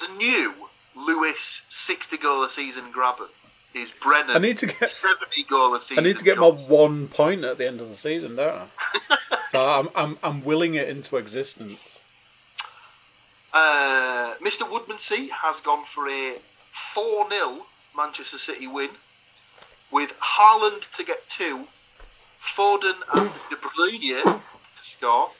The 0.00 0.08
new 0.16 0.52
Lewis 0.96 1.62
60 1.68 2.16
goal 2.16 2.42
a 2.42 2.50
season 2.50 2.90
grabber. 2.90 3.28
is 3.74 3.92
Brennan. 3.92 4.34
I 4.34 4.38
need 4.38 4.58
to 4.58 4.66
get- 4.66 4.88
70 4.88 5.42
goal 5.44 5.74
a 5.74 5.80
season. 5.80 6.02
I 6.04 6.06
need 6.08 6.18
to 6.18 6.24
get 6.24 6.36
Johnson. 6.36 6.70
my 6.70 6.76
one 6.76 7.08
point 7.08 7.44
at 7.44 7.58
the 7.58 7.66
end 7.68 7.80
of 7.80 7.88
the 7.88 7.94
season, 7.94 8.36
don't 8.36 8.62
I? 9.10 9.16
so 9.50 9.64
I'm, 9.68 9.88
I'm 9.94 10.18
I'm 10.22 10.44
willing 10.44 10.74
it 10.74 10.88
into 10.88 11.16
existence. 11.16 11.99
Uh, 13.52 14.34
Mr. 14.40 14.62
Woodmansey 14.62 15.30
has 15.30 15.60
gone 15.60 15.84
for 15.84 16.08
a 16.08 16.38
4 16.70 17.28
0 17.30 17.66
Manchester 17.96 18.38
City 18.38 18.66
win 18.66 18.90
with 19.90 20.14
Haaland 20.20 20.88
to 20.96 21.04
get 21.04 21.28
two, 21.28 21.66
Foden 22.40 22.94
and 23.14 23.30
De 23.50 23.56
Bruyne 23.56 24.22
to 24.22 24.82
score. 24.82 25.30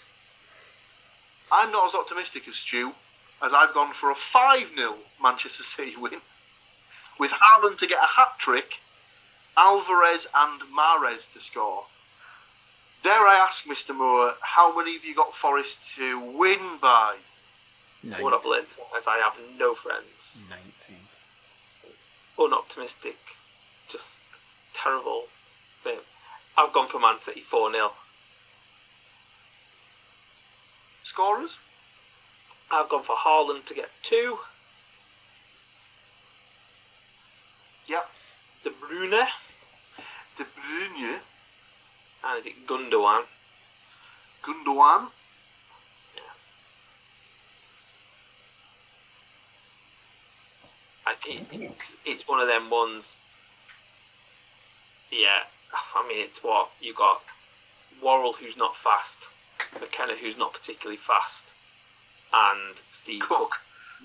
I'm 1.52 1.70
not 1.70 1.86
as 1.86 1.94
optimistic 1.94 2.48
as 2.48 2.56
Stu, 2.56 2.92
as 3.42 3.52
I've 3.52 3.74
gone 3.74 3.92
for 3.92 4.10
a 4.10 4.16
5 4.16 4.72
0 4.76 4.94
Manchester 5.22 5.62
City 5.62 5.96
win 5.96 6.20
with 7.20 7.30
Haaland 7.32 7.76
to 7.78 7.86
get 7.86 8.02
a 8.02 8.08
hat 8.08 8.38
trick, 8.38 8.80
Alvarez 9.56 10.26
and 10.34 10.62
Mahrez 10.76 11.32
to 11.34 11.40
score. 11.40 11.84
Dare 13.02 13.26
I 13.26 13.36
ask, 13.36 13.64
Mr. 13.66 13.94
Moore, 13.94 14.34
how 14.40 14.76
many 14.76 14.94
have 14.94 15.04
you 15.04 15.14
got 15.14 15.34
Forest 15.34 15.94
to 15.96 16.18
win 16.18 16.78
by? 16.80 17.16
One 18.02 18.32
of 18.32 18.46
Lynn, 18.46 18.64
as 18.96 19.06
I 19.06 19.18
have 19.18 19.36
no 19.58 19.74
friends. 19.74 20.40
Nineteen. 20.48 21.06
Unoptimistic. 22.38 23.16
Just 23.88 24.12
terrible. 24.72 25.24
thing. 25.84 25.98
I've 26.56 26.72
gone 26.72 26.88
for 26.88 26.98
Man 26.98 27.18
City 27.18 27.40
4 27.40 27.72
0. 27.72 27.92
Scorers? 31.02 31.58
I've 32.70 32.88
gone 32.88 33.02
for 33.02 33.16
Haaland 33.16 33.64
to 33.66 33.74
get 33.74 33.90
two. 34.02 34.38
Yep. 37.86 38.08
De 38.64 38.70
Bruyne. 38.70 39.26
De 40.38 40.44
Bruyne, 40.44 41.18
And 42.24 42.38
is 42.38 42.46
it 42.46 42.66
Gundogan? 42.66 43.24
Gundogan, 44.42 45.08
It's, 51.26 51.96
it's 52.04 52.28
one 52.28 52.40
of 52.40 52.48
them 52.48 52.70
ones. 52.70 53.18
Yeah, 55.10 55.40
I 55.94 56.06
mean, 56.08 56.20
it's 56.20 56.42
what 56.42 56.70
you 56.80 56.94
got 56.94 57.22
Worrall, 58.02 58.34
who's 58.34 58.56
not 58.56 58.76
fast, 58.76 59.28
McKenna, 59.78 60.14
who's 60.14 60.38
not 60.38 60.52
particularly 60.52 60.96
fast, 60.96 61.48
and 62.32 62.76
Steve 62.90 63.20
Cook, 63.20 63.36
Cook. 63.38 63.56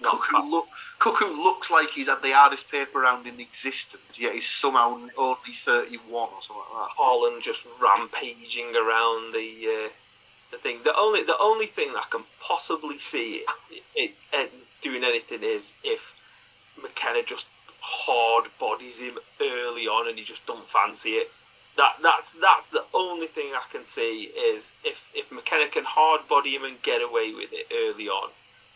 not 0.02 0.12
Cook 0.14 0.26
fast. 0.26 0.44
who, 0.44 0.52
look, 0.52 0.68
Cook 1.00 1.16
who 1.20 1.44
looks 1.44 1.72
like 1.72 1.92
he's 1.92 2.08
had 2.08 2.22
the 2.22 2.34
hardest 2.34 2.70
paper 2.70 3.00
round 3.00 3.26
in 3.26 3.40
existence, 3.40 4.20
yet 4.20 4.34
he's 4.34 4.48
somehow 4.48 5.00
only 5.18 5.54
31 5.54 6.12
or 6.12 6.30
something 6.42 6.64
like 6.74 6.90
that. 6.90 6.96
Haaland 7.00 7.42
just 7.42 7.66
rampaging 7.82 8.76
around 8.76 9.34
the 9.34 9.86
uh, 9.86 9.90
the 10.52 10.58
thing. 10.58 10.80
The 10.84 10.96
only 10.98 11.24
the 11.24 11.38
only 11.40 11.68
thing 11.68 11.94
I 11.96 12.04
can 12.10 12.24
possibly 12.42 13.00
see 13.00 13.44
it, 13.72 13.84
it, 13.96 14.12
it 14.34 14.54
doing 14.82 15.04
anything 15.04 15.40
is 15.42 15.74
if 15.84 16.15
McKenna 16.82 17.24
just 17.24 17.48
hard 17.82 18.46
bodies 18.60 19.00
him 19.00 19.20
early 19.42 19.88
on 19.88 20.08
and 20.08 20.18
he 20.18 20.24
just 20.24 20.46
don't 20.46 20.68
fancy 20.68 21.12
it. 21.12 21.32
That 21.78 21.98
that's 22.02 22.32
that's 22.32 22.70
the 22.70 22.86
only 22.94 23.28
thing 23.28 23.52
I 23.54 23.64
can 23.72 23.86
see 23.86 24.32
is 24.36 24.72
if 24.84 25.12
if 25.14 25.32
McKenna 25.32 25.68
can 25.68 25.84
hard 25.86 26.28
body 26.28 26.56
him 26.56 26.64
and 26.64 26.82
get 26.82 27.02
away 27.02 27.34
with 27.34 27.50
it 27.52 27.68
early 27.74 28.08
on, 28.08 28.30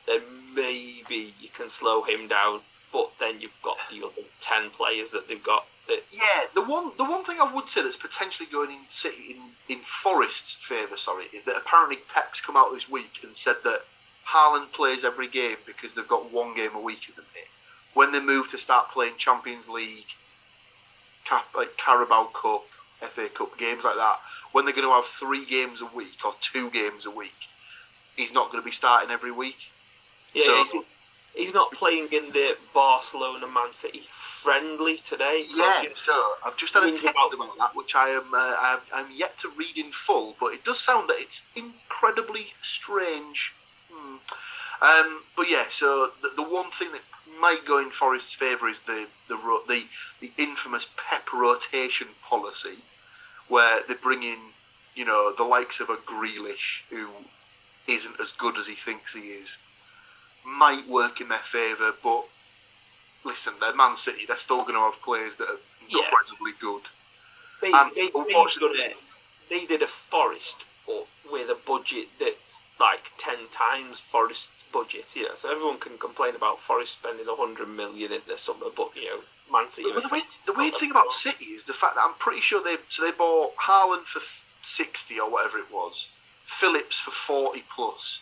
then 0.05 0.21
maybe 0.53 1.33
you 1.39 1.49
can 1.55 1.69
slow 1.69 2.03
him 2.03 2.27
down. 2.27 2.61
But 2.91 3.11
then 3.19 3.39
you've 3.39 3.61
got 3.61 3.77
the 3.89 4.03
other 4.05 4.27
ten 4.41 4.69
players 4.71 5.11
that 5.11 5.27
they've 5.27 5.41
got 5.41 5.65
that 5.87 6.03
Yeah, 6.11 6.45
the 6.53 6.61
one 6.61 6.91
the 6.97 7.05
one 7.05 7.23
thing 7.23 7.37
I 7.39 7.51
would 7.51 7.69
say 7.69 7.81
that's 7.81 7.97
potentially 7.97 8.49
going 8.51 8.71
in 8.71 9.11
in, 9.29 9.41
in 9.67 9.79
Forest's 9.79 10.53
favour, 10.53 10.97
sorry, 10.97 11.25
is 11.33 11.43
that 11.43 11.57
apparently 11.57 11.97
Pep's 12.13 12.41
come 12.41 12.57
out 12.57 12.73
this 12.73 12.89
week 12.89 13.19
and 13.23 13.35
said 13.35 13.57
that 13.63 13.81
Haaland 14.27 14.71
plays 14.71 15.03
every 15.03 15.27
game 15.27 15.57
because 15.65 15.95
they've 15.95 16.07
got 16.07 16.31
one 16.31 16.55
game 16.55 16.75
a 16.75 16.79
week 16.79 17.09
at 17.09 17.15
the 17.15 17.23
minute. 17.33 17.49
When 17.99 18.13
they 18.13 18.21
move 18.21 18.49
to 18.51 18.57
start 18.57 18.91
playing 18.91 19.15
Champions 19.17 19.67
League, 19.67 20.05
Cap, 21.25 21.47
like 21.53 21.75
Carabao 21.75 22.29
Cup, 22.33 22.63
FA 23.01 23.27
Cup 23.27 23.57
games 23.57 23.83
like 23.83 23.97
that, 23.97 24.19
when 24.53 24.63
they're 24.63 24.73
going 24.73 24.87
to 24.87 24.93
have 24.93 25.03
three 25.03 25.45
games 25.45 25.81
a 25.81 25.85
week 25.85 26.23
or 26.23 26.33
two 26.39 26.69
games 26.69 27.05
a 27.05 27.11
week, 27.11 27.35
he's 28.15 28.31
not 28.33 28.53
going 28.53 28.63
to 28.63 28.65
be 28.65 28.71
starting 28.71 29.11
every 29.11 29.33
week. 29.33 29.57
Yeah, 30.33 30.45
So- 30.45 30.63
he's, 30.63 30.73
he's 31.47 31.53
not 31.53 31.73
playing 31.73 32.07
in 32.13 32.31
the 32.31 32.55
Barcelona 32.73 33.47
Man 33.47 33.73
City 33.73 34.03
friendly 34.13 34.95
today. 34.95 35.43
Yeah, 35.53 35.83
so 35.93 36.13
I've 36.45 36.55
just 36.55 36.73
had 36.75 36.83
a 36.83 36.91
text 36.91 37.03
about- 37.33 37.33
about 37.33 37.57
that, 37.57 37.75
which 37.75 37.95
I 37.95 38.11
am 38.11 38.33
uh, 38.33 38.55
I'm, 38.61 38.79
I'm 38.93 39.07
yet 39.13 39.37
to 39.39 39.49
read 39.57 39.77
in 39.77 39.91
full, 39.91 40.37
but 40.39 40.53
it 40.53 40.63
does 40.63 40.79
sound 40.79 41.09
that 41.09 41.17
it's 41.19 41.41
incredibly 41.53 42.53
strange. 42.61 43.51
Hmm. 43.91 44.15
Um, 44.81 45.23
but 45.35 45.49
yeah, 45.49 45.65
so 45.67 46.11
the, 46.21 46.29
the 46.37 46.43
one 46.43 46.71
thing 46.71 46.93
that 46.93 47.01
might 47.39 47.65
go 47.65 47.79
in 47.79 47.89
Forest's 47.91 48.33
favour 48.33 48.67
is 48.69 48.79
the 48.81 49.07
the, 49.27 49.35
the 49.67 49.85
the 50.21 50.31
infamous 50.37 50.89
pep 50.97 51.31
rotation 51.33 52.07
policy, 52.23 52.77
where 53.47 53.79
they 53.87 53.95
bring 53.95 54.23
in 54.23 54.37
you 54.95 55.05
know 55.05 55.33
the 55.33 55.43
likes 55.43 55.79
of 55.79 55.89
a 55.89 55.97
Grealish 55.97 56.81
who 56.89 57.07
isn't 57.87 58.19
as 58.19 58.31
good 58.33 58.57
as 58.57 58.67
he 58.67 58.75
thinks 58.75 59.13
he 59.13 59.21
is, 59.29 59.57
might 60.45 60.87
work 60.87 61.21
in 61.21 61.29
their 61.29 61.39
favour, 61.39 61.91
but 62.03 62.25
listen, 63.23 63.53
they're 63.59 63.75
Man 63.75 63.95
City. 63.95 64.25
They're 64.27 64.37
still 64.37 64.61
going 64.61 64.75
to 64.75 64.81
have 64.81 65.01
players 65.01 65.35
that 65.37 65.49
are 65.49 65.59
Yeah. 65.87 66.03
incredibly 66.03 66.51
good. 66.59 66.83
they, 67.61 67.71
um, 67.73 67.91
they, 67.95 68.07
they, 68.07 68.11
unfortunately- 68.15 68.93
they 69.49 69.65
did 69.65 69.81
a 69.81 69.87
Forest 69.87 70.63
with 71.31 71.49
a 71.49 71.55
budget 71.55 72.07
that's 72.19 72.63
like 72.79 73.11
10 73.17 73.49
times 73.51 73.99
Forest's 73.99 74.63
budget. 74.71 75.15
You 75.15 75.23
know, 75.23 75.35
so 75.35 75.51
everyone 75.51 75.79
can 75.79 75.97
complain 75.97 76.35
about 76.35 76.59
Forest 76.59 76.93
spending 76.93 77.27
100 77.27 77.67
million 77.67 78.11
in 78.11 78.21
the 78.27 78.37
summer, 78.37 78.67
but 78.75 78.91
you 78.95 79.05
know, 79.05 79.19
Man 79.51 79.69
City. 79.69 79.89
But 79.93 80.03
the, 80.03 80.09
weird, 80.09 80.23
the 80.45 80.53
weird 80.53 80.73
thing 80.75 80.91
about 80.91 81.11
City 81.11 81.45
is 81.45 81.63
the 81.63 81.73
fact 81.73 81.95
that 81.95 82.05
I'm 82.05 82.15
pretty 82.19 82.41
sure 82.41 82.63
they 82.63 82.77
so 82.87 83.03
they 83.03 83.11
bought 83.11 83.55
Haaland 83.57 84.03
for 84.03 84.21
sixty 84.61 85.19
or 85.19 85.29
whatever 85.29 85.57
it 85.57 85.71
was, 85.71 86.09
Phillips 86.45 86.99
for 86.99 87.11
forty 87.11 87.63
plus. 87.73 88.21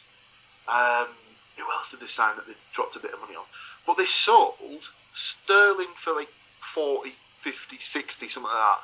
Um, 0.67 1.07
who 1.55 1.63
else 1.71 1.91
did 1.91 2.01
they 2.01 2.07
sign 2.07 2.35
that 2.35 2.47
they 2.47 2.53
dropped 2.73 2.95
a 2.95 2.99
bit 2.99 3.13
of 3.13 3.21
money 3.21 3.35
on? 3.35 3.45
But 3.85 3.97
they 3.97 4.05
sold 4.05 4.89
Sterling 5.13 5.93
for 5.95 6.13
like 6.13 6.29
40, 6.61 7.13
50, 7.35 7.77
60, 7.79 8.27
something 8.27 8.51
like 8.51 8.53
that. 8.59 8.79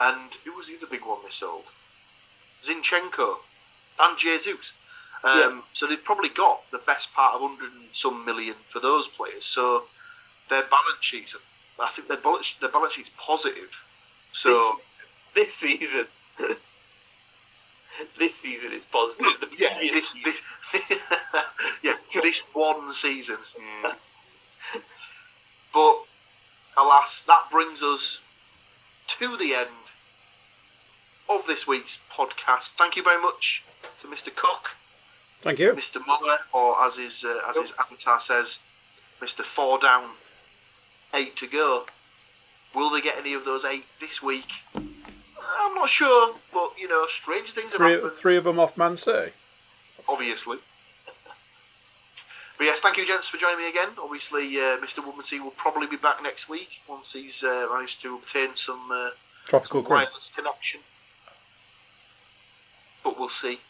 And 0.00 0.34
who 0.44 0.54
was 0.54 0.66
the 0.66 0.76
other 0.76 0.86
big 0.86 1.04
one 1.04 1.18
they 1.22 1.30
sold? 1.30 1.64
Zinchenko 2.62 3.36
and 4.00 4.18
Jesus. 4.18 4.72
Um, 5.24 5.38
Yeah. 5.38 5.60
So 5.72 5.86
they've 5.86 6.02
probably 6.02 6.28
got 6.28 6.70
the 6.70 6.78
best 6.78 7.12
part 7.14 7.34
of 7.34 7.40
hundred 7.40 7.72
and 7.72 7.88
some 7.92 8.24
million 8.24 8.54
for 8.68 8.80
those 8.80 9.08
players. 9.08 9.44
So 9.44 9.84
their 10.48 10.62
balance 10.62 11.00
sheets, 11.00 11.36
I 11.80 11.88
think 11.88 12.08
their 12.08 12.18
balance 12.18 12.54
their 12.54 12.70
balance 12.70 12.94
sheet's 12.94 13.10
positive. 13.18 13.84
So 14.32 14.80
this 15.34 15.54
season. 15.54 16.06
this 18.18 18.34
season 18.34 18.72
is 18.72 18.84
positive. 18.84 19.40
The 19.40 19.48
yeah, 19.58 19.78
this, 19.92 20.14
this 20.24 20.42
yeah 21.82 21.96
this 22.22 22.40
one 22.52 22.92
season. 22.92 23.38
Yeah. 23.58 23.92
But 25.72 25.96
alas, 26.76 27.22
that 27.22 27.44
brings 27.50 27.82
us 27.82 28.20
to 29.08 29.36
the 29.36 29.54
end 29.54 29.68
of 31.28 31.46
this 31.46 31.66
week's 31.66 31.98
podcast. 32.12 32.72
Thank 32.74 32.96
you 32.96 33.02
very 33.02 33.20
much 33.20 33.62
to 33.98 34.06
Mr. 34.06 34.34
Cook. 34.34 34.70
Thank 35.42 35.58
you. 35.58 35.72
Mr. 35.72 36.04
Muller, 36.06 36.38
or 36.52 36.82
as 36.84 36.96
his 36.96 37.24
uh, 37.24 37.40
as 37.48 37.56
his 37.56 37.72
avatar 37.78 38.18
says, 38.20 38.58
Mr. 39.20 39.42
Four 39.42 39.78
Down, 39.78 40.10
eight 41.14 41.36
to 41.36 41.46
go. 41.46 41.86
Will 42.74 42.90
they 42.90 43.00
get 43.00 43.16
any 43.18 43.32
of 43.34 43.44
those 43.44 43.64
eight 43.64 43.86
this 44.00 44.22
week? 44.22 44.48
I'm 44.74 45.74
not 45.74 45.88
sure, 45.88 46.34
but 46.52 46.72
you 46.78 46.88
know, 46.88 47.06
strange 47.06 47.50
things 47.52 47.72
have 47.72 47.78
Three, 47.80 47.92
happened. 47.92 48.12
three 48.12 48.36
of 48.36 48.44
them 48.44 48.58
off 48.58 48.76
Man 48.76 48.96
City. 48.96 49.32
Obviously. 50.08 50.58
But 52.58 52.64
yes, 52.64 52.80
thank 52.80 52.96
you, 52.96 53.06
gents, 53.06 53.28
for 53.28 53.36
joining 53.36 53.58
me 53.58 53.68
again. 53.68 53.88
Obviously, 54.02 54.44
uh, 54.56 54.78
Mr. 54.78 55.04
Woodmansey 55.04 55.40
will 55.40 55.50
probably 55.50 55.86
be 55.86 55.96
back 55.96 56.22
next 56.22 56.48
week 56.48 56.80
once 56.88 57.12
he's 57.12 57.44
uh, 57.44 57.66
managed 57.70 58.00
to 58.00 58.14
obtain 58.14 58.54
some, 58.54 58.90
uh, 58.90 59.10
Tropical 59.44 59.82
some 59.82 59.90
wireless 59.90 60.32
connection. 60.34 60.80
But 63.06 63.20
we'll 63.20 63.28
see. 63.28 63.60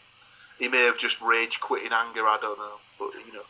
He 0.58 0.66
may 0.66 0.84
have 0.84 0.96
just 0.98 1.20
rage 1.20 1.60
quit 1.60 1.84
in 1.84 1.92
anger. 1.92 2.22
I 2.22 2.38
don't 2.40 2.58
know. 2.58 2.78
But 2.98 3.10
you 3.26 3.34
know, 3.34 3.42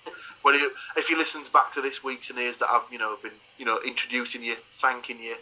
when 0.43 0.55
he, 0.55 0.69
if 0.97 1.07
he 1.07 1.15
listens 1.15 1.49
back 1.49 1.73
to 1.75 1.81
this 1.81 2.03
week's 2.03 2.29
and 2.29 2.37
hears 2.41 2.57
that 2.57 2.69
I've 2.69 2.91
you 2.91 2.99
know 2.99 3.17
been 3.23 3.39
you 3.57 3.65
know 3.65 3.79
introducing 3.87 4.43
you, 4.43 4.57
thanking 4.73 5.21
you, 5.21 5.37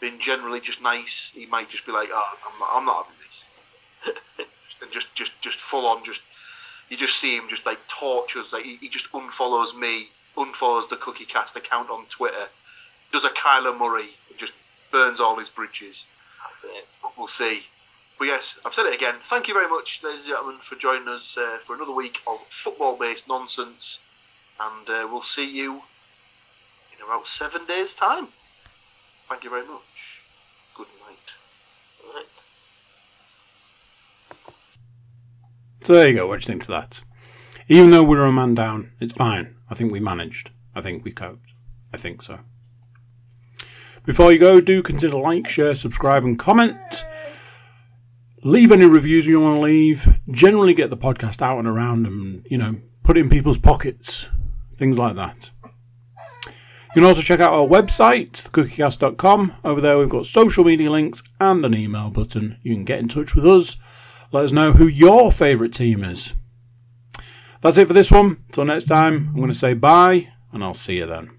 been 0.00 0.20
generally 0.20 0.60
just 0.60 0.80
nice, 0.80 1.32
he 1.34 1.46
might 1.46 1.70
just 1.70 1.84
be 1.84 1.90
like, 1.90 2.08
"Oh, 2.12 2.38
I'm 2.46 2.60
not, 2.60 2.68
I'm 2.72 2.84
not 2.84 3.06
having 3.06 3.18
this," 3.26 3.44
and 4.80 4.92
just 4.92 5.12
just 5.16 5.32
just 5.42 5.58
full 5.58 5.86
on 5.86 6.04
just 6.04 6.22
you 6.88 6.96
just 6.96 7.18
see 7.18 7.36
him 7.36 7.48
just 7.50 7.66
like 7.66 7.80
tortures. 7.88 8.52
Like 8.52 8.62
he, 8.62 8.76
he 8.76 8.88
just 8.88 9.10
unfollows 9.10 9.76
me, 9.76 10.10
unfollows 10.36 10.88
the 10.88 10.96
Cookie 10.98 11.24
Cast 11.24 11.56
account 11.56 11.90
on 11.90 12.06
Twitter, 12.06 12.46
does 13.10 13.24
a 13.24 13.30
Kyler 13.30 13.76
Murray, 13.76 14.10
and 14.30 14.38
just 14.38 14.52
burns 14.92 15.18
all 15.18 15.36
his 15.36 15.48
bridges. 15.48 16.06
That's 16.44 16.62
it. 16.62 16.86
But 17.02 17.18
we'll 17.18 17.26
see. 17.26 17.64
But 18.18 18.26
yes, 18.26 18.58
I've 18.64 18.74
said 18.74 18.86
it 18.86 18.94
again. 18.94 19.16
Thank 19.22 19.48
you 19.48 19.54
very 19.54 19.68
much, 19.68 20.02
ladies 20.02 20.22
and 20.22 20.30
gentlemen, 20.30 20.58
for 20.60 20.76
joining 20.76 21.08
us 21.08 21.36
uh, 21.36 21.58
for 21.62 21.74
another 21.74 21.92
week 21.92 22.20
of 22.26 22.38
football-based 22.48 23.28
nonsense, 23.28 24.00
and 24.60 24.88
uh, 24.88 25.08
we'll 25.10 25.22
see 25.22 25.48
you 25.50 25.82
in 26.96 27.04
about 27.04 27.26
seven 27.26 27.66
days' 27.66 27.92
time. 27.92 28.28
Thank 29.28 29.42
you 29.42 29.50
very 29.50 29.66
much. 29.66 30.22
Good 30.76 30.86
night. 31.06 31.34
Right. 32.14 32.26
So 35.82 35.94
there 35.94 36.08
you 36.08 36.14
go. 36.14 36.26
What 36.28 36.40
do 36.40 36.44
you 36.44 36.46
think 36.46 36.62
to 36.64 36.70
that? 36.72 37.02
Even 37.68 37.90
though 37.90 38.04
we 38.04 38.16
were 38.16 38.26
a 38.26 38.32
man 38.32 38.54
down, 38.54 38.92
it's 39.00 39.12
fine. 39.12 39.56
I 39.68 39.74
think 39.74 39.90
we 39.90 40.00
managed. 40.00 40.50
I 40.74 40.80
think 40.80 41.04
we 41.04 41.12
coped. 41.12 41.50
I 41.92 41.96
think 41.96 42.22
so. 42.22 42.40
Before 44.04 44.30
you 44.32 44.38
go, 44.38 44.60
do 44.60 44.82
consider 44.82 45.16
like, 45.16 45.48
share, 45.48 45.74
subscribe, 45.74 46.24
and 46.24 46.38
comment. 46.38 47.04
Leave 48.46 48.70
any 48.70 48.84
reviews 48.84 49.26
you 49.26 49.40
want 49.40 49.56
to 49.56 49.60
leave. 49.62 50.06
Generally, 50.30 50.74
get 50.74 50.90
the 50.90 50.98
podcast 50.98 51.40
out 51.40 51.58
and 51.58 51.66
around, 51.66 52.06
and 52.06 52.46
you 52.50 52.58
know, 52.58 52.76
put 53.02 53.16
it 53.16 53.20
in 53.20 53.30
people's 53.30 53.56
pockets. 53.56 54.28
Things 54.76 54.98
like 54.98 55.16
that. 55.16 55.50
You 56.94 57.00
can 57.00 57.04
also 57.04 57.22
check 57.22 57.40
out 57.40 57.54
our 57.54 57.66
website, 57.66 58.30
thecookiecast.com. 58.50 59.54
Over 59.64 59.80
there, 59.80 59.98
we've 59.98 60.10
got 60.10 60.26
social 60.26 60.62
media 60.62 60.90
links 60.90 61.22
and 61.40 61.64
an 61.64 61.74
email 61.74 62.10
button. 62.10 62.58
You 62.62 62.74
can 62.74 62.84
get 62.84 63.00
in 63.00 63.08
touch 63.08 63.34
with 63.34 63.46
us. 63.46 63.76
Let 64.30 64.44
us 64.44 64.52
know 64.52 64.72
who 64.72 64.86
your 64.86 65.32
favourite 65.32 65.72
team 65.72 66.04
is. 66.04 66.34
That's 67.62 67.78
it 67.78 67.86
for 67.86 67.94
this 67.94 68.12
one. 68.12 68.44
Till 68.52 68.66
next 68.66 68.84
time, 68.84 69.28
I'm 69.30 69.36
going 69.36 69.48
to 69.48 69.54
say 69.54 69.72
bye, 69.72 70.28
and 70.52 70.62
I'll 70.62 70.74
see 70.74 70.96
you 70.96 71.06
then. 71.06 71.30